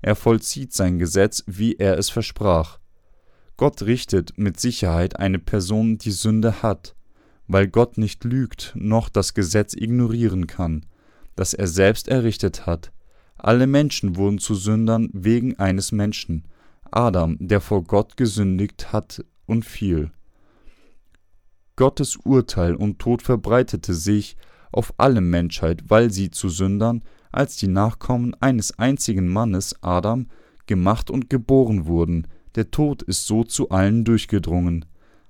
Er 0.03 0.17
vollzieht 0.17 0.73
sein 0.73 0.99
Gesetz, 0.99 1.45
wie 1.47 1.75
er 1.75 1.99
es 1.99 2.11
versprach. 2.11 2.81
Gott 3.57 3.83
richtet 3.83 4.37
mit 4.37 4.61
Sicherheit 4.61 5.19
eine 5.19 5.39
Person, 5.39 5.99
die 5.99 6.11
Sünde 6.11 6.63
hat, 6.63 6.95
weil 7.49 7.69
Gott 7.69 7.97
nicht 7.97 8.25
lügt, 8.25 8.73
noch 8.75 9.09
das 9.09 9.35
Gesetz 9.35 9.75
ignorieren 9.75 10.47
kann, 10.47 10.85
das 11.37 11.55
er 11.55 11.67
selbst 11.67 12.09
errichtet 12.09 12.67
hat. 12.67 12.93
Alle 13.39 13.67
Menschen 13.67 14.17
wurden 14.17 14.39
zu 14.39 14.55
Sündern 14.55 15.09
wegen 15.13 15.59
eines 15.59 15.93
Menschen, 15.93 16.45
Adam, 16.91 17.37
der 17.41 17.61
vor 17.61 17.85
Gott 17.85 18.17
gesündigt 18.17 18.93
hat 18.93 19.25
und 19.47 19.65
fiel. 19.65 20.11
Gottes 21.77 22.17
Urteil 22.17 22.75
und 22.75 22.99
Tod 22.99 23.23
verbreitete 23.23 23.95
sich 23.95 24.37
auf 24.73 24.95
alle 24.97 25.21
Menschheit, 25.21 25.85
weil 25.89 26.11
sie 26.11 26.31
zu 26.31 26.49
Sündern 26.49 27.03
als 27.31 27.57
die 27.57 27.69
Nachkommen 27.69 28.35
eines 28.41 28.79
einzigen 28.79 29.29
Mannes, 29.29 29.77
Adam, 29.83 30.27
gemacht 30.67 31.11
und 31.11 31.29
geboren 31.29 31.87
wurden. 31.87 32.27
Der 32.57 32.71
Tod 32.71 33.03
ist 33.03 33.27
so 33.27 33.45
zu 33.45 33.69
allen 33.69 34.05
durchgedrungen. 34.05 34.87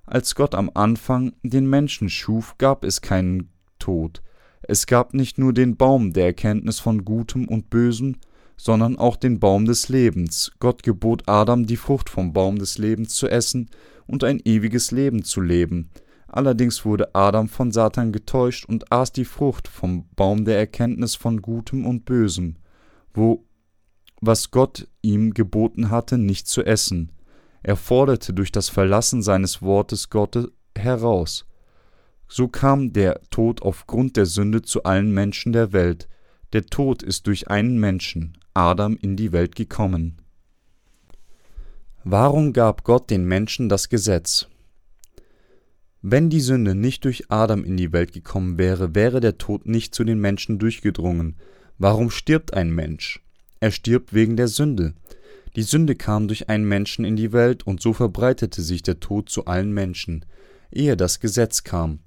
Als 0.07 0.37
Gott 0.37 0.55
am 0.55 0.70
Anfang 0.74 1.33
den 1.43 1.68
Menschen 1.68 2.09
schuf, 2.09 2.57
gab 2.59 2.85
es 2.85 3.01
keinen 3.01 3.51
Tod, 3.81 4.22
es 4.62 4.87
gab 4.87 5.14
nicht 5.14 5.39
nur 5.39 5.53
den 5.53 5.77
Baum 5.77 6.12
der 6.12 6.27
Erkenntnis 6.27 6.81
von 6.81 7.05
Gutem 7.05 7.47
und 7.47 7.70
Bösem, 7.70 8.16
sondern 8.57 8.97
auch 8.97 9.16
den 9.16 9.39
Baum 9.39 9.64
des 9.64 9.89
Lebens. 9.89 10.53
Gott 10.59 10.83
gebot 10.83 11.24
Adam, 11.27 11.66
die 11.66 11.77
Frucht 11.77 12.11
vom 12.11 12.33
Baum 12.33 12.59
des 12.59 12.79
Lebens 12.79 13.14
zu 13.14 13.29
essen 13.29 13.70
und 14.07 14.24
ein 14.24 14.41
ewiges 14.45 14.91
Leben 14.91 15.24
zu 15.24 15.41
leben. 15.41 15.91
Allerdings 16.27 16.85
wurde 16.85 17.14
Adam 17.14 17.49
von 17.49 17.70
Satan 17.70 18.12
getäuscht 18.12 18.64
und 18.66 18.91
aß 18.91 19.12
die 19.12 19.24
Frucht 19.24 19.68
vom 19.68 20.09
Baum 20.16 20.45
der 20.45 20.59
Erkenntnis 20.59 21.14
von 21.14 21.43
Gutem 21.43 21.87
und 21.87 22.05
Bösem, 22.05 22.57
wo 23.14 23.45
was 24.20 24.51
Gott 24.51 24.89
ihm 25.03 25.35
geboten 25.35 25.91
hatte, 25.91 26.18
nicht 26.18 26.49
zu 26.49 26.64
essen. 26.64 27.12
Er 27.66 27.74
forderte 27.74 28.32
durch 28.32 28.52
das 28.52 28.68
Verlassen 28.68 29.24
seines 29.24 29.60
Wortes 29.60 30.08
Gottes 30.08 30.46
heraus. 30.78 31.46
So 32.28 32.46
kam 32.46 32.92
der 32.92 33.20
Tod 33.30 33.60
aufgrund 33.60 34.16
der 34.16 34.26
Sünde 34.26 34.62
zu 34.62 34.84
allen 34.84 35.12
Menschen 35.12 35.52
der 35.52 35.72
Welt. 35.72 36.08
Der 36.52 36.66
Tod 36.66 37.02
ist 37.02 37.26
durch 37.26 37.48
einen 37.48 37.80
Menschen, 37.80 38.38
Adam, 38.54 38.96
in 38.96 39.16
die 39.16 39.32
Welt 39.32 39.56
gekommen. 39.56 40.18
Warum 42.04 42.52
gab 42.52 42.84
Gott 42.84 43.10
den 43.10 43.24
Menschen 43.24 43.68
das 43.68 43.88
Gesetz? 43.88 44.46
Wenn 46.02 46.30
die 46.30 46.38
Sünde 46.38 46.76
nicht 46.76 47.04
durch 47.04 47.32
Adam 47.32 47.64
in 47.64 47.76
die 47.76 47.92
Welt 47.92 48.12
gekommen 48.12 48.58
wäre, 48.58 48.94
wäre 48.94 49.18
der 49.18 49.38
Tod 49.38 49.66
nicht 49.66 49.92
zu 49.92 50.04
den 50.04 50.20
Menschen 50.20 50.60
durchgedrungen. 50.60 51.34
Warum 51.78 52.12
stirbt 52.12 52.54
ein 52.54 52.70
Mensch? 52.70 53.24
Er 53.58 53.72
stirbt 53.72 54.14
wegen 54.14 54.36
der 54.36 54.46
Sünde. 54.46 54.94
Die 55.57 55.62
Sünde 55.62 55.96
kam 55.96 56.28
durch 56.28 56.48
einen 56.48 56.68
Menschen 56.68 57.04
in 57.04 57.16
die 57.16 57.32
Welt 57.32 57.66
und 57.66 57.80
so 57.80 57.92
verbreitete 57.92 58.62
sich 58.62 58.82
der 58.82 59.00
Tod 59.00 59.28
zu 59.28 59.46
allen 59.46 59.72
Menschen, 59.72 60.24
ehe 60.70 60.96
das 60.96 61.20
Gesetz 61.20 61.64
kam 61.64 62.00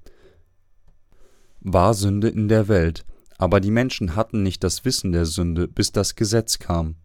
war 1.61 1.93
Sünde 1.93 2.29
in 2.29 2.47
der 2.47 2.67
Welt, 2.67 3.05
aber 3.37 3.59
die 3.59 3.71
Menschen 3.71 4.15
hatten 4.15 4.43
nicht 4.43 4.63
das 4.63 4.85
Wissen 4.85 5.11
der 5.11 5.25
Sünde, 5.25 5.67
bis 5.67 5.91
das 5.91 6.15
Gesetz 6.15 6.59
kam. 6.59 6.95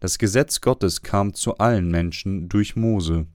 Das 0.00 0.18
Gesetz 0.18 0.60
Gottes 0.60 1.02
kam 1.02 1.34
zu 1.34 1.58
allen 1.58 1.90
Menschen 1.90 2.48
durch 2.48 2.76
Mose. 2.76 3.26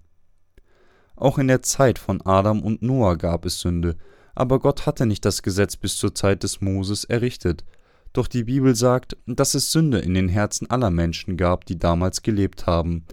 Auch 1.15 1.37
in 1.37 1.47
der 1.47 1.61
Zeit 1.61 1.99
von 1.99 2.21
Adam 2.21 2.61
und 2.61 2.81
Noah 2.81 3.17
gab 3.17 3.45
es 3.45 3.59
Sünde, 3.59 3.97
aber 4.35 4.59
Gott 4.59 4.85
hatte 4.85 5.05
nicht 5.05 5.25
das 5.25 5.41
Gesetz 5.41 5.75
bis 5.75 5.97
zur 5.97 6.15
Zeit 6.15 6.43
des 6.43 6.61
Moses 6.61 7.03
errichtet. 7.03 7.65
Doch 8.13 8.27
die 8.27 8.43
Bibel 8.43 8.75
sagt, 8.75 9.17
dass 9.27 9.53
es 9.53 9.71
Sünde 9.71 9.99
in 9.99 10.13
den 10.13 10.29
Herzen 10.29 10.69
aller 10.69 10.89
Menschen 10.89 11.37
gab, 11.37 11.65
die 11.65 11.77
damals 11.77 12.21
gelebt 12.23 12.65
haben. 12.65 13.05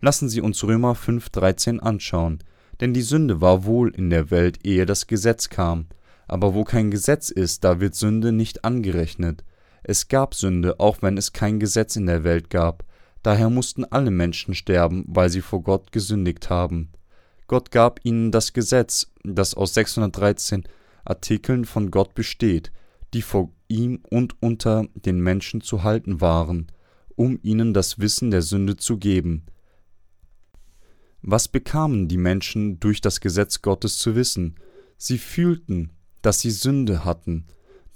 Lassen 0.00 0.28
Sie 0.28 0.40
uns 0.40 0.62
Römer 0.62 0.94
5,13 0.94 1.80
anschauen. 1.80 2.38
Denn 2.80 2.92
die 2.92 3.02
Sünde 3.02 3.40
war 3.40 3.64
wohl 3.64 3.90
in 3.94 4.10
der 4.10 4.30
Welt, 4.30 4.64
ehe 4.64 4.86
das 4.86 5.06
Gesetz 5.06 5.48
kam. 5.48 5.86
Aber 6.28 6.54
wo 6.54 6.64
kein 6.64 6.90
Gesetz 6.90 7.30
ist, 7.30 7.64
da 7.64 7.80
wird 7.80 7.94
Sünde 7.94 8.32
nicht 8.32 8.64
angerechnet. 8.64 9.44
Es 9.82 10.08
gab 10.08 10.34
Sünde, 10.34 10.78
auch 10.80 11.00
wenn 11.00 11.16
es 11.16 11.32
kein 11.32 11.60
Gesetz 11.60 11.96
in 11.96 12.06
der 12.06 12.24
Welt 12.24 12.50
gab. 12.50 12.84
Daher 13.22 13.50
mussten 13.50 13.84
alle 13.84 14.10
Menschen 14.10 14.54
sterben, 14.54 15.04
weil 15.08 15.30
sie 15.30 15.40
vor 15.40 15.62
Gott 15.62 15.92
gesündigt 15.92 16.50
haben. 16.50 16.90
Gott 17.46 17.70
gab 17.70 18.00
ihnen 18.04 18.32
das 18.32 18.52
Gesetz, 18.52 19.12
das 19.22 19.54
aus 19.54 19.74
613 19.74 20.64
Artikeln 21.04 21.64
von 21.64 21.90
Gott 21.90 22.14
besteht, 22.14 22.72
die 23.14 23.22
vor 23.22 23.50
ihm 23.68 24.00
und 24.10 24.40
unter 24.42 24.86
den 24.94 25.20
Menschen 25.20 25.60
zu 25.60 25.82
halten 25.82 26.20
waren, 26.20 26.66
um 27.14 27.38
ihnen 27.42 27.74
das 27.74 27.98
Wissen 27.98 28.30
der 28.30 28.42
Sünde 28.42 28.76
zu 28.76 28.98
geben. 28.98 29.46
Was 31.22 31.48
bekamen 31.48 32.08
die 32.08 32.18
Menschen 32.18 32.78
durch 32.78 33.00
das 33.00 33.20
Gesetz 33.20 33.62
Gottes 33.62 33.98
zu 33.98 34.14
wissen? 34.14 34.56
Sie 34.96 35.18
fühlten, 35.18 35.90
dass 36.22 36.40
sie 36.40 36.50
Sünde 36.50 37.04
hatten. 37.04 37.46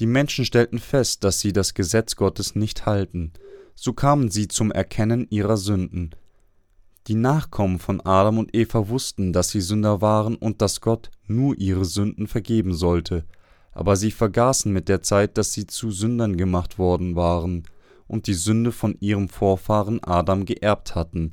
Die 0.00 0.06
Menschen 0.06 0.44
stellten 0.44 0.78
fest, 0.78 1.24
dass 1.24 1.40
sie 1.40 1.52
das 1.52 1.74
Gesetz 1.74 2.16
Gottes 2.16 2.54
nicht 2.54 2.86
halten. 2.86 3.32
So 3.74 3.92
kamen 3.92 4.30
sie 4.30 4.48
zum 4.48 4.72
Erkennen 4.72 5.26
ihrer 5.30 5.56
Sünden. 5.56 6.10
Die 7.06 7.14
Nachkommen 7.14 7.78
von 7.78 8.00
Adam 8.00 8.38
und 8.38 8.54
Eva 8.54 8.88
wussten, 8.88 9.32
dass 9.32 9.50
sie 9.50 9.60
Sünder 9.60 10.00
waren 10.00 10.36
und 10.36 10.60
dass 10.60 10.80
Gott 10.80 11.10
nur 11.26 11.56
ihre 11.58 11.84
Sünden 11.84 12.26
vergeben 12.26 12.74
sollte. 12.74 13.24
Aber 13.72 13.96
sie 13.96 14.10
vergaßen 14.10 14.72
mit 14.72 14.88
der 14.88 15.02
Zeit, 15.02 15.38
dass 15.38 15.52
sie 15.52 15.66
zu 15.66 15.90
Sündern 15.90 16.36
gemacht 16.36 16.78
worden 16.78 17.16
waren 17.16 17.64
und 18.06 18.26
die 18.26 18.34
Sünde 18.34 18.72
von 18.72 18.96
ihrem 19.00 19.28
Vorfahren 19.28 20.02
Adam 20.02 20.44
geerbt 20.44 20.94
hatten. 20.94 21.30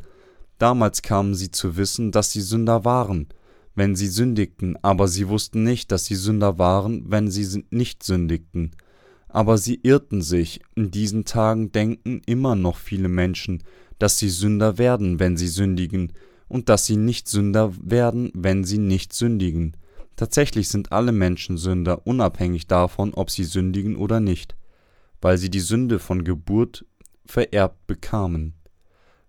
Damals 0.60 1.02
kamen 1.02 1.36
sie 1.36 1.52
zu 1.52 1.78
wissen, 1.78 2.12
dass 2.12 2.32
sie 2.32 2.42
Sünder 2.42 2.86
waren, 2.86 3.28
wenn 3.76 3.96
sie 3.96 4.08
sündigten, 4.08 4.78
aber 4.82 5.08
sie 5.08 5.28
wussten 5.28 5.64
nicht, 5.64 5.92
dass 5.92 6.06
sie 6.06 6.16
Sünder 6.16 6.58
waren, 6.58 7.04
wenn 7.08 7.30
sie 7.30 7.64
nicht 7.70 8.04
sündigten. 8.04 8.72
Aber 9.28 9.58
sie 9.58 9.80
irrten 9.84 10.22
sich, 10.22 10.62
in 10.76 10.90
diesen 10.90 11.26
Tagen 11.26 11.72
denken 11.72 12.22
immer 12.26 12.56
noch 12.56 12.78
viele 12.78 13.08
Menschen, 13.08 13.64
dass 14.00 14.18
sie 14.18 14.30
Sünder 14.30 14.78
werden, 14.78 15.20
wenn 15.20 15.38
sie 15.38 15.48
sündigen, 15.48 16.14
und 16.48 16.70
dass 16.70 16.86
sie 16.86 16.96
nicht 16.96 17.28
Sünder 17.28 17.74
werden, 17.82 18.32
wenn 18.34 18.64
sie 18.64 18.78
nicht 18.78 19.14
sündigen. 19.14 19.76
Tatsächlich 20.18 20.68
sind 20.68 20.92
alle 20.92 21.12
Menschen 21.12 21.58
Sünder, 21.58 22.06
unabhängig 22.06 22.66
davon, 22.66 23.14
ob 23.14 23.30
sie 23.30 23.44
sündigen 23.44 23.96
oder 23.96 24.20
nicht, 24.20 24.58
weil 25.22 25.38
sie 25.38 25.52
die 25.52 25.60
Sünde 25.60 26.00
von 26.00 26.24
Geburt 26.24 26.86
vererbt 27.26 27.86
bekamen. 27.86 28.56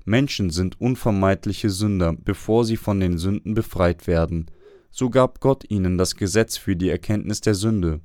Menschen 0.06 0.48
sind 0.48 0.80
unvermeidliche 0.80 1.68
Sünder, 1.68 2.14
bevor 2.14 2.64
sie 2.64 2.78
von 2.78 3.00
den 3.00 3.18
Sünden 3.18 3.52
befreit 3.52 4.06
werden. 4.06 4.50
So 4.90 5.10
gab 5.10 5.40
Gott 5.40 5.64
ihnen 5.68 5.98
das 5.98 6.16
Gesetz 6.16 6.56
für 6.56 6.74
die 6.74 6.88
Erkenntnis 6.88 7.42
der 7.42 7.54
Sünde. 7.54 8.00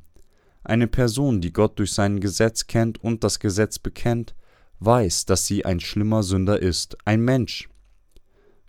Eine 0.65 0.87
Person, 0.87 1.39
die 1.39 1.53
Gott 1.53 1.79
durch 1.79 1.93
sein 1.93 2.19
Gesetz 2.19 2.67
kennt 2.67 3.01
und 3.01 3.23
das 3.23 3.39
Gesetz 3.39 3.79
bekennt, 3.79 4.35
weiß, 4.79 5.25
dass 5.25 5.45
sie 5.45 5.63
ein 5.63 5.79
schlimmer 5.79 6.23
Sünder 6.23 6.61
ist. 6.61 6.97
Ein 7.05 7.21
Mensch 7.21 7.69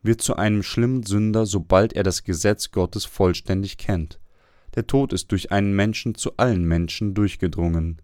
wird 0.05 0.23
zu 0.23 0.37
einem 0.37 0.63
schlimmen 0.63 1.03
Sünder, 1.03 1.47
sobald 1.47 1.93
er 1.95 2.05
das 2.05 2.23
Gesetz 2.23 2.71
Gottes 2.71 3.05
vollständig 3.05 3.79
kennt. 3.79 4.21
Der 4.77 4.87
Tod 4.87 5.13
ist 5.13 5.33
durch 5.33 5.51
einen 5.51 5.75
Menschen 5.75 6.15
zu 6.15 6.37
allen 6.37 6.65
Menschen 6.65 7.15
durchgedrungen. 7.15 8.01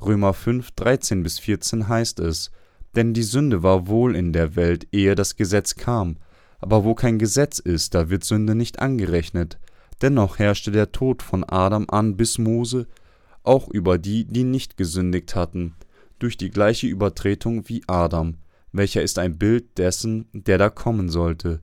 Römer 0.00 0.32
5, 0.32 0.70
13 0.70 1.22
bis 1.22 1.38
14 1.38 1.88
heißt 1.88 2.20
es, 2.20 2.50
denn 2.94 3.12
die 3.12 3.22
Sünde 3.22 3.62
war 3.62 3.88
wohl 3.88 4.14
in 4.14 4.32
der 4.32 4.56
Welt, 4.56 4.86
ehe 4.92 5.14
das 5.14 5.36
Gesetz 5.36 5.74
kam. 5.74 6.16
Aber 6.58 6.84
wo 6.84 6.94
kein 6.94 7.18
Gesetz 7.18 7.58
ist, 7.58 7.94
da 7.94 8.08
wird 8.08 8.24
Sünde 8.24 8.54
nicht 8.54 8.78
angerechnet. 8.78 9.58
Dennoch 10.00 10.38
herrschte 10.38 10.70
der 10.70 10.92
Tod 10.92 11.22
von 11.22 11.44
Adam 11.44 11.86
an 11.88 12.16
bis 12.16 12.38
Mose 12.38 12.86
auch 13.42 13.68
über 13.68 13.98
die, 13.98 14.24
die 14.24 14.44
nicht 14.44 14.76
gesündigt 14.76 15.34
hatten, 15.34 15.74
durch 16.18 16.36
die 16.36 16.50
gleiche 16.50 16.86
Übertretung 16.86 17.68
wie 17.68 17.82
Adam, 17.86 18.36
welcher 18.74 19.02
ist 19.02 19.18
ein 19.18 19.38
Bild 19.38 19.78
dessen, 19.78 20.26
der 20.32 20.58
da 20.58 20.68
kommen 20.68 21.08
sollte. 21.08 21.60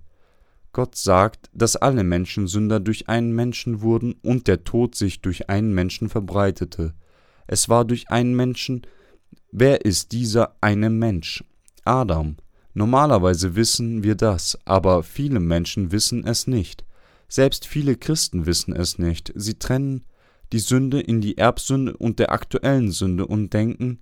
Gott 0.72 0.95
sagt, 0.95 1.49
dass 1.53 1.76
alle 1.76 2.05
Menschen 2.05 2.47
Sünder 2.47 2.80
durch 2.80 3.09
einen 3.09 3.36
Menschen 3.36 3.82
wurden 3.82 4.14
und 4.24 4.47
der 4.47 4.64
Tod 4.64 4.95
sich 4.95 5.22
durch 5.22 5.49
einen 5.49 5.74
Menschen 5.74 6.07
verbreitete. 6.07 6.93
Es 7.47 7.68
war 7.68 7.84
durch 7.84 8.09
einen 8.09 8.34
Menschen. 8.34 8.84
Wer 9.51 9.84
ist 9.84 10.14
dieser 10.14 10.55
eine 10.62 10.89
Mensch? 10.89 11.43
Adam. 11.84 12.38
Normalerweise 12.74 13.57
wissen 13.57 14.03
wir 14.03 14.16
das, 14.16 14.57
aber 14.64 15.03
viele 15.03 15.41
Menschen 15.41 15.91
wissen 15.91 16.26
es 16.26 16.47
nicht. 16.47 16.86
Selbst 17.28 17.68
viele 17.68 17.97
Christen 17.97 18.45
wissen 18.45 18.74
es 18.74 18.97
nicht. 18.97 19.34
Sie 19.36 19.55
trennen 19.55 20.05
die 20.53 20.59
Sünde 20.59 21.01
in 21.01 21.20
die 21.20 21.38
Erbsünde 21.38 21.97
und 21.97 22.20
der 22.20 22.32
aktuellen 22.32 22.91
Sünde 22.91 23.28
und 23.28 23.53
denken, 23.53 23.99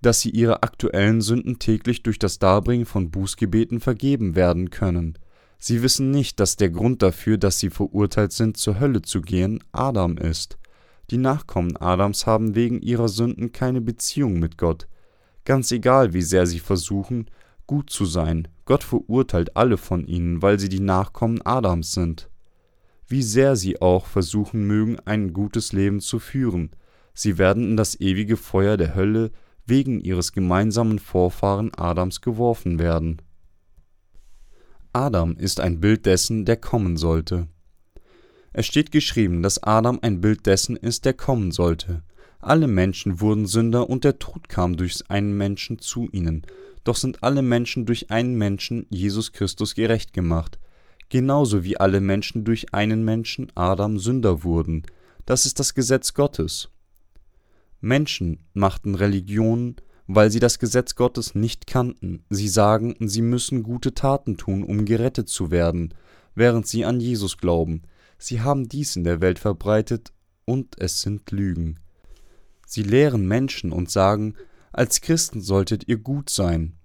dass 0.00 0.20
sie 0.20 0.30
ihre 0.30 0.62
aktuellen 0.62 1.20
Sünden 1.20 1.58
täglich 1.58 2.02
durch 2.02 2.18
das 2.18 2.38
Darbringen 2.38 2.86
von 2.86 3.10
Bußgebeten 3.10 3.80
vergeben 3.80 4.34
werden 4.36 4.70
können. 4.70 5.18
Sie 5.58 5.82
wissen 5.82 6.10
nicht, 6.10 6.38
dass 6.38 6.56
der 6.56 6.70
Grund 6.70 7.02
dafür, 7.02 7.36
dass 7.36 7.58
sie 7.58 7.70
verurteilt 7.70 8.32
sind, 8.32 8.56
zur 8.56 8.78
Hölle 8.78 9.02
zu 9.02 9.20
gehen, 9.20 9.62
Adam 9.72 10.16
ist. 10.16 10.56
Die 11.10 11.18
Nachkommen 11.18 11.76
Adams 11.76 12.26
haben 12.26 12.54
wegen 12.54 12.80
ihrer 12.80 13.08
Sünden 13.08 13.50
keine 13.50 13.80
Beziehung 13.80 14.38
mit 14.38 14.56
Gott. 14.56 14.86
Ganz 15.44 15.72
egal, 15.72 16.12
wie 16.12 16.22
sehr 16.22 16.46
sie 16.46 16.60
versuchen, 16.60 17.30
gut 17.66 17.90
zu 17.90 18.04
sein, 18.04 18.48
Gott 18.66 18.84
verurteilt 18.84 19.56
alle 19.56 19.78
von 19.78 20.06
ihnen, 20.06 20.42
weil 20.42 20.60
sie 20.60 20.68
die 20.68 20.80
Nachkommen 20.80 21.40
Adams 21.44 21.92
sind. 21.92 22.28
Wie 23.06 23.22
sehr 23.22 23.56
sie 23.56 23.80
auch 23.80 24.06
versuchen 24.06 24.66
mögen, 24.66 24.98
ein 25.06 25.32
gutes 25.32 25.72
Leben 25.72 26.00
zu 26.00 26.18
führen, 26.18 26.70
sie 27.14 27.38
werden 27.38 27.64
in 27.70 27.76
das 27.76 27.98
ewige 27.98 28.36
Feuer 28.36 28.76
der 28.76 28.94
Hölle 28.94 29.30
wegen 29.68 30.00
ihres 30.00 30.32
gemeinsamen 30.32 30.98
Vorfahren 30.98 31.72
Adams 31.74 32.20
geworfen 32.20 32.78
werden. 32.78 33.22
Adam 34.92 35.36
ist 35.36 35.60
ein 35.60 35.80
Bild 35.80 36.06
dessen, 36.06 36.44
der 36.44 36.56
kommen 36.56 36.96
sollte. 36.96 37.48
Es 38.52 38.66
steht 38.66 38.90
geschrieben, 38.90 39.42
dass 39.42 39.62
Adam 39.62 39.98
ein 40.02 40.20
Bild 40.20 40.46
dessen 40.46 40.76
ist, 40.76 41.04
der 41.04 41.12
kommen 41.12 41.52
sollte. 41.52 42.02
Alle 42.40 42.66
Menschen 42.66 43.20
wurden 43.20 43.46
Sünder 43.46 43.90
und 43.90 44.04
der 44.04 44.18
Tod 44.18 44.48
kam 44.48 44.76
durch 44.76 45.02
einen 45.08 45.36
Menschen 45.36 45.78
zu 45.78 46.08
ihnen. 46.12 46.42
Doch 46.84 46.96
sind 46.96 47.22
alle 47.22 47.42
Menschen 47.42 47.84
durch 47.84 48.10
einen 48.10 48.36
Menschen, 48.36 48.86
Jesus 48.88 49.32
Christus, 49.32 49.74
gerecht 49.74 50.12
gemacht. 50.12 50.58
Genauso 51.10 51.64
wie 51.64 51.78
alle 51.78 52.00
Menschen 52.00 52.44
durch 52.44 52.72
einen 52.72 53.04
Menschen, 53.04 53.52
Adam, 53.54 53.98
Sünder 53.98 54.44
wurden. 54.44 54.84
Das 55.26 55.46
ist 55.46 55.58
das 55.58 55.74
Gesetz 55.74 56.14
Gottes. 56.14 56.70
Menschen 57.80 58.40
machten 58.54 58.94
Religionen, 58.94 59.76
weil 60.06 60.30
sie 60.30 60.40
das 60.40 60.58
Gesetz 60.58 60.94
Gottes 60.94 61.34
nicht 61.34 61.66
kannten. 61.66 62.24
Sie 62.30 62.48
sagen, 62.48 62.96
sie 63.00 63.22
müssen 63.22 63.62
gute 63.62 63.94
Taten 63.94 64.36
tun, 64.36 64.64
um 64.64 64.84
gerettet 64.84 65.28
zu 65.28 65.50
werden, 65.50 65.94
während 66.34 66.66
sie 66.66 66.84
an 66.84 67.00
Jesus 67.00 67.36
glauben. 67.36 67.82
Sie 68.18 68.40
haben 68.40 68.68
dies 68.68 68.96
in 68.96 69.04
der 69.04 69.20
Welt 69.20 69.38
verbreitet, 69.38 70.12
und 70.44 70.80
es 70.80 71.02
sind 71.02 71.30
Lügen. 71.30 71.78
Sie 72.66 72.82
lehren 72.82 73.28
Menschen 73.28 73.70
und 73.70 73.90
sagen, 73.90 74.34
als 74.72 75.02
Christen 75.02 75.42
solltet 75.42 75.88
ihr 75.88 75.98
gut 75.98 76.30
sein. 76.30 76.78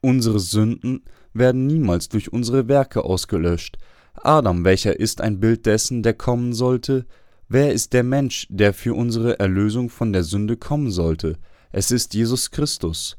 Unsere 0.00 0.40
Sünden 0.40 1.04
werden 1.34 1.66
niemals 1.66 2.08
durch 2.08 2.32
unsere 2.32 2.66
Werke 2.66 3.04
ausgelöscht. 3.04 3.78
Adam, 4.14 4.64
welcher 4.64 4.98
ist 4.98 5.20
ein 5.20 5.38
Bild 5.38 5.66
dessen, 5.66 6.02
der 6.02 6.14
kommen 6.14 6.54
sollte, 6.54 7.06
Wer 7.54 7.74
ist 7.74 7.92
der 7.92 8.02
Mensch, 8.02 8.46
der 8.48 8.72
für 8.72 8.94
unsere 8.94 9.38
Erlösung 9.38 9.90
von 9.90 10.14
der 10.14 10.24
Sünde 10.24 10.56
kommen 10.56 10.90
sollte? 10.90 11.36
Es 11.70 11.90
ist 11.90 12.14
Jesus 12.14 12.50
Christus. 12.50 13.18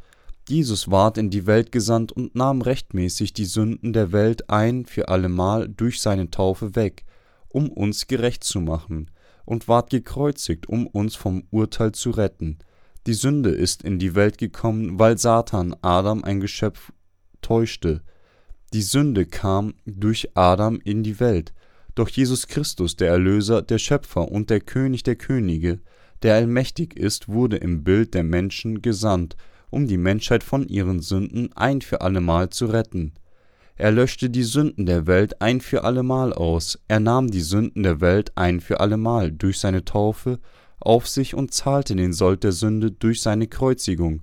Jesus 0.49 0.89
ward 0.89 1.19
in 1.19 1.29
die 1.29 1.45
Welt 1.45 1.71
gesandt 1.71 2.11
und 2.11 2.33
nahm 2.33 2.63
rechtmäßig 2.63 3.33
die 3.33 3.45
Sünden 3.45 3.93
der 3.93 4.11
Welt 4.11 4.49
ein 4.49 4.87
für 4.87 5.09
allemal 5.09 5.69
durch 5.69 6.01
seine 6.01 6.31
Taufe 6.31 6.75
weg, 6.75 7.05
um 7.47 7.69
uns 7.69 8.07
gerecht 8.07 8.43
zu 8.43 8.59
machen, 8.59 9.11
und 9.45 9.67
ward 9.67 9.91
gekreuzigt, 9.91 10.67
um 10.67 10.87
uns 10.87 11.13
vom 11.13 11.43
Urteil 11.51 11.91
zu 11.91 12.09
retten. 12.09 12.57
Die 13.05 13.13
Sünde 13.13 13.51
ist 13.51 13.83
in 13.83 13.99
die 13.99 14.15
Welt 14.15 14.39
gekommen, 14.39 14.97
weil 14.97 15.19
Satan 15.19 15.75
Adam 15.83 16.23
ein 16.23 16.39
Geschöpf 16.39 16.91
täuschte. 17.43 18.01
Die 18.73 18.81
Sünde 18.81 19.27
kam 19.27 19.75
durch 19.85 20.35
Adam 20.35 20.79
in 20.83 21.03
die 21.03 21.19
Welt, 21.19 21.53
doch 21.95 22.09
Jesus 22.09 22.47
Christus, 22.47 22.95
der 22.95 23.09
Erlöser, 23.09 23.61
der 23.61 23.77
Schöpfer 23.77 24.31
und 24.31 24.49
der 24.49 24.61
König 24.61 25.03
der 25.03 25.15
Könige, 25.15 25.79
der 26.23 26.35
allmächtig 26.35 26.97
ist, 26.97 27.27
wurde 27.27 27.57
im 27.57 27.83
Bild 27.83 28.13
der 28.13 28.23
Menschen 28.23 28.81
gesandt, 28.81 29.35
um 29.69 29.87
die 29.87 29.97
Menschheit 29.97 30.43
von 30.43 30.67
ihren 30.67 30.99
Sünden 30.99 31.51
ein 31.53 31.81
für 31.81 32.01
allemal 32.01 32.49
zu 32.49 32.67
retten. 32.67 33.13
Er 33.75 33.91
löschte 33.91 34.29
die 34.29 34.43
Sünden 34.43 34.85
der 34.85 35.07
Welt 35.07 35.41
ein 35.41 35.59
für 35.59 35.83
allemal 35.83 36.31
aus, 36.31 36.79
er 36.87 36.99
nahm 36.99 37.31
die 37.31 37.41
Sünden 37.41 37.83
der 37.83 38.01
Welt 38.01 38.31
ein 38.35 38.59
für 38.59 38.79
allemal 38.79 39.31
durch 39.31 39.59
seine 39.59 39.83
Taufe 39.83 40.39
auf 40.79 41.07
sich 41.07 41.33
und 41.33 41.53
zahlte 41.53 41.95
den 41.95 42.13
Sold 42.13 42.43
der 42.43 42.51
Sünde 42.51 42.91
durch 42.91 43.21
seine 43.21 43.47
Kreuzigung. 43.47 44.21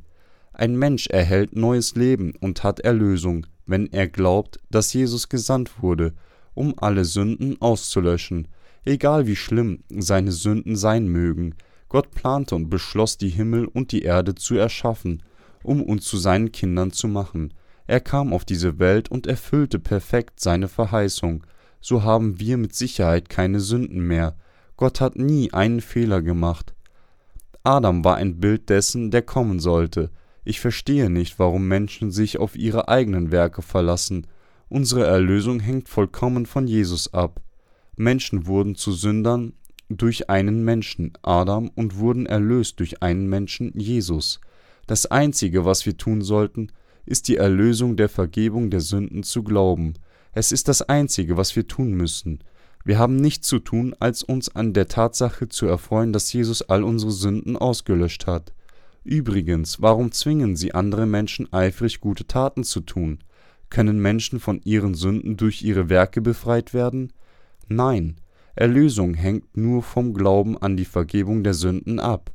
Ein 0.53 0.77
Mensch 0.77 1.09
erhält 1.09 1.57
neues 1.57 1.95
Leben 1.97 2.35
und 2.41 2.63
hat 2.63 2.81
Erlösung, 2.81 3.47
wenn 3.67 3.87
er 3.93 4.09
glaubt, 4.09 4.61
dass 4.71 4.93
Jesus 4.93 5.29
gesandt 5.29 5.83
wurde, 5.83 6.13
um 6.61 6.75
alle 6.77 7.07
Sünden 7.07 7.57
auszulöschen, 7.63 8.47
egal 8.85 9.27
wie 9.27 9.35
schlimm 9.35 9.83
seine 9.89 10.31
Sünden 10.31 10.77
sein 10.77 11.09
mögen. 11.09 11.55
Gott 11.89 12.11
plante 12.11 12.55
und 12.55 12.69
beschloss, 12.69 13.17
die 13.17 13.31
Himmel 13.31 13.65
und 13.65 13.93
die 13.93 14.03
Erde 14.03 14.35
zu 14.35 14.57
erschaffen, 14.57 15.23
um 15.63 15.83
uns 15.83 16.05
zu 16.05 16.19
seinen 16.19 16.53
Kindern 16.53 16.93
zu 16.93 17.09
machen. 17.09 17.55
Er 17.87 18.01
kam 18.01 18.35
auf 18.35 18.45
diese 18.45 18.79
Welt 18.79 19.11
und 19.11 19.27
erfüllte 19.27 19.79
perfekt 19.79 20.39
seine 20.39 20.69
Verheißung. 20.69 21.45
So 21.81 22.03
haben 22.03 22.39
wir 22.39 22.59
mit 22.59 22.75
Sicherheit 22.75 23.31
keine 23.31 23.61
Sünden 23.61 24.07
mehr. 24.07 24.37
Gott 24.77 25.01
hat 25.01 25.17
nie 25.17 25.55
einen 25.55 25.81
Fehler 25.81 26.21
gemacht. 26.21 26.75
Adam 27.63 28.05
war 28.05 28.17
ein 28.17 28.39
Bild 28.39 28.69
dessen, 28.69 29.11
der 29.11 29.23
kommen 29.23 29.61
sollte. 29.61 30.11
Ich 30.45 30.61
verstehe 30.61 31.09
nicht, 31.09 31.39
warum 31.39 31.69
Menschen 31.69 32.11
sich 32.11 32.39
auf 32.39 32.55
ihre 32.55 32.89
eigenen 32.89 33.33
Werke 33.33 33.63
verlassen 33.63 34.27
Unsere 34.71 35.05
Erlösung 35.05 35.59
hängt 35.59 35.89
vollkommen 35.89 36.47
von 36.47 36.69
Jesus 36.69 37.13
ab. 37.13 37.41
Menschen 37.97 38.47
wurden 38.47 38.77
zu 38.77 38.93
Sündern 38.93 39.55
durch 39.89 40.31
einen 40.31 40.65
Menschen, 40.65 41.13
Adam, 41.23 41.73
und 41.75 41.97
wurden 41.97 42.25
erlöst 42.25 42.79
durch 42.79 43.03
einen 43.03 43.29
Menschen, 43.29 43.73
Jesus. 43.75 44.41
Das 44.87 45.07
Einzige, 45.07 45.65
was 45.65 45.87
wir 45.87 45.97
tun 45.97 46.23
sollten, 46.23 46.69
ist 47.05 47.27
die 47.27 47.37
Erlösung 47.37 47.97
der 47.97 48.09
Vergebung 48.09 48.71
der 48.71 48.81
Sünden 48.81 49.25
zu 49.25 49.43
glauben. 49.43 49.95
Es 50.33 50.53
ist 50.53 50.69
das 50.69 50.83
Einzige, 50.83 51.37
was 51.37 51.57
wir 51.57 51.67
tun 51.67 51.91
müssen. 51.91 52.45
Wir 52.85 52.97
haben 52.97 53.17
nichts 53.17 53.49
zu 53.49 53.59
tun, 53.59 53.97
als 53.99 54.23
uns 54.23 54.55
an 54.55 54.73
der 54.73 54.87
Tatsache 54.87 55.49
zu 55.49 55.67
erfreuen, 55.67 56.13
dass 56.13 56.33
Jesus 56.33 56.63
all 56.63 56.85
unsere 56.85 57.11
Sünden 57.11 57.57
ausgelöscht 57.57 58.29
hat. 58.29 58.53
Übrigens, 59.03 59.83
warum 59.83 60.13
zwingen 60.13 60.55
Sie 60.55 60.75
andere 60.75 61.07
Menschen 61.07 61.53
eifrig 61.53 61.99
gute 61.99 62.29
Taten 62.29 62.63
zu 62.63 62.83
tun? 62.83 63.19
Können 63.71 64.01
Menschen 64.01 64.41
von 64.41 64.61
ihren 64.65 64.95
Sünden 64.95 65.37
durch 65.37 65.63
ihre 65.63 65.89
Werke 65.89 66.21
befreit 66.21 66.75
werden? 66.75 67.13
Nein, 67.69 68.17
Erlösung 68.57 69.15
hängt 69.15 69.57
nur 69.57 69.83
vom 69.83 70.13
Glauben 70.13 70.59
an 70.59 70.77
die 70.77 70.85
Vergebung 70.85 71.45
der 71.45 71.55
Sünden 71.55 72.01
ab. 72.01 72.33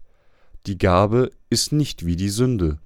Die 0.66 0.78
Gabe 0.78 1.30
ist 1.50 1.72
nicht 1.72 2.06
wie 2.06 2.16
die 2.16 2.30
Sünde. 2.30 2.80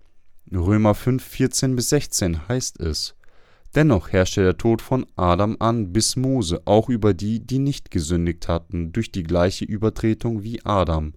Römer 0.52 0.96
5, 0.96 1.24
14 1.24 1.76
bis 1.76 1.90
16 1.90 2.48
heißt 2.48 2.80
es. 2.80 3.16
Dennoch 3.76 4.10
herrschte 4.12 4.42
der 4.42 4.58
Tod 4.58 4.82
von 4.82 5.06
Adam 5.16 5.56
an 5.60 5.94
bis 5.94 6.16
Mose 6.16 6.62
auch 6.66 6.90
über 6.90 7.14
die, 7.14 7.40
die 7.40 7.60
nicht 7.60 7.92
gesündigt 7.92 8.48
hatten, 8.48 8.92
durch 8.92 9.12
die 9.12 9.24
gleiche 9.24 9.64
Übertretung 9.64 10.44
wie 10.44 10.66
Adam, 10.66 11.14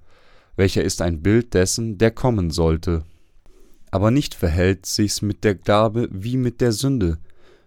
welcher 0.56 0.84
ist 0.84 1.00
ein 1.00 1.22
Bild 1.22 1.54
dessen, 1.54 1.96
der 1.96 2.10
kommen 2.10 2.50
sollte. 2.50 3.04
Aber 3.92 4.10
nicht 4.10 4.34
verhält 4.34 4.86
sich's 4.86 5.22
mit 5.22 5.44
der 5.44 5.54
Gabe 5.54 6.08
wie 6.10 6.36
mit 6.36 6.60
der 6.60 6.72
Sünde. 6.72 7.18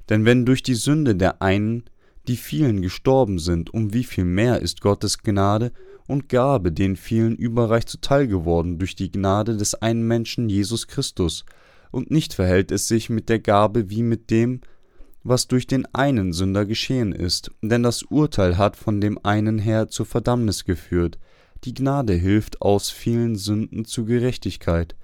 Denn 0.09 0.25
wenn 0.25 0.45
durch 0.45 0.61
die 0.61 0.75
Sünde 0.75 1.15
der 1.15 1.41
einen 1.41 1.85
die 2.27 2.37
vielen 2.37 2.81
gestorben 2.81 3.37
sind, 3.37 3.73
um 3.73 3.93
wie 3.93 4.03
viel 4.03 4.25
mehr 4.25 4.59
ist 4.59 4.81
Gottes 4.81 5.19
Gnade 5.19 5.71
und 6.07 6.27
Gabe 6.27 6.71
den 6.71 6.95
vielen 6.95 7.35
überreich 7.35 7.85
zuteil 7.85 8.27
geworden 8.27 8.79
durch 8.79 8.95
die 8.95 9.11
Gnade 9.11 9.55
des 9.55 9.75
einen 9.75 10.07
Menschen 10.07 10.49
Jesus 10.49 10.87
Christus, 10.87 11.45
und 11.91 12.11
nicht 12.11 12.33
verhält 12.33 12.71
es 12.71 12.87
sich 12.87 13.09
mit 13.09 13.29
der 13.29 13.39
Gabe 13.39 13.89
wie 13.89 14.03
mit 14.03 14.29
dem, 14.29 14.61
was 15.23 15.47
durch 15.47 15.65
den 15.65 15.85
einen 15.93 16.33
Sünder 16.33 16.65
geschehen 16.65 17.11
ist, 17.11 17.51
denn 17.61 17.83
das 17.83 18.03
Urteil 18.03 18.57
hat 18.57 18.75
von 18.75 18.99
dem 18.99 19.23
einen 19.23 19.59
her 19.59 19.87
zur 19.87 20.05
Verdammnis 20.05 20.65
geführt, 20.65 21.17
die 21.63 21.73
Gnade 21.73 22.13
hilft 22.13 22.61
aus 22.61 22.89
vielen 22.89 23.35
Sünden 23.35 23.85
zu 23.85 24.05
Gerechtigkeit, 24.05 24.95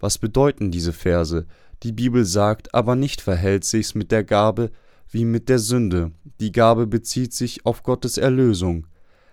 was 0.00 0.18
bedeuten 0.18 0.70
diese 0.70 0.92
Verse? 0.92 1.46
Die 1.82 1.92
Bibel 1.92 2.24
sagt, 2.24 2.74
aber 2.74 2.96
nicht 2.96 3.20
verhält 3.20 3.64
sich's 3.64 3.94
mit 3.94 4.10
der 4.10 4.24
Gabe 4.24 4.70
wie 5.10 5.24
mit 5.24 5.48
der 5.48 5.58
Sünde. 5.58 6.12
Die 6.40 6.52
Gabe 6.52 6.86
bezieht 6.86 7.32
sich 7.32 7.64
auf 7.64 7.82
Gottes 7.82 8.18
Erlösung. 8.18 8.86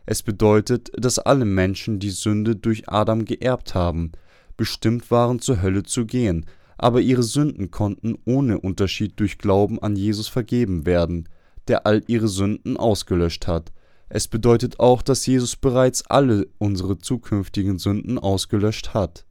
Es 0.05 0.21
bedeutet, 0.23 0.91
dass 0.95 1.19
alle 1.19 1.45
Menschen 1.45 1.99
die 1.99 2.11
Sünde 2.11 2.55
durch 2.55 2.87
Adam 2.87 3.25
geerbt 3.25 3.73
haben, 3.73 4.11
bestimmt 4.57 5.09
waren 5.11 5.39
zur 5.39 5.61
Hölle 5.61 5.83
zu 5.83 6.05
gehen, 6.05 6.45
aber 6.77 7.01
ihre 7.01 7.23
Sünden 7.23 7.71
konnten 7.71 8.15
ohne 8.25 8.59
Unterschied 8.59 9.19
durch 9.19 9.37
Glauben 9.37 9.81
an 9.81 9.95
Jesus 9.95 10.27
vergeben 10.27 10.85
werden, 10.85 11.27
der 11.67 11.85
all 11.87 12.03
ihre 12.07 12.27
Sünden 12.27 12.77
ausgelöscht 12.77 13.47
hat. 13.47 13.71
Es 14.07 14.27
bedeutet 14.27 14.79
auch, 14.79 15.01
dass 15.01 15.25
Jesus 15.25 15.55
bereits 15.55 16.05
alle 16.05 16.47
unsere 16.59 16.99
zukünftigen 16.99 17.79
Sünden 17.79 18.19
ausgelöscht 18.19 18.93
hat. 18.93 19.25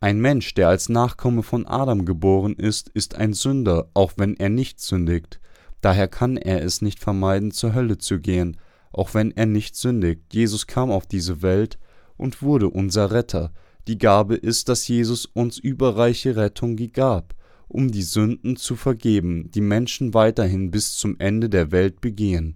Ein 0.00 0.20
Mensch, 0.20 0.54
der 0.54 0.68
als 0.68 0.88
Nachkomme 0.88 1.42
von 1.42 1.66
Adam 1.66 2.04
geboren 2.04 2.54
ist, 2.54 2.88
ist 2.90 3.16
ein 3.16 3.32
Sünder, 3.32 3.90
auch 3.94 4.12
wenn 4.16 4.36
er 4.36 4.48
nicht 4.48 4.80
sündigt. 4.80 5.40
Daher 5.80 6.06
kann 6.06 6.36
er 6.36 6.62
es 6.62 6.82
nicht 6.82 7.00
vermeiden, 7.00 7.50
zur 7.50 7.74
Hölle 7.74 7.98
zu 7.98 8.20
gehen, 8.20 8.56
auch 8.92 9.14
wenn 9.14 9.36
er 9.36 9.46
nicht 9.46 9.74
sündigt. 9.74 10.22
Jesus 10.32 10.68
kam 10.68 10.92
auf 10.92 11.06
diese 11.06 11.42
Welt 11.42 11.78
und 12.16 12.42
wurde 12.42 12.68
unser 12.68 13.10
Retter. 13.10 13.52
Die 13.88 13.98
Gabe 13.98 14.36
ist, 14.36 14.68
dass 14.68 14.86
Jesus 14.86 15.26
uns 15.26 15.58
überreiche 15.58 16.36
Rettung 16.36 16.76
gab, 16.92 17.34
um 17.66 17.90
die 17.90 18.02
Sünden 18.02 18.54
zu 18.54 18.76
vergeben, 18.76 19.50
die 19.50 19.60
Menschen 19.60 20.14
weiterhin 20.14 20.70
bis 20.70 20.94
zum 20.96 21.18
Ende 21.18 21.48
der 21.48 21.72
Welt 21.72 22.00
begehen. 22.00 22.54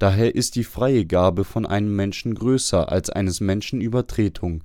Daher 0.00 0.34
ist 0.34 0.56
die 0.56 0.64
freie 0.64 1.06
Gabe 1.06 1.44
von 1.44 1.66
einem 1.66 1.94
Menschen 1.94 2.34
größer 2.34 2.90
als 2.90 3.10
eines 3.10 3.40
Menschen 3.40 3.80
Übertretung. 3.80 4.64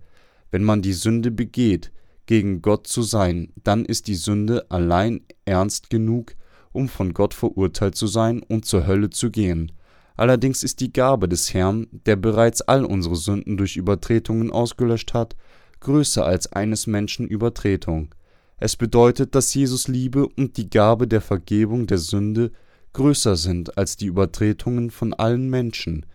Wenn 0.50 0.64
man 0.64 0.82
die 0.82 0.94
Sünde 0.94 1.30
begeht, 1.30 1.92
gegen 2.26 2.62
Gott 2.62 2.88
zu 2.88 3.02
sein, 3.02 3.52
dann 3.64 3.86
ist 3.86 4.08
die 4.08 4.16
Sünde 4.16 4.66
allein 4.70 5.22
ernst 5.46 5.90
genug, 5.90 6.36
um 6.72 6.90
von 6.90 7.14
Gott 7.14 7.34
verurteilt 7.34 7.96
zu 7.96 8.08
sein 8.08 8.42
und 8.42 8.66
zur 8.66 8.86
Hölle 8.88 9.10
zu 9.10 9.32
gehen. 9.32 9.72
Allerdings 10.18 10.64
ist 10.64 10.80
die 10.80 10.94
Gabe 10.94 11.28
des 11.28 11.54
Herrn, 11.54 11.88
der 12.06 12.16
bereits 12.16 12.62
all 12.62 12.86
unsere 12.86 13.16
Sünden 13.16 13.58
durch 13.58 13.76
Übertretungen 13.76 14.52
ausgelöscht 14.52 15.14
hat, 15.14 15.36
größer 15.82 16.26
als 16.26 16.52
eines 16.54 16.88
Menschen 16.88 17.28
Übertretung. 17.28 18.16
Es 18.58 18.78
bedeutet, 18.78 19.36
dass 19.36 19.54
Jesus 19.54 19.88
Liebe 19.88 20.28
und 20.28 20.58
die 20.58 20.70
Gabe 20.70 21.08
der 21.08 21.22
Vergebung 21.22 21.88
der 21.88 21.98
Sünde 21.98 22.52
größer 22.94 23.36
sind 23.36 23.78
als 23.78 23.98
die 23.98 24.06
Übertretungen 24.06 24.90
von 24.90 25.14
allen 25.14 25.50
Menschen. 25.50 26.06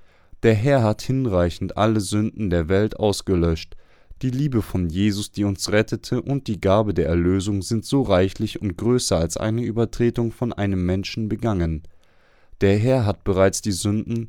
Der 0.43 0.55
Herr 0.55 0.83
hat 0.83 1.03
hinreichend 1.03 1.77
alle 1.77 2.01
Sünden 2.01 2.49
der 2.49 2.71
Welt 2.71 2.99
ausgelöscht, 2.99 3.77
die 4.23 4.31
Liebe 4.31 4.63
von 4.63 4.89
Jesus, 4.89 5.33
die 5.33 5.45
uns 5.45 5.73
rettete, 5.73 6.21
und 6.21 6.47
die 6.47 6.61
Gabe 6.61 6.95
der 6.95 7.07
Erlösung 7.07 7.63
sind 7.63 7.85
so 7.85 8.03
reichlich 8.03 8.61
und 8.61 8.77
größer 8.77 9.17
als 9.17 9.37
eine 9.37 9.63
Übertretung 9.63 10.33
von 10.33 10.53
einem 10.53 10.85
Menschen 10.85 11.29
begangen. 11.29 11.83
Der 12.61 12.77
Herr 12.77 13.07
hat 13.07 13.25
bereits 13.25 13.63
die 13.63 13.73
Sünden 13.73 14.29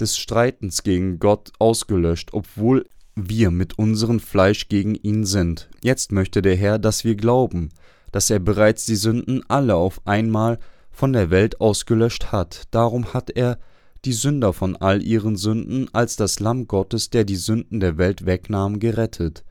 des 0.00 0.18
Streitens 0.18 0.82
gegen 0.82 1.20
Gott 1.20 1.52
ausgelöscht, 1.58 2.30
obwohl 2.32 2.86
wir 3.14 3.52
mit 3.52 3.78
unserem 3.78 4.18
Fleisch 4.18 4.68
gegen 4.68 4.96
ihn 4.96 5.24
sind. 5.24 5.68
Jetzt 5.82 6.10
möchte 6.10 6.42
der 6.42 6.56
Herr, 6.56 6.80
dass 6.80 7.04
wir 7.04 7.14
glauben, 7.14 7.68
dass 8.10 8.30
er 8.30 8.40
bereits 8.40 8.86
die 8.86 8.96
Sünden 8.96 9.42
alle 9.48 9.76
auf 9.76 10.00
einmal 10.04 10.58
von 10.90 11.12
der 11.12 11.30
Welt 11.30 11.60
ausgelöscht 11.60 12.32
hat. 12.32 12.64
Darum 12.72 13.12
hat 13.14 13.30
er 13.30 13.58
die 14.04 14.12
Sünder 14.12 14.52
von 14.52 14.76
all 14.76 15.02
ihren 15.02 15.36
Sünden 15.36 15.88
als 15.92 16.16
das 16.16 16.40
Lamm 16.40 16.66
Gottes, 16.66 17.10
der 17.10 17.24
die 17.24 17.36
Sünden 17.36 17.80
der 17.80 17.96
Welt 17.96 18.26
wegnahm, 18.26 18.78
gerettet. 18.78 19.44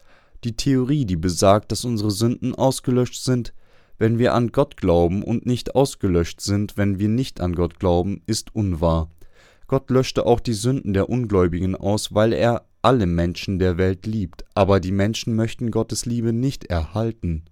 Die 0.44 0.56
Theorie, 0.56 1.06
die 1.06 1.16
besagt, 1.16 1.72
dass 1.72 1.86
unsere 1.86 2.12
Sünden 2.12 2.54
ausgelöscht 2.54 3.24
sind, 3.24 3.54
wenn 3.98 4.20
wir 4.20 4.34
an 4.34 4.52
Gott 4.52 4.78
glauben 4.78 5.24
und 5.24 5.46
nicht 5.46 5.76
ausgelöscht 5.76 6.42
sind, 6.42 6.78
wenn 6.78 7.00
wir 7.00 7.10
nicht 7.10 7.42
an 7.42 7.56
Gott 7.56 7.80
glauben, 7.80 8.22
ist 8.26 8.56
unwahr. 8.56 9.10
Gott 9.68 9.90
löschte 9.90 10.26
auch 10.26 10.40
die 10.40 10.54
Sünden 10.54 10.94
der 10.94 11.10
Ungläubigen 11.10 11.76
aus, 11.76 12.14
weil 12.14 12.34
er 12.34 12.66
alle 12.82 13.06
Menschen 13.06 13.60
der 13.60 13.78
Welt 13.78 14.06
liebt, 14.06 14.44
aber 14.56 14.80
die 14.80 14.92
Menschen 14.92 15.36
möchten 15.36 15.72
Gottes 15.72 16.06
Liebe 16.06 16.34
nicht 16.34 16.66
erhalten. 16.66 17.46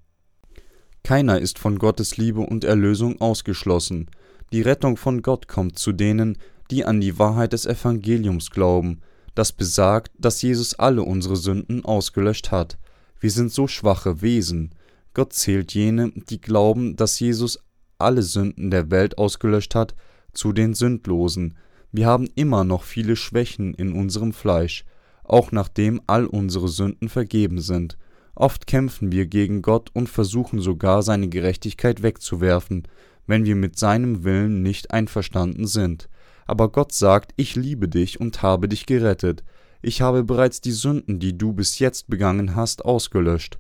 Keiner 1.04 1.40
ist 1.40 1.58
von 1.58 1.80
Gottes 1.80 2.18
Liebe 2.18 2.42
und 2.42 2.64
Erlösung 2.64 3.22
ausgeschlossen. 3.22 4.10
Die 4.52 4.62
Rettung 4.62 4.98
von 4.98 5.22
Gott 5.22 5.48
kommt 5.48 5.80
zu 5.80 5.94
denen, 5.94 6.38
die 6.72 6.86
an 6.86 7.02
die 7.02 7.20
Wahrheit 7.20 7.54
des 7.54 7.66
Evangeliums 7.66 8.50
glauben, 8.50 9.02
das 9.36 9.52
besagt, 9.52 10.12
dass 10.18 10.42
Jesus 10.42 10.80
alle 10.80 11.04
unsere 11.04 11.36
Sünden 11.36 11.86
ausgelöscht 11.86 12.52
hat. 12.52 12.78
Wir 13.20 13.30
sind 13.30 13.52
so 13.52 13.68
schwache 13.68 14.22
Wesen. 14.22 14.74
Gott 15.14 15.34
zählt 15.34 15.74
jene, 15.74 16.12
die 16.30 16.40
glauben, 16.40 16.96
dass 16.96 17.20
Jesus 17.20 17.60
alle 17.98 18.24
Sünden 18.24 18.72
der 18.72 18.90
Welt 18.90 19.18
ausgelöscht 19.18 19.76
hat, 19.76 19.96
zu 20.34 20.54
den 20.54 20.74
Sündlosen. 20.74 21.58
Wir 21.92 22.08
haben 22.08 22.28
immer 22.36 22.64
noch 22.64 22.84
viele 22.84 23.16
Schwächen 23.16 23.74
in 23.74 23.92
unserem 23.92 24.32
Fleisch, 24.32 24.86
auch 25.24 25.52
nachdem 25.52 26.02
all 26.08 26.26
unsere 26.26 26.70
Sünden 26.70 27.10
vergeben 27.10 27.60
sind. 27.60 27.98
Oft 28.34 28.66
kämpfen 28.66 29.12
wir 29.12 29.26
gegen 29.26 29.62
Gott 29.62 29.90
und 29.94 30.08
versuchen 30.08 30.62
sogar 30.62 31.04
seine 31.04 31.28
Gerechtigkeit 31.28 32.02
wegzuwerfen, 32.02 32.88
wenn 33.28 33.46
wir 33.46 33.58
mit 33.58 33.78
seinem 33.78 34.24
Willen 34.24 34.64
nicht 34.64 34.92
einverstanden 34.92 35.68
sind 35.68 36.10
aber 36.52 36.70
Gott 36.70 36.92
sagt, 36.92 37.32
ich 37.38 37.56
liebe 37.56 37.88
dich 37.88 38.20
und 38.20 38.44
habe 38.44 38.68
dich 38.68 38.86
gerettet. 38.86 39.42
Ich 39.82 40.02
habe 40.02 40.26
bereits 40.26 40.60
die 40.60 40.74
Sünden, 40.74 41.18
die 41.18 41.38
du 41.38 41.54
bis 41.54 41.80
jetzt 41.80 42.10
begangen 42.10 42.58
hast, 42.58 42.84
ausgelöscht. 42.84 43.58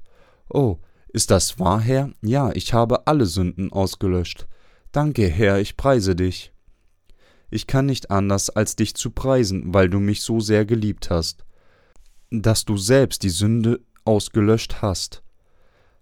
Oh, 0.49 0.77
ist 1.07 1.31
das 1.31 1.57
wahr, 1.57 1.79
Herr? 1.79 2.11
Ja, 2.21 2.51
ich 2.53 2.73
habe 2.73 3.07
alle 3.07 3.27
Sünden 3.27 3.71
ausgelöscht. 3.71 4.45
Danke, 4.91 5.29
Herr, 5.29 5.61
ich 5.61 5.77
preise 5.77 6.17
dich. 6.17 6.51
Ich 7.49 7.65
kann 7.65 7.85
nicht 7.85 8.11
anders, 8.11 8.49
als 8.49 8.75
dich 8.75 8.93
zu 8.93 9.11
preisen, 9.11 9.73
weil 9.73 9.89
du 9.89 9.99
mich 10.01 10.21
so 10.21 10.41
sehr 10.41 10.65
geliebt 10.65 11.09
hast, 11.09 11.45
dass 12.29 12.65
du 12.65 12.75
selbst 12.75 13.23
die 13.23 13.29
Sünde 13.29 13.79
ausgelöscht 14.03 14.81
hast. 14.81 15.23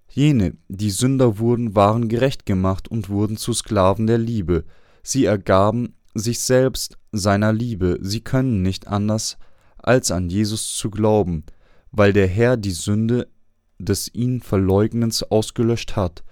Jene, 0.10 0.58
die 0.70 0.90
Sünder 0.90 1.38
wurden, 1.38 1.76
waren 1.76 2.10
gerecht 2.10 2.48
gemacht 2.48 2.88
und 2.88 3.10
wurden 3.10 3.38
zu 3.38 3.54
Sklaven 3.54 4.08
der 4.08 4.18
Liebe. 4.18 4.66
Sie 5.04 5.26
ergaben 5.26 5.94
sich 6.14 6.40
selbst 6.40 6.98
seiner 7.12 7.54
Liebe, 7.54 7.98
sie 8.02 8.22
können 8.22 8.62
nicht 8.62 8.88
anders, 8.88 9.38
als 9.78 10.12
an 10.12 10.30
Jesus 10.30 10.76
zu 10.76 10.90
glauben, 10.90 11.44
weil 11.92 12.14
der 12.14 12.28
Herr 12.28 12.58
die 12.58 12.72
Sünde 12.72 13.28
des 13.80 14.14
ihn 14.14 14.42
Verleugnens 14.42 15.24
ausgelöscht 15.24 15.96
hat, 15.96 16.24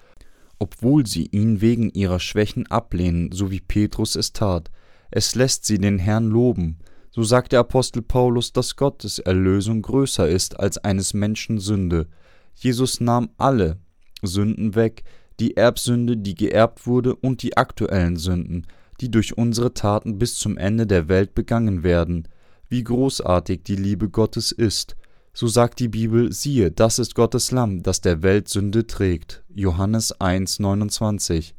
obwohl 0.59 1.05
sie 1.05 1.27
ihn 1.27 1.61
wegen 1.61 1.89
ihrer 1.91 2.19
Schwächen 2.19 2.67
ablehnen, 2.67 3.31
so 3.31 3.51
wie 3.51 3.61
Petrus 3.61 4.15
es 4.15 4.33
tat. 4.33 4.69
Es 5.11 5.35
lässt 5.35 5.65
sie 5.65 5.77
den 5.77 5.99
Herrn 5.99 6.27
loben. 6.27 6.79
So 7.11 7.23
sagt 7.23 7.53
der 7.53 7.61
Apostel 7.61 8.01
Paulus, 8.01 8.53
dass 8.53 8.75
Gottes 8.75 9.19
Erlösung 9.19 9.81
größer 9.81 10.27
ist 10.27 10.59
als 10.59 10.77
eines 10.77 11.13
Menschen 11.13 11.59
Sünde. 11.59 12.07
Jesus 12.53 12.99
nahm 12.99 13.29
alle 13.37 13.77
Sünden 14.21 14.75
weg, 14.75 15.03
die 15.39 15.55
Erbsünde, 15.55 16.17
die 16.17 16.35
geerbt 16.35 16.85
wurde, 16.85 17.15
und 17.15 17.43
die 17.43 17.55
aktuellen 17.55 18.17
Sünden, 18.17 18.67
die 19.01 19.11
durch 19.11 19.37
unsere 19.37 19.73
Taten 19.73 20.17
bis 20.17 20.35
zum 20.35 20.57
Ende 20.57 20.87
der 20.87 21.07
Welt 21.07 21.35
begangen 21.35 21.83
werden. 21.83 22.27
Wie 22.69 22.83
großartig 22.83 23.63
die 23.63 23.75
Liebe 23.75 24.09
Gottes 24.09 24.51
ist. 24.51 24.95
So 25.33 25.47
sagt 25.47 25.79
die 25.79 25.87
Bibel, 25.87 26.33
siehe, 26.33 26.71
das 26.71 26.97
ist 26.99 27.13
Gottes 27.13 27.51
Lamm, 27.51 27.83
das 27.83 28.01
der 28.01 28.23
Welt 28.23 28.49
Sünde 28.49 28.87
trägt. 28.87 29.43
Johannes 29.53 30.19
1, 30.19 30.59
29. 30.59 31.53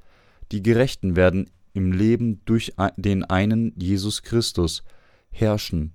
Die 0.51 0.62
Gerechten 0.62 1.14
werden 1.14 1.49
im 1.74 1.93
Leben 1.93 2.41
durch 2.45 2.72
den 2.97 3.24
einen 3.24 3.72
Jesus 3.76 4.22
Christus 4.22 4.82
herrschen. 5.30 5.93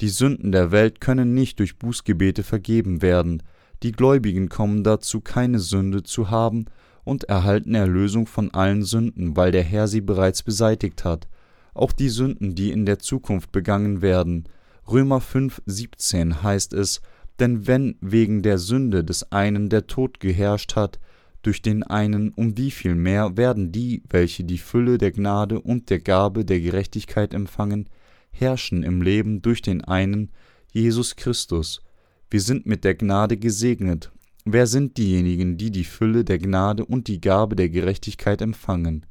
Die 0.00 0.08
Sünden 0.08 0.50
der 0.50 0.72
Welt 0.72 1.00
können 1.00 1.34
nicht 1.34 1.58
durch 1.60 1.78
Bußgebete 1.78 2.42
vergeben 2.42 3.00
werden. 3.00 3.42
Die 3.82 3.92
Gläubigen 3.92 4.48
kommen 4.48 4.82
dazu, 4.82 5.20
keine 5.20 5.60
Sünde 5.60 6.02
zu 6.02 6.30
haben 6.30 6.66
und 7.04 7.24
erhalten 7.24 7.74
Erlösung 7.74 8.26
von 8.26 8.52
allen 8.52 8.82
Sünden, 8.82 9.36
weil 9.36 9.52
der 9.52 9.62
Herr 9.62 9.88
sie 9.88 10.00
bereits 10.00 10.42
beseitigt 10.42 11.04
hat, 11.04 11.28
auch 11.74 11.92
die 11.92 12.08
Sünden, 12.08 12.54
die 12.54 12.70
in 12.72 12.86
der 12.86 12.98
Zukunft 12.98 13.52
begangen 13.52 14.02
werden. 14.02 14.44
Römer 14.88 15.20
5, 15.20 15.62
17 15.66 16.42
heißt 16.42 16.72
es, 16.72 17.00
denn 17.38 17.66
wenn 17.66 17.96
wegen 18.00 18.42
der 18.42 18.58
Sünde 18.58 19.02
des 19.02 19.32
einen 19.32 19.68
der 19.68 19.86
Tod 19.86 20.20
geherrscht 20.20 20.76
hat, 20.76 20.98
durch 21.42 21.62
den 21.62 21.82
einen, 21.82 22.30
um 22.30 22.56
wie 22.58 22.70
viel 22.70 22.94
mehr 22.94 23.36
werden 23.36 23.72
die, 23.72 24.02
welche 24.10 24.44
die 24.44 24.58
Fülle 24.58 24.98
der 24.98 25.10
Gnade 25.10 25.60
und 25.60 25.88
der 25.88 26.00
Gabe 26.00 26.44
der 26.44 26.60
Gerechtigkeit 26.60 27.32
empfangen, 27.32 27.88
herrschen 28.30 28.82
im 28.82 29.00
Leben 29.00 29.40
durch 29.40 29.62
den 29.62 29.82
einen, 29.82 30.30
Jesus 30.72 31.16
Christus. 31.16 31.82
Wir 32.30 32.40
sind 32.40 32.66
mit 32.66 32.84
der 32.84 32.94
Gnade 32.94 33.36
gesegnet, 33.36 34.12
Wer 34.44 34.66
sind 34.66 34.96
diejenigen, 34.96 35.58
die 35.58 35.70
die 35.70 35.84
Fülle 35.84 36.24
der 36.24 36.38
Gnade 36.38 36.84
und 36.84 37.08
die 37.08 37.20
Gabe 37.20 37.56
der 37.56 37.68
Gerechtigkeit 37.68 38.40
empfangen? 38.40 39.04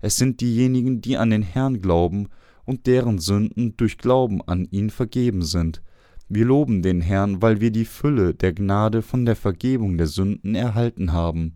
Es 0.00 0.16
sind 0.16 0.40
diejenigen, 0.42 1.00
die 1.00 1.16
an 1.16 1.30
den 1.30 1.42
Herrn 1.42 1.80
glauben 1.80 2.28
und 2.66 2.86
deren 2.86 3.18
Sünden 3.18 3.76
durch 3.76 3.96
Glauben 3.96 4.42
an 4.42 4.66
ihn 4.70 4.90
vergeben 4.90 5.42
sind. 5.42 5.82
Wir 6.28 6.44
loben 6.44 6.82
den 6.82 7.00
Herrn, 7.00 7.40
weil 7.40 7.60
wir 7.60 7.70
die 7.70 7.84
Fülle 7.84 8.34
der 8.34 8.52
Gnade 8.52 9.02
von 9.02 9.24
der 9.24 9.36
Vergebung 9.36 9.96
der 9.96 10.06
Sünden 10.06 10.54
erhalten 10.54 11.12
haben. 11.12 11.54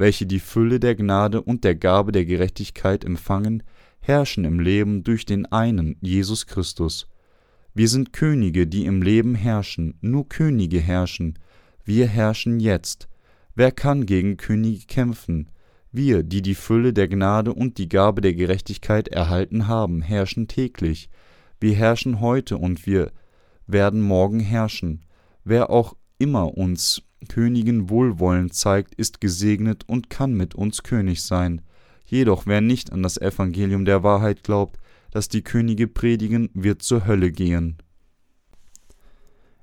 welche 0.00 0.24
die 0.24 0.40
Fülle 0.40 0.80
der 0.80 0.94
Gnade 0.94 1.42
und 1.42 1.62
der 1.62 1.74
Gabe 1.74 2.10
der 2.10 2.24
Gerechtigkeit 2.24 3.04
empfangen, 3.04 3.62
herrschen 4.00 4.46
im 4.46 4.58
Leben 4.58 5.04
durch 5.04 5.26
den 5.26 5.44
einen, 5.52 5.96
Jesus 6.00 6.46
Christus. 6.46 7.06
Wir 7.74 7.86
sind 7.86 8.14
Könige, 8.14 8.66
die 8.66 8.86
im 8.86 9.02
Leben 9.02 9.34
herrschen, 9.34 9.98
nur 10.00 10.26
Könige 10.26 10.80
herrschen. 10.80 11.38
Wir 11.92 12.06
herrschen 12.06 12.60
jetzt. 12.60 13.08
Wer 13.56 13.72
kann 13.72 14.06
gegen 14.06 14.36
Könige 14.36 14.86
kämpfen? 14.86 15.50
Wir, 15.90 16.22
die 16.22 16.40
die 16.40 16.54
Fülle 16.54 16.92
der 16.92 17.08
Gnade 17.08 17.52
und 17.52 17.78
die 17.78 17.88
Gabe 17.88 18.20
der 18.20 18.32
Gerechtigkeit 18.32 19.08
erhalten 19.08 19.66
haben, 19.66 20.00
herrschen 20.00 20.46
täglich. 20.46 21.10
Wir 21.58 21.74
herrschen 21.74 22.20
heute 22.20 22.58
und 22.58 22.86
wir 22.86 23.10
werden 23.66 24.02
morgen 24.02 24.38
herrschen. 24.38 25.04
Wer 25.42 25.70
auch 25.70 25.96
immer 26.16 26.56
uns 26.56 27.02
Königen 27.26 27.90
Wohlwollen 27.90 28.52
zeigt, 28.52 28.94
ist 28.94 29.20
gesegnet 29.20 29.82
und 29.88 30.10
kann 30.10 30.34
mit 30.34 30.54
uns 30.54 30.84
König 30.84 31.24
sein. 31.24 31.60
Jedoch 32.06 32.46
wer 32.46 32.60
nicht 32.60 32.92
an 32.92 33.02
das 33.02 33.16
Evangelium 33.16 33.84
der 33.84 34.04
Wahrheit 34.04 34.44
glaubt, 34.44 34.78
das 35.10 35.28
die 35.28 35.42
Könige 35.42 35.88
predigen, 35.88 36.50
wird 36.54 36.82
zur 36.82 37.08
Hölle 37.08 37.32
gehen. 37.32 37.78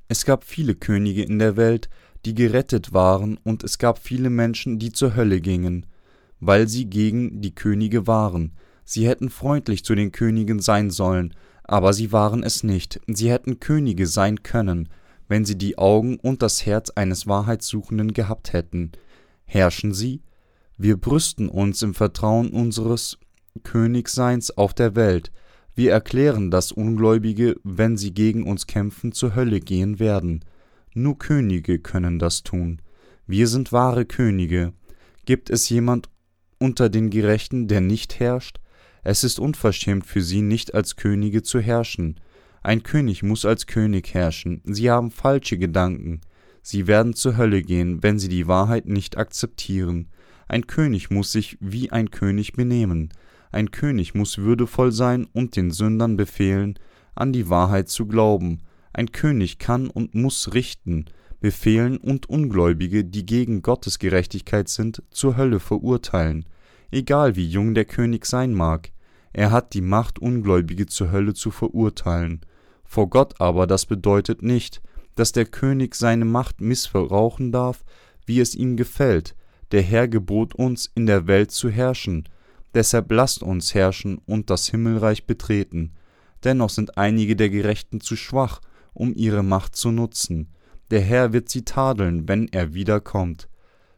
Es 0.10 0.26
gab 0.26 0.44
viele 0.44 0.76
Könige 0.76 1.24
in 1.24 1.40
der 1.40 1.58
Welt, 1.58 1.90
die 2.28 2.36
gerettet 2.36 2.92
waren, 2.92 3.40
und 3.46 3.64
es 3.64 3.78
gab 3.78 4.00
viele 4.00 4.30
Menschen, 4.30 4.80
die 4.80 4.92
zur 4.92 5.16
Hölle 5.16 5.40
gingen, 5.40 5.86
weil 6.42 6.68
sie 6.68 6.90
gegen 6.90 7.40
die 7.40 7.56
Könige 7.56 8.06
waren. 8.06 8.52
Sie 8.84 9.08
hätten 9.08 9.30
freundlich 9.30 9.86
zu 9.86 9.96
den 9.96 10.12
Königen 10.12 10.60
sein 10.60 10.90
sollen, 10.90 11.34
aber 11.64 11.94
sie 11.94 12.12
waren 12.12 12.44
es 12.44 12.64
nicht. 12.64 13.00
Sie 13.08 13.32
hätten 13.32 13.62
Könige 13.62 14.08
sein 14.08 14.44
können, 14.44 14.90
wenn 15.30 15.46
sie 15.46 15.58
die 15.58 15.78
Augen 15.78 16.18
und 16.18 16.42
das 16.42 16.66
Herz 16.66 16.90
eines 16.90 17.28
Wahrheitssuchenden 17.28 18.12
gehabt 18.12 18.52
hätten. 18.52 18.92
Herrschen 19.46 19.94
sie? 19.94 20.22
Wir 20.78 20.98
brüsten 20.98 21.48
uns 21.48 21.82
im 21.82 21.94
Vertrauen 21.94 22.50
unseres 22.50 23.18
Königseins 23.64 24.52
auf 24.52 24.74
der 24.74 24.98
Welt. 24.98 25.32
Wir 25.76 25.94
erklären, 25.94 26.52
dass 26.52 26.74
Ungläubige, 26.74 27.56
wenn 27.64 27.96
sie 27.96 28.14
gegen 28.14 28.44
uns 28.44 28.68
kämpfen, 28.68 29.14
zur 29.14 29.34
Hölle 29.34 29.62
gehen 29.62 30.00
werden. 30.00 30.44
Nur 31.00 31.20
Könige 31.20 31.78
können 31.78 32.18
das 32.18 32.42
tun. 32.42 32.82
Wir 33.28 33.48
sind 33.48 33.72
wahre 33.72 34.04
Könige. 34.04 34.74
Gibt 35.26 35.52
es 35.52 35.70
jemand 35.70 36.10
unter 36.58 36.90
den 36.90 37.12
Gerechten, 37.12 37.68
der 37.68 37.82
nicht 37.82 38.20
herrscht? 38.20 38.58
Es 39.04 39.24
ist 39.24 39.40
unverschämt 39.40 40.08
für 40.08 40.24
sie, 40.24 40.42
nicht 40.42 40.74
als 40.74 40.96
Könige 40.96 41.44
zu 41.44 41.60
herrschen. 41.60 42.20
Ein 42.64 42.82
König 42.82 43.22
muss 43.22 43.46
als 43.46 43.68
König 43.68 44.16
herrschen. 44.16 44.64
Sie 44.66 44.90
haben 44.90 45.12
falsche 45.12 45.60
Gedanken. 45.60 46.22
Sie 46.64 46.88
werden 46.88 47.14
zur 47.14 47.38
Hölle 47.38 47.62
gehen, 47.62 48.02
wenn 48.02 48.18
sie 48.18 48.28
die 48.28 48.48
Wahrheit 48.48 48.88
nicht 48.88 49.20
akzeptieren. 49.20 50.10
Ein 50.48 50.66
König 50.66 51.12
muss 51.12 51.32
sich 51.32 51.60
wie 51.60 51.92
ein 51.92 52.10
König 52.10 52.54
benehmen. 52.54 53.14
Ein 53.52 53.70
König 53.70 54.16
muss 54.16 54.40
würdevoll 54.40 54.92
sein 54.92 55.28
und 55.32 55.58
den 55.58 55.70
Sündern 55.70 56.18
befehlen, 56.18 56.80
an 57.14 57.34
die 57.34 57.50
Wahrheit 57.50 57.88
zu 57.88 58.08
glauben. 58.08 58.64
Ein 58.98 59.14
König 59.14 59.60
kann 59.60 59.90
und 59.90 60.14
muss 60.14 60.54
richten, 60.54 61.06
befehlen 61.40 61.98
und 61.98 62.28
Ungläubige, 62.28 63.06
die 63.06 63.26
gegen 63.26 63.62
Gottes 63.62 63.98
Gerechtigkeit 63.98 64.68
sind, 64.68 65.02
zur 65.12 65.38
Hölle 65.38 65.62
verurteilen 65.62 66.46
egal 66.92 67.36
wie 67.36 67.46
jung 67.46 67.74
der 67.74 67.86
König 67.86 68.26
sein 68.26 68.54
mag, 68.54 68.92
er 69.34 69.52
hat 69.52 69.74
die 69.74 69.82
Macht, 69.82 70.20
Ungläubige 70.20 70.86
zur 70.86 71.12
Hölle 71.12 71.34
zu 71.34 71.52
verurteilen. 71.52 72.42
Vor 72.84 73.10
Gott 73.10 73.40
aber 73.40 73.68
das 73.68 73.86
bedeutet 73.86 74.42
nicht, 74.42 74.82
dass 75.16 75.32
der 75.32 75.46
König 75.46 75.96
seine 75.96 76.26
Macht 76.26 76.62
missbrauchen 76.62 77.52
darf, 77.52 77.84
wie 78.26 78.40
es 78.40 78.56
ihm 78.56 78.78
gefällt. 78.78 79.36
Der 79.72 79.82
Herr 79.82 80.08
gebot 80.08 80.56
uns, 80.56 80.90
in 80.96 81.06
der 81.06 81.28
Welt 81.28 81.52
zu 81.52 81.70
herrschen. 81.70 82.28
Deshalb 82.74 83.12
lasst 83.12 83.44
uns 83.44 83.74
herrschen 83.74 84.20
und 84.26 84.50
das 84.50 84.68
Himmelreich 84.70 85.26
betreten. 85.26 85.94
Dennoch 86.44 86.70
sind 86.70 86.98
einige 86.98 87.36
der 87.36 87.50
Gerechten 87.50 88.00
zu 88.00 88.16
schwach, 88.16 88.62
um 88.98 89.14
ihre 89.14 89.44
Macht 89.44 89.76
zu 89.76 89.92
nutzen. 89.92 90.50
Der 90.90 91.02
Herr 91.02 91.32
wird 91.32 91.50
sie 91.50 91.64
tadeln, 91.64 92.28
wenn 92.28 92.48
er 92.48 92.74
wiederkommt. 92.74 93.48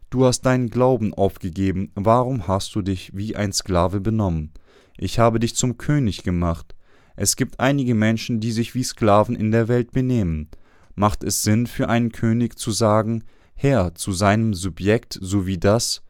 Du 0.10 0.26
hast 0.26 0.42
deinen 0.42 0.70
Glauben 0.70 1.14
aufgegeben, 1.14 1.92
warum 1.96 2.48
hast 2.48 2.76
du 2.76 2.82
dich 2.82 3.16
wie 3.16 3.36
ein 3.36 3.54
Sklave 3.54 4.02
benommen? 4.02 4.52
Ich 4.98 5.18
habe 5.18 5.40
dich 5.40 5.56
zum 5.56 5.78
König 5.78 6.24
gemacht. 6.24 6.76
Es 7.16 7.38
gibt 7.38 7.60
einige 7.60 7.96
Menschen, 7.96 8.42
die 8.42 8.52
sich 8.52 8.76
wie 8.76 8.84
Sklaven 8.84 9.36
in 9.36 9.52
der 9.52 9.68
Welt 9.70 9.92
benehmen. 9.92 10.50
Macht 10.96 11.24
es 11.24 11.44
Sinn 11.44 11.68
für 11.68 11.88
einen 11.88 12.12
König 12.12 12.58
zu 12.60 12.72
sagen, 12.72 13.24
Herr 13.56 13.96
zu 13.96 14.12
seinem 14.12 14.54
Subjekt 14.54 15.18
so 15.22 15.46
wie 15.48 15.58
das? 15.58 16.02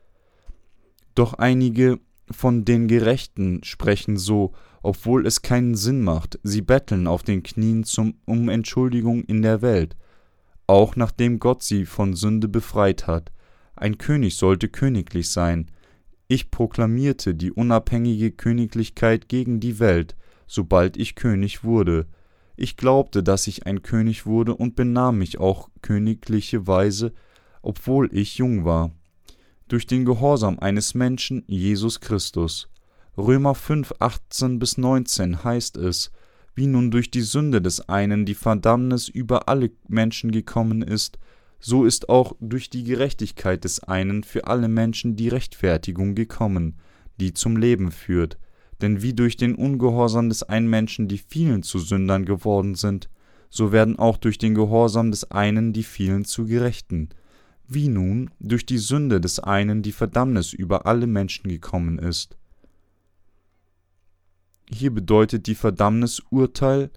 Doch 1.14 1.34
einige 1.34 2.00
von 2.32 2.66
den 2.66 2.88
Gerechten 2.88 3.64
sprechen 3.64 4.18
so, 4.18 4.54
obwohl 4.82 5.26
es 5.26 5.42
keinen 5.42 5.76
Sinn 5.76 6.02
macht, 6.02 6.40
sie 6.44 6.62
betteln 6.62 7.08
auf 7.08 7.24
den 7.24 7.44
Knien 7.44 7.84
zum, 7.84 8.16
um 8.26 8.50
Entschuldigung 8.50 9.24
in 9.24 9.42
der 9.42 9.62
Welt, 9.62 9.96
auch 10.68 10.96
nachdem 10.96 11.40
Gott 11.40 11.64
sie 11.64 11.86
von 11.86 12.14
Sünde 12.14 12.48
befreit 12.48 13.08
hat. 13.08 13.32
Ein 13.76 13.98
König 13.98 14.36
sollte 14.36 14.68
königlich 14.68 15.32
sein. 15.32 15.72
Ich 16.28 16.52
proklamierte 16.52 17.34
die 17.34 17.52
unabhängige 17.52 18.32
Königlichkeit 18.32 19.30
gegen 19.30 19.60
die 19.60 19.80
Welt, 19.80 20.16
sobald 20.48 20.98
ich 20.98 21.16
König 21.16 21.64
wurde. 21.64 22.08
Ich 22.56 22.78
glaubte, 22.78 23.24
dass 23.24 23.48
ich 23.48 23.66
ein 23.66 23.82
König 23.82 24.26
wurde 24.26 24.54
und 24.54 24.76
benahm 24.76 25.18
mich 25.18 25.40
auch 25.40 25.70
königliche 25.82 26.68
Weise, 26.68 27.14
obwohl 27.62 28.10
ich 28.14 28.38
jung 28.38 28.66
war. 28.66 28.92
Durch 29.70 29.88
den 29.88 30.04
Gehorsam 30.04 30.60
eines 30.60 30.94
Menschen, 30.94 31.44
Jesus 31.48 32.00
Christus. 32.02 32.70
Römer 33.20 33.54
5, 33.54 33.96
18 34.00 34.60
bis 34.60 34.78
19 34.78 35.44
heißt 35.44 35.76
es, 35.76 36.10
wie 36.56 36.68
nun 36.68 36.90
durch 36.90 37.12
die 37.12 37.22
Sünde 37.22 37.62
des 37.62 37.90
einen 37.90 38.26
die 38.26 38.34
Verdammnis 38.34 39.10
über 39.10 39.50
alle 39.50 39.72
Menschen 39.90 40.32
gekommen 40.32 40.82
ist, 40.82 41.20
so 41.60 41.84
ist 41.84 42.08
auch 42.08 42.38
durch 42.40 42.70
die 42.70 42.86
Gerechtigkeit 42.86 43.66
des 43.66 43.84
einen 43.84 44.24
für 44.24 44.48
alle 44.48 44.70
Menschen 44.70 45.18
die 45.18 45.28
Rechtfertigung 45.28 46.16
gekommen, 46.16 46.78
die 47.20 47.34
zum 47.34 47.58
Leben 47.58 47.92
führt. 47.92 48.38
Denn 48.82 49.02
wie 49.02 49.14
durch 49.14 49.36
den 49.36 49.56
Ungehorsam 49.56 50.30
des 50.30 50.44
einen 50.44 50.70
Menschen 50.70 51.10
die 51.10 51.18
vielen 51.18 51.62
zu 51.62 51.80
Sündern 51.80 52.24
geworden 52.24 52.76
sind, 52.76 53.10
so 53.50 53.74
werden 53.74 54.00
auch 54.00 54.16
durch 54.16 54.38
den 54.38 54.56
Gehorsam 54.56 55.12
des 55.12 55.30
einen 55.30 55.74
die 55.74 55.84
vielen 55.84 56.24
zu 56.24 56.46
Gerechten. 56.46 57.10
Wie 57.68 57.90
nun 57.90 58.32
durch 58.40 58.66
die 58.66 58.78
Sünde 58.78 59.20
des 59.20 59.40
einen 59.40 59.82
die 59.82 59.92
Verdammnis 59.92 60.54
über 60.54 60.86
alle 60.86 61.06
Menschen 61.06 61.50
gekommen 61.50 62.00
ist. 62.00 62.39
Hier 64.72 64.92
bedeutet 64.94 65.48
die 65.48 65.56
Verdammnis 65.56 66.22
Urteil, 66.30 66.92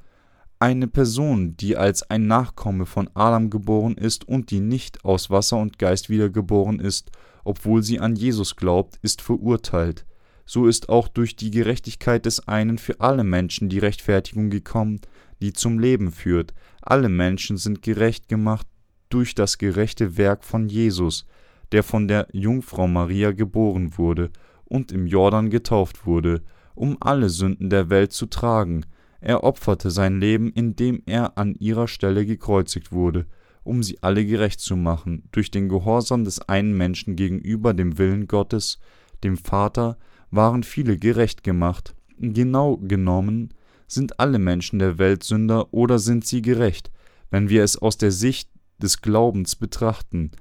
eine 0.59 0.87
Person, 0.87 1.57
die 1.57 1.77
als 1.77 2.09
ein 2.09 2.27
Nachkomme 2.27 2.87
von 2.87 3.09
Adam 3.15 3.51
geboren 3.51 3.97
ist 3.97 4.29
und 4.29 4.51
die 4.51 4.61
nicht 4.61 5.05
aus 5.05 5.31
Wasser 5.31 5.57
und 5.57 5.79
Geist 5.79 6.11
wiedergeboren 6.11 6.79
ist, 6.79 7.11
obwohl 7.45 7.83
sie 7.83 7.99
an 7.99 8.15
Jesus 8.15 8.57
glaubt, 8.57 8.99
ist 9.03 9.23
verurteilt. 9.23 10.05
So 10.45 10.67
ist 10.67 10.91
auch 10.91 11.09
durch 11.09 11.35
die 11.35 11.51
Gerechtigkeit 11.51 12.27
des 12.27 12.47
einen 12.47 12.77
für 12.77 13.01
alle 13.01 13.25
Menschen 13.25 13.71
die 13.71 13.79
Rechtfertigung 13.79 14.51
gekommen, 14.51 15.01
die 15.41 15.53
zum 15.53 15.79
Leben 15.79 16.13
führt. 16.13 16.53
Alle 16.83 17.09
Menschen 17.09 17.57
sind 17.57 17.83
gerecht 17.83 18.29
gemacht 18.29 18.67
durch 19.09 19.35
das 19.35 19.57
gerechte 19.59 20.17
Werk 20.19 20.45
von 20.45 20.69
Jesus, 20.69 21.27
der 21.73 21.83
von 21.83 22.07
der 22.07 22.29
Jungfrau 22.33 22.87
Maria 22.87 23.33
geboren 23.33 23.97
wurde 23.97 24.31
und 24.67 24.93
im 24.93 25.07
Jordan 25.07 25.49
getauft 25.51 26.07
wurde, 26.07 26.43
um 26.75 26.97
alle 27.01 27.29
Sünden 27.29 27.71
der 27.71 27.91
Welt 27.91 28.13
zu 28.13 28.27
tragen, 28.27 28.85
er 29.21 29.45
opferte 29.45 29.91
sein 29.91 30.19
Leben, 30.19 30.53
indem 30.53 31.03
er 31.07 31.39
an 31.39 31.55
ihrer 31.55 31.87
Stelle 31.87 32.27
gekreuzigt 32.27 32.91
wurde, 32.91 33.27
um 33.63 33.83
sie 33.83 34.03
alle 34.03 34.27
gerecht 34.27 34.61
zu 34.61 34.77
machen, 34.77 35.29
durch 35.31 35.51
den 35.51 35.69
Gehorsam 35.69 36.25
des 36.25 36.41
einen 36.41 36.77
Menschen 36.77 37.15
gegenüber 37.15 37.73
dem 37.73 37.99
Willen 37.99 38.27
Gottes, 38.27 38.81
dem 39.23 39.37
Vater, 39.37 39.97
waren 40.33 40.65
viele 40.65 40.99
gerecht 40.99 41.45
gemacht. 41.45 41.95
Genau 42.19 42.79
genommen 42.79 43.55
sind 43.87 44.19
alle 44.19 44.39
Menschen 44.39 44.79
der 44.79 44.99
Welt 44.99 45.23
Sünder 45.23 45.73
oder 45.73 45.99
sind 45.99 46.27
sie 46.27 46.43
gerecht, 46.43 46.91
wenn 47.31 47.49
wir 47.49 47.63
es 47.63 47.77
aus 47.77 47.99
der 47.99 48.11
Sicht 48.11 48.49
des 48.79 49.03
Glaubens 49.03 49.55
betrachten. 49.55 50.33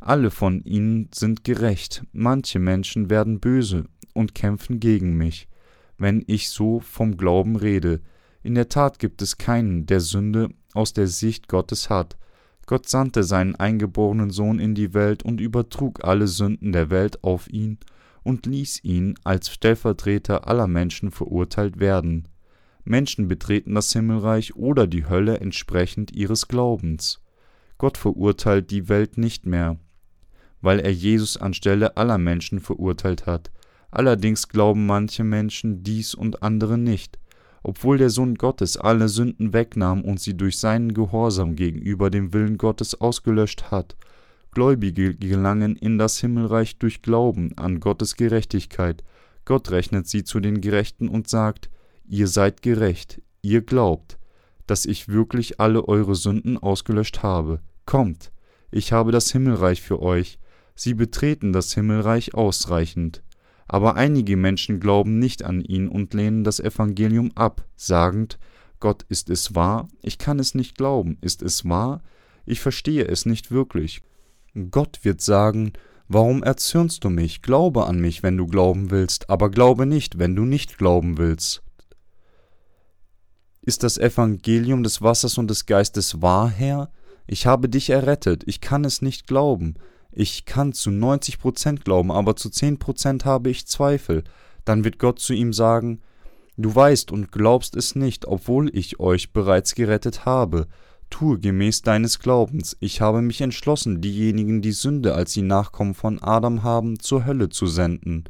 Alle 0.00 0.30
von 0.30 0.62
ihnen 0.62 1.10
sind 1.12 1.44
gerecht, 1.44 2.04
manche 2.12 2.58
Menschen 2.58 3.10
werden 3.10 3.40
böse 3.40 3.84
und 4.14 4.34
kämpfen 4.34 4.80
gegen 4.80 5.16
mich, 5.16 5.48
wenn 6.00 6.24
ich 6.26 6.48
so 6.48 6.80
vom 6.80 7.16
Glauben 7.16 7.56
rede, 7.56 8.00
in 8.42 8.54
der 8.54 8.68
Tat 8.68 8.98
gibt 8.98 9.22
es 9.22 9.38
keinen, 9.38 9.86
der 9.86 10.00
Sünde 10.00 10.48
aus 10.74 10.92
der 10.92 11.06
Sicht 11.06 11.46
Gottes 11.48 11.90
hat. 11.90 12.16
Gott 12.66 12.88
sandte 12.88 13.22
seinen 13.22 13.54
eingeborenen 13.54 14.30
Sohn 14.30 14.58
in 14.58 14.74
die 14.74 14.94
Welt 14.94 15.22
und 15.22 15.40
übertrug 15.40 16.04
alle 16.04 16.26
Sünden 16.26 16.72
der 16.72 16.90
Welt 16.90 17.22
auf 17.22 17.50
ihn 17.50 17.78
und 18.22 18.46
ließ 18.46 18.82
ihn 18.84 19.14
als 19.24 19.50
Stellvertreter 19.50 20.48
aller 20.48 20.66
Menschen 20.66 21.10
verurteilt 21.10 21.80
werden. 21.80 22.28
Menschen 22.84 23.28
betreten 23.28 23.74
das 23.74 23.92
Himmelreich 23.92 24.56
oder 24.56 24.86
die 24.86 25.06
Hölle 25.06 25.38
entsprechend 25.40 26.12
ihres 26.12 26.48
Glaubens. 26.48 27.20
Gott 27.76 27.98
verurteilt 27.98 28.70
die 28.70 28.88
Welt 28.88 29.18
nicht 29.18 29.46
mehr. 29.46 29.78
weil 30.62 30.80
er 30.80 30.92
Jesus 30.92 31.36
anstelle 31.36 31.96
aller 31.96 32.18
Menschen 32.18 32.60
verurteilt 32.60 33.26
hat. 33.26 33.50
Allerdings 33.90 34.48
glauben 34.48 34.86
manche 34.86 35.24
Menschen 35.24 35.82
dies 35.82 36.14
und 36.14 36.42
andere 36.42 36.78
nicht. 36.78 37.18
Obwohl 37.62 37.98
der 37.98 38.10
Sohn 38.10 38.36
Gottes 38.36 38.76
alle 38.76 39.08
Sünden 39.08 39.52
wegnahm 39.52 40.02
und 40.02 40.20
sie 40.20 40.36
durch 40.36 40.58
seinen 40.58 40.94
Gehorsam 40.94 41.56
gegenüber 41.56 42.10
dem 42.10 42.32
Willen 42.32 42.56
Gottes 42.56 43.00
ausgelöscht 43.00 43.70
hat, 43.70 43.96
Gläubige 44.52 45.14
gelangen 45.14 45.76
in 45.76 45.98
das 45.98 46.18
Himmelreich 46.18 46.78
durch 46.78 47.02
Glauben 47.02 47.56
an 47.56 47.78
Gottes 47.78 48.16
Gerechtigkeit. 48.16 49.04
Gott 49.44 49.70
rechnet 49.70 50.08
sie 50.08 50.24
zu 50.24 50.40
den 50.40 50.60
Gerechten 50.60 51.08
und 51.08 51.28
sagt, 51.28 51.70
ihr 52.08 52.26
seid 52.26 52.62
gerecht, 52.62 53.22
ihr 53.42 53.62
glaubt, 53.62 54.18
dass 54.66 54.86
ich 54.86 55.08
wirklich 55.08 55.60
alle 55.60 55.86
eure 55.86 56.16
Sünden 56.16 56.58
ausgelöscht 56.58 57.22
habe. 57.22 57.60
Kommt, 57.86 58.32
ich 58.72 58.92
habe 58.92 59.12
das 59.12 59.30
Himmelreich 59.30 59.82
für 59.82 60.00
euch. 60.00 60.38
Sie 60.74 60.94
betreten 60.94 61.52
das 61.52 61.72
Himmelreich 61.74 62.34
ausreichend. 62.34 63.22
Aber 63.72 63.94
einige 63.94 64.36
Menschen 64.36 64.80
glauben 64.80 65.20
nicht 65.20 65.44
an 65.44 65.60
ihn 65.60 65.86
und 65.86 66.12
lehnen 66.12 66.42
das 66.42 66.58
Evangelium 66.58 67.30
ab, 67.36 67.64
sagend, 67.76 68.40
Gott 68.80 69.04
ist 69.08 69.30
es 69.30 69.54
wahr, 69.54 69.86
ich 70.02 70.18
kann 70.18 70.40
es 70.40 70.56
nicht 70.56 70.76
glauben, 70.76 71.18
ist 71.20 71.40
es 71.40 71.64
wahr, 71.64 72.02
ich 72.46 72.60
verstehe 72.60 73.04
es 73.04 73.26
nicht 73.26 73.52
wirklich. 73.52 74.02
Gott 74.72 75.04
wird 75.04 75.20
sagen, 75.20 75.72
Warum 76.12 76.42
erzürnst 76.42 77.04
du 77.04 77.10
mich? 77.10 77.40
Glaube 77.40 77.86
an 77.86 78.00
mich, 78.00 78.24
wenn 78.24 78.36
du 78.36 78.48
glauben 78.48 78.90
willst, 78.90 79.30
aber 79.30 79.48
glaube 79.48 79.86
nicht, 79.86 80.18
wenn 80.18 80.34
du 80.34 80.44
nicht 80.44 80.76
glauben 80.76 81.18
willst. 81.18 81.62
Ist 83.62 83.84
das 83.84 83.96
Evangelium 83.96 84.82
des 84.82 85.00
Wassers 85.02 85.38
und 85.38 85.48
des 85.48 85.66
Geistes 85.66 86.20
wahr, 86.20 86.50
Herr? 86.50 86.90
Ich 87.28 87.46
habe 87.46 87.68
dich 87.68 87.90
errettet, 87.90 88.42
ich 88.46 88.60
kann 88.60 88.84
es 88.84 89.02
nicht 89.02 89.28
glauben. 89.28 89.74
Ich 90.12 90.44
kann 90.44 90.72
zu 90.72 90.90
90 90.90 91.38
Prozent 91.38 91.84
glauben, 91.84 92.10
aber 92.10 92.36
zu 92.36 92.50
10 92.50 92.78
Prozent 92.78 93.24
habe 93.24 93.50
ich 93.50 93.66
Zweifel. 93.66 94.24
Dann 94.64 94.84
wird 94.84 94.98
Gott 94.98 95.18
zu 95.18 95.32
ihm 95.32 95.52
sagen, 95.52 96.00
Du 96.56 96.74
weißt 96.74 97.10
und 97.10 97.32
glaubst 97.32 97.74
es 97.74 97.94
nicht, 97.94 98.26
obwohl 98.26 98.68
ich 98.76 99.00
euch 99.00 99.32
bereits 99.32 99.74
gerettet 99.74 100.26
habe 100.26 100.66
tue 101.10 101.38
gemäß 101.38 101.82
deines 101.82 102.20
Glaubens. 102.20 102.76
Ich 102.80 103.00
habe 103.00 103.20
mich 103.20 103.40
entschlossen, 103.40 104.00
diejenigen, 104.00 104.62
die 104.62 104.72
Sünde 104.72 105.14
als 105.14 105.32
die 105.32 105.42
Nachkommen 105.42 105.94
von 105.94 106.22
Adam 106.22 106.62
haben, 106.62 106.98
zur 106.98 107.26
Hölle 107.26 107.50
zu 107.50 107.66
senden. 107.66 108.24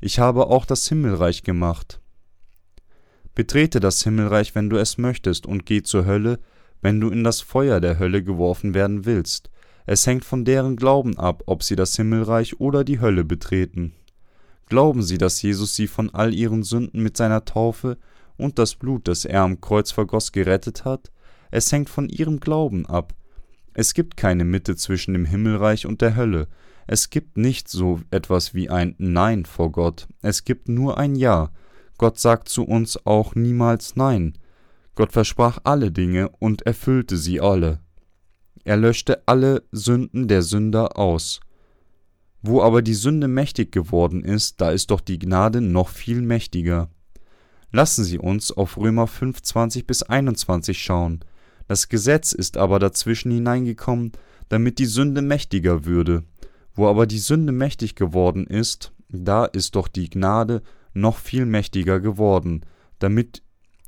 Ich 0.00 0.18
habe 0.18 0.48
auch 0.48 0.66
das 0.66 0.86
Himmelreich 0.88 1.44
gemacht. 1.44 2.00
Betrete 3.34 3.80
das 3.80 4.02
Himmelreich, 4.02 4.54
wenn 4.54 4.68
du 4.68 4.76
es 4.76 4.98
möchtest, 4.98 5.46
und 5.46 5.64
geh 5.64 5.82
zur 5.82 6.04
Hölle, 6.04 6.38
wenn 6.82 7.00
du 7.00 7.08
in 7.08 7.24
das 7.24 7.40
Feuer 7.40 7.80
der 7.80 7.98
Hölle 7.98 8.22
geworfen 8.22 8.74
werden 8.74 9.06
willst. 9.06 9.50
Es 9.86 10.06
hängt 10.06 10.24
von 10.24 10.44
deren 10.44 10.76
Glauben 10.76 11.18
ab, 11.18 11.42
ob 11.46 11.62
sie 11.62 11.76
das 11.76 11.94
Himmelreich 11.96 12.60
oder 12.60 12.84
die 12.84 13.00
Hölle 13.00 13.24
betreten. 13.24 13.92
Glauben 14.66 15.02
sie, 15.02 15.18
dass 15.18 15.42
Jesus 15.42 15.76
sie 15.76 15.86
von 15.86 16.10
all 16.14 16.32
ihren 16.32 16.62
Sünden 16.62 17.02
mit 17.02 17.16
seiner 17.16 17.44
Taufe 17.44 17.98
und 18.36 18.58
das 18.58 18.74
Blut, 18.76 19.08
das 19.08 19.24
er 19.24 19.42
am 19.42 19.60
Kreuz 19.60 19.92
vergoss, 19.92 20.32
gerettet 20.32 20.84
hat? 20.84 21.12
Es 21.50 21.70
hängt 21.70 21.90
von 21.90 22.08
ihrem 22.08 22.40
Glauben 22.40 22.86
ab. 22.86 23.14
Es 23.74 23.92
gibt 23.92 24.16
keine 24.16 24.44
Mitte 24.44 24.76
zwischen 24.76 25.12
dem 25.12 25.26
Himmelreich 25.26 25.86
und 25.86 26.00
der 26.00 26.16
Hölle. 26.16 26.48
Es 26.86 27.10
gibt 27.10 27.36
nicht 27.36 27.68
so 27.68 28.00
etwas 28.10 28.54
wie 28.54 28.70
ein 28.70 28.94
Nein 28.98 29.44
vor 29.44 29.70
Gott. 29.70 30.08
Es 30.22 30.44
gibt 30.44 30.68
nur 30.68 30.98
ein 30.98 31.14
Ja. 31.14 31.50
Gott 31.98 32.18
sagt 32.18 32.48
zu 32.48 32.64
uns 32.64 33.06
auch 33.06 33.34
niemals 33.34 33.96
Nein. 33.96 34.38
Gott 34.94 35.12
versprach 35.12 35.58
alle 35.64 35.92
Dinge 35.92 36.30
und 36.38 36.62
erfüllte 36.62 37.16
sie 37.16 37.40
alle. 37.40 37.80
Er 38.64 38.76
löschte 38.76 39.22
alle 39.26 39.62
Sünden 39.72 40.26
der 40.26 40.42
Sünder 40.42 40.98
aus. 40.98 41.40
Wo 42.42 42.62
aber 42.62 42.82
die 42.82 42.94
Sünde 42.94 43.28
mächtig 43.28 43.72
geworden 43.72 44.24
ist, 44.24 44.60
da 44.60 44.70
ist 44.70 44.90
doch 44.90 45.00
die 45.00 45.18
Gnade 45.18 45.60
noch 45.60 45.88
viel 45.88 46.20
mächtiger. 46.20 46.90
Lassen 47.72 48.04
Sie 48.04 48.18
uns 48.18 48.52
auf 48.52 48.76
Römer 48.76 49.06
5, 49.06 49.42
20 49.42 49.86
bis 49.86 50.02
21 50.02 50.78
schauen. 50.78 51.20
Das 51.66 51.88
Gesetz 51.88 52.32
ist 52.32 52.56
aber 52.56 52.78
dazwischen 52.78 53.32
hineingekommen, 53.32 54.12
damit 54.48 54.78
die 54.78 54.86
Sünde 54.86 55.22
mächtiger 55.22 55.84
würde. 55.84 56.24
Wo 56.74 56.88
aber 56.88 57.06
die 57.06 57.18
Sünde 57.18 57.52
mächtig 57.52 57.94
geworden 57.94 58.46
ist, 58.46 58.92
da 59.08 59.44
ist 59.44 59.74
doch 59.76 59.88
die 59.88 60.10
Gnade 60.10 60.62
noch 60.92 61.18
viel 61.18 61.46
mächtiger 61.46 62.00
geworden, 62.00 62.64
damit 62.98 63.42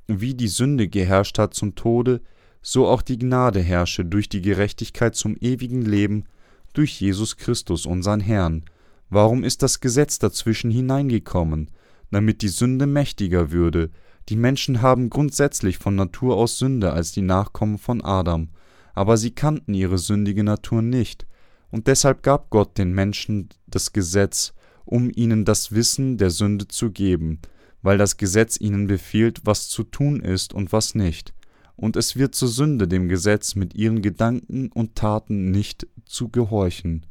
wie 0.06 0.34
die 0.34 0.48
Sünde 0.48 0.88
geherrscht 0.88 1.38
hat 1.38 1.54
zum 1.54 1.74
Tode, 1.74 2.20
so 2.68 2.88
auch 2.88 3.00
die 3.00 3.16
Gnade 3.16 3.60
herrsche 3.60 4.04
durch 4.04 4.28
die 4.28 4.42
Gerechtigkeit 4.42 5.14
zum 5.14 5.36
ewigen 5.40 5.82
Leben 5.82 6.24
durch 6.72 7.00
Jesus 7.00 7.36
Christus 7.36 7.86
unseren 7.86 8.18
Herrn. 8.18 8.64
Warum 9.08 9.44
ist 9.44 9.62
das 9.62 9.78
Gesetz 9.78 10.18
dazwischen 10.18 10.72
hineingekommen? 10.72 11.70
Damit 12.10 12.42
die 12.42 12.48
Sünde 12.48 12.88
mächtiger 12.88 13.52
würde, 13.52 13.90
die 14.28 14.34
Menschen 14.34 14.82
haben 14.82 15.10
grundsätzlich 15.10 15.78
von 15.78 15.94
Natur 15.94 16.36
aus 16.36 16.58
Sünde 16.58 16.92
als 16.92 17.12
die 17.12 17.22
Nachkommen 17.22 17.78
von 17.78 18.02
Adam, 18.02 18.48
aber 18.94 19.16
sie 19.16 19.30
kannten 19.30 19.72
ihre 19.72 19.98
sündige 19.98 20.42
Natur 20.42 20.82
nicht, 20.82 21.24
und 21.70 21.86
deshalb 21.86 22.24
gab 22.24 22.50
Gott 22.50 22.78
den 22.78 22.92
Menschen 22.92 23.48
das 23.68 23.92
Gesetz, 23.92 24.54
um 24.84 25.12
ihnen 25.14 25.44
das 25.44 25.70
Wissen 25.70 26.18
der 26.18 26.30
Sünde 26.30 26.66
zu 26.66 26.90
geben, 26.90 27.38
weil 27.82 27.96
das 27.96 28.16
Gesetz 28.16 28.60
ihnen 28.60 28.88
befiehlt, 28.88 29.42
was 29.44 29.68
zu 29.68 29.84
tun 29.84 30.20
ist 30.20 30.52
und 30.52 30.72
was 30.72 30.96
nicht. 30.96 31.35
Und 31.76 31.96
es 31.96 32.16
wird 32.16 32.34
zur 32.34 32.48
Sünde 32.48 32.88
dem 32.88 33.08
Gesetz 33.08 33.54
mit 33.54 33.74
ihren 33.74 34.02
Gedanken 34.02 34.70
und 34.72 34.94
Taten 34.94 35.50
nicht 35.50 35.86
zu 36.04 36.28
gehorchen. 36.28 37.06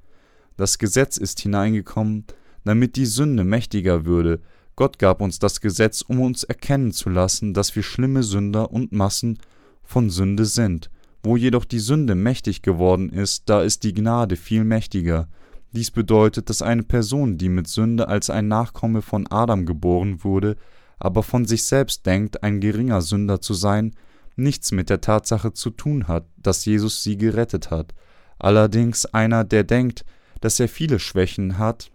Das 0.57 0.79
Gesetz 0.79 1.17
ist 1.17 1.39
hineingekommen, 1.39 2.25
damit 2.63 2.95
die 2.95 3.05
Sünde 3.05 3.43
mächtiger 3.43 4.05
würde, 4.05 4.41
Gott 4.75 4.99
gab 4.99 5.21
uns 5.21 5.39
das 5.39 5.61
Gesetz, 5.61 6.01
um 6.01 6.19
uns 6.19 6.43
erkennen 6.43 6.91
zu 6.91 7.09
lassen, 7.09 7.53
dass 7.53 7.75
wir 7.75 7.83
schlimme 7.83 8.23
Sünder 8.23 8.71
und 8.71 8.91
Massen 8.91 9.39
von 9.83 10.09
Sünde 10.09 10.45
sind. 10.45 10.89
Wo 11.23 11.37
jedoch 11.37 11.65
die 11.65 11.79
Sünde 11.79 12.13
mächtig 12.13 12.61
geworden 12.61 13.09
ist, 13.09 13.43
da 13.49 13.61
ist 13.61 13.83
die 13.83 13.93
Gnade 13.93 14.35
viel 14.35 14.65
mächtiger. 14.65 15.29
Dies 15.71 15.91
bedeutet, 15.91 16.49
dass 16.49 16.61
eine 16.61 16.83
Person, 16.83 17.37
die 17.37 17.49
mit 17.49 17.67
Sünde 17.67 18.09
als 18.09 18.29
ein 18.29 18.47
Nachkomme 18.47 19.01
von 19.01 19.27
Adam 19.27 19.65
geboren 19.65 20.23
wurde, 20.23 20.57
aber 20.99 21.23
von 21.23 21.45
sich 21.45 21.63
selbst 21.63 22.05
denkt, 22.05 22.43
ein 22.43 22.59
geringer 22.59 23.01
Sünder 23.01 23.41
zu 23.41 23.53
sein, 23.53 23.93
nichts 24.35 24.71
mit 24.71 24.89
der 24.89 25.01
Tatsache 25.01 25.53
zu 25.53 25.69
tun 25.69 26.07
hat, 26.07 26.25
dass 26.37 26.65
Jesus 26.65 27.03
sie 27.03 27.17
gerettet 27.17 27.71
hat. 27.71 27.93
Allerdings 28.37 29.05
einer, 29.05 29.43
der 29.43 29.63
denkt, 29.63 30.05
dass 30.41 30.59
er 30.59 30.67
viele 30.67 30.99
Schwächen 30.99 31.57
hat, 31.57 31.91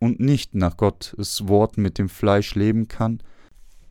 und 0.00 0.18
nicht 0.18 0.54
nach 0.54 0.76
Gottes 0.76 1.46
Wort 1.46 1.78
mit 1.78 1.98
dem 1.98 2.08
Fleisch 2.08 2.54
leben 2.56 2.88
kann, 2.88 3.22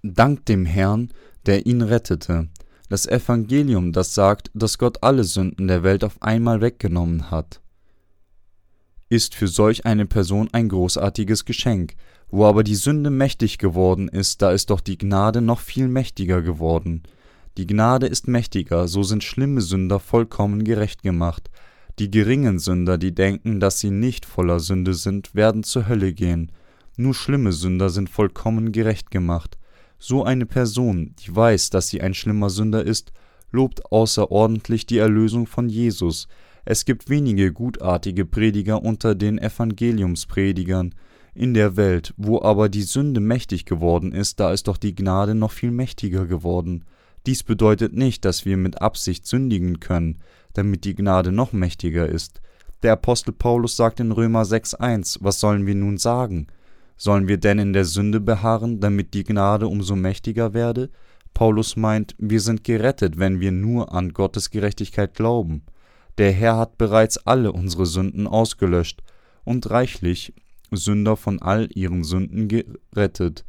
dankt 0.04 0.50
dem 0.50 0.66
Herrn, 0.66 1.10
der 1.46 1.66
ihn 1.66 1.82
rettete. 1.82 2.50
Das 2.90 3.06
Evangelium, 3.06 3.94
das 3.94 4.16
sagt, 4.16 4.50
dass 4.56 4.80
Gott 4.80 5.04
alle 5.04 5.24
Sünden 5.24 5.68
der 5.68 5.84
Welt 5.84 6.04
auf 6.04 6.22
einmal 6.22 6.60
weggenommen 6.60 7.30
hat, 7.30 7.62
ist 9.10 9.36
für 9.36 9.48
solch 9.48 9.86
eine 9.86 10.06
Person 10.06 10.50
ein 10.52 10.70
großartiges 10.70 11.46
Geschenk. 11.46 11.96
Wo 12.32 12.46
aber 12.46 12.64
die 12.64 12.76
Sünde 12.76 13.10
mächtig 13.10 13.58
geworden 13.58 14.08
ist, 14.08 14.42
da 14.42 14.52
ist 14.52 14.70
doch 14.70 14.82
die 14.82 15.00
Gnade 15.00 15.42
noch 15.42 15.60
viel 15.60 15.88
mächtiger 15.88 16.44
geworden. 16.44 17.04
Die 17.58 17.68
Gnade 17.68 18.08
ist 18.08 18.28
mächtiger, 18.28 18.88
so 18.88 19.04
sind 19.04 19.24
schlimme 19.24 19.62
Sünder 19.62 20.00
vollkommen 20.00 20.64
gerecht 20.64 21.04
gemacht, 21.04 21.50
die 22.00 22.10
geringen 22.10 22.60
Sünder, 22.60 22.98
die 22.98 23.14
denken, 23.14 23.60
dass 23.60 23.80
sie 23.80 23.92
nicht 23.92 24.26
voller 24.26 24.60
Sünde 24.60 24.94
sind, 24.94 25.36
werden 25.36 25.64
zur 25.64 25.90
Hölle 25.90 26.14
gehen. 26.14 26.52
Nur 26.96 27.14
schlimme 27.14 27.52
Sünder 27.52 27.90
sind 27.90 28.10
vollkommen 28.10 28.72
gerecht 28.72 29.12
gemacht. 29.12 29.58
So 29.98 30.24
eine 30.24 30.46
Person, 30.46 31.14
die 31.20 31.36
weiß, 31.36 31.72
dass 31.72 31.90
sie 31.90 32.02
ein 32.02 32.14
schlimmer 32.14 32.50
Sünder 32.50 32.86
ist, 32.86 33.12
lobt 33.52 33.92
außerordentlich 33.92 34.86
die 34.86 34.98
Erlösung 34.98 35.46
von 35.46 35.68
Jesus. 35.68 36.28
Es 36.64 36.86
gibt 36.86 37.10
wenige 37.10 37.52
gutartige 37.52 38.26
Prediger 38.26 38.82
unter 38.82 39.16
den 39.16 39.38
Evangeliumspredigern 39.38 40.96
in 41.34 41.54
der 41.54 41.76
Welt, 41.76 42.14
wo 42.18 42.42
aber 42.42 42.70
die 42.70 42.84
Sünde 42.84 43.20
mächtig 43.20 43.66
geworden 43.66 44.12
ist, 44.12 44.40
da 44.40 44.52
ist 44.52 44.68
doch 44.68 44.78
die 44.78 44.96
Gnade 44.96 45.36
noch 45.36 45.52
viel 45.52 45.72
mächtiger 45.72 46.26
geworden. 46.26 46.86
Dies 47.26 47.44
bedeutet 47.44 47.94
nicht, 47.94 48.26
dass 48.26 48.46
wir 48.46 48.58
mit 48.58 48.82
Absicht 48.82 49.28
sündigen 49.28 49.80
können, 49.80 50.20
damit 50.54 50.86
die 50.86 50.96
Gnade 50.96 51.32
noch 51.32 51.54
mächtiger 51.54 52.08
ist. 52.08 52.42
Der 52.82 52.94
Apostel 52.94 53.34
Paulus 53.34 53.76
sagt 53.76 54.00
in 54.00 54.12
Römer 54.12 54.44
6,1: 54.44 55.18
Was 55.22 55.40
sollen 55.40 55.66
wir 55.66 55.76
nun 55.76 55.98
sagen? 55.98 56.48
Sollen 56.96 57.28
wir 57.28 57.38
denn 57.38 57.60
in 57.60 57.74
der 57.74 57.86
Sünde 57.86 58.20
beharren, 58.20 58.80
damit 58.80 59.14
die 59.14 59.24
Gnade 59.24 59.68
umso 59.68 59.96
mächtiger 59.96 60.54
werde? 60.54 60.90
Paulus 61.34 61.76
meint, 61.76 62.16
wir 62.18 62.42
sind 62.42 62.64
gerettet, 62.64 63.18
wenn 63.18 63.40
wir 63.40 63.52
nur 63.52 63.94
an 63.94 64.12
Gottes 64.12 64.50
Gerechtigkeit 64.50 65.14
glauben. 65.14 65.64
Der 66.18 66.34
Herr 66.34 66.58
hat 66.58 66.78
bereits 66.78 67.18
alle 67.18 67.54
unsere 67.54 67.86
Sünden 67.86 68.28
ausgelöscht 68.28 69.02
und 69.46 69.70
reichlich 69.70 70.34
Sünder 70.72 71.16
von 71.16 71.42
all 71.42 71.70
ihren 71.74 72.04
Sünden 72.04 72.50
gerettet. 72.50 73.46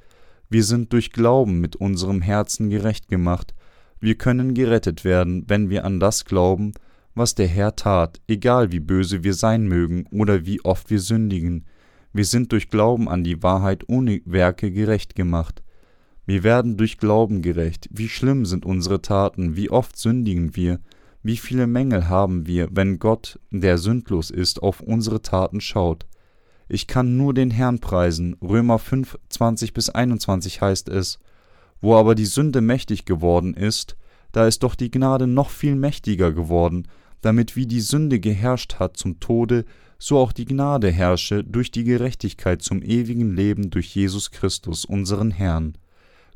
Wir 0.48 0.64
sind 0.64 0.92
durch 0.92 1.12
Glauben 1.12 1.60
mit 1.60 1.76
unserem 1.76 2.22
Herzen 2.22 2.70
gerecht 2.70 3.08
gemacht. 3.08 3.54
Wir 4.00 4.14
können 4.14 4.54
gerettet 4.54 5.04
werden, 5.04 5.44
wenn 5.46 5.68
wir 5.68 5.84
an 5.84 6.00
das 6.00 6.24
glauben, 6.24 6.72
was 7.14 7.34
der 7.34 7.48
Herr 7.48 7.76
tat, 7.76 8.20
egal 8.28 8.72
wie 8.72 8.80
böse 8.80 9.24
wir 9.24 9.34
sein 9.34 9.68
mögen 9.68 10.06
oder 10.10 10.46
wie 10.46 10.64
oft 10.64 10.90
wir 10.90 11.00
sündigen. 11.00 11.66
Wir 12.12 12.24
sind 12.24 12.50
durch 12.52 12.70
Glauben 12.70 13.08
an 13.08 13.24
die 13.24 13.42
Wahrheit 13.42 13.84
ohne 13.88 14.22
Werke 14.24 14.72
gerecht 14.72 15.14
gemacht. 15.14 15.62
Wir 16.24 16.42
werden 16.44 16.76
durch 16.76 16.98
Glauben 16.98 17.42
gerecht. 17.42 17.88
Wie 17.90 18.08
schlimm 18.08 18.46
sind 18.46 18.64
unsere 18.64 19.02
Taten, 19.02 19.56
wie 19.56 19.70
oft 19.70 19.98
sündigen 19.98 20.56
wir, 20.56 20.80
wie 21.22 21.36
viele 21.36 21.66
Mängel 21.66 22.08
haben 22.08 22.46
wir, 22.46 22.68
wenn 22.72 22.98
Gott, 22.98 23.38
der 23.50 23.76
sündlos 23.76 24.30
ist, 24.30 24.62
auf 24.62 24.80
unsere 24.80 25.20
Taten 25.20 25.60
schaut. 25.60 26.06
Ich 26.68 26.86
kann 26.86 27.16
nur 27.16 27.34
den 27.34 27.50
Herrn 27.50 27.80
preisen. 27.80 28.36
Römer 28.40 28.78
5, 28.78 29.18
20 29.28 29.74
bis 29.74 29.90
21 29.90 30.62
heißt 30.62 30.88
es. 30.88 31.18
Wo 31.80 31.96
aber 31.96 32.14
die 32.14 32.26
Sünde 32.26 32.60
mächtig 32.60 33.04
geworden 33.04 33.54
ist, 33.54 33.96
da 34.32 34.46
ist 34.46 34.62
doch 34.62 34.74
die 34.74 34.90
Gnade 34.90 35.26
noch 35.26 35.50
viel 35.50 35.74
mächtiger 35.74 36.32
geworden, 36.32 36.86
damit 37.20 37.56
wie 37.56 37.66
die 37.66 37.80
Sünde 37.80 38.20
geherrscht 38.20 38.76
hat 38.78 38.96
zum 38.96 39.20
Tode, 39.20 39.64
so 39.98 40.18
auch 40.18 40.32
die 40.32 40.46
Gnade 40.46 40.90
herrsche 40.90 41.44
durch 41.44 41.70
die 41.70 41.84
Gerechtigkeit 41.84 42.62
zum 42.62 42.82
ewigen 42.82 43.34
Leben 43.34 43.70
durch 43.70 43.94
Jesus 43.94 44.30
Christus, 44.30 44.84
unseren 44.84 45.30
Herrn. 45.30 45.76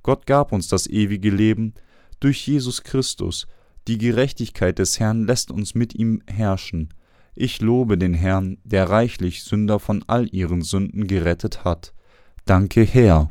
Gott 0.02 0.26
gab 0.26 0.52
uns 0.52 0.68
das 0.68 0.86
ewige 0.86 1.30
Leben 1.30 1.72
durch 2.20 2.46
Jesus 2.46 2.82
Christus. 2.82 3.46
Die 3.88 3.96
Gerechtigkeit 3.98 4.78
des 4.78 5.00
Herrn 5.00 5.24
lässt 5.24 5.50
uns 5.50 5.74
mit 5.74 5.94
ihm 5.94 6.22
herrschen. 6.26 6.90
Ich 7.34 7.60
lobe 7.60 7.96
den 7.96 8.14
Herrn, 8.14 8.58
der 8.64 8.90
reichlich 8.90 9.42
Sünder 9.42 9.78
von 9.78 10.04
all 10.06 10.28
ihren 10.32 10.62
Sünden 10.62 11.06
gerettet 11.06 11.64
hat. 11.64 11.94
Danke, 12.44 12.82
Herr. 12.82 13.30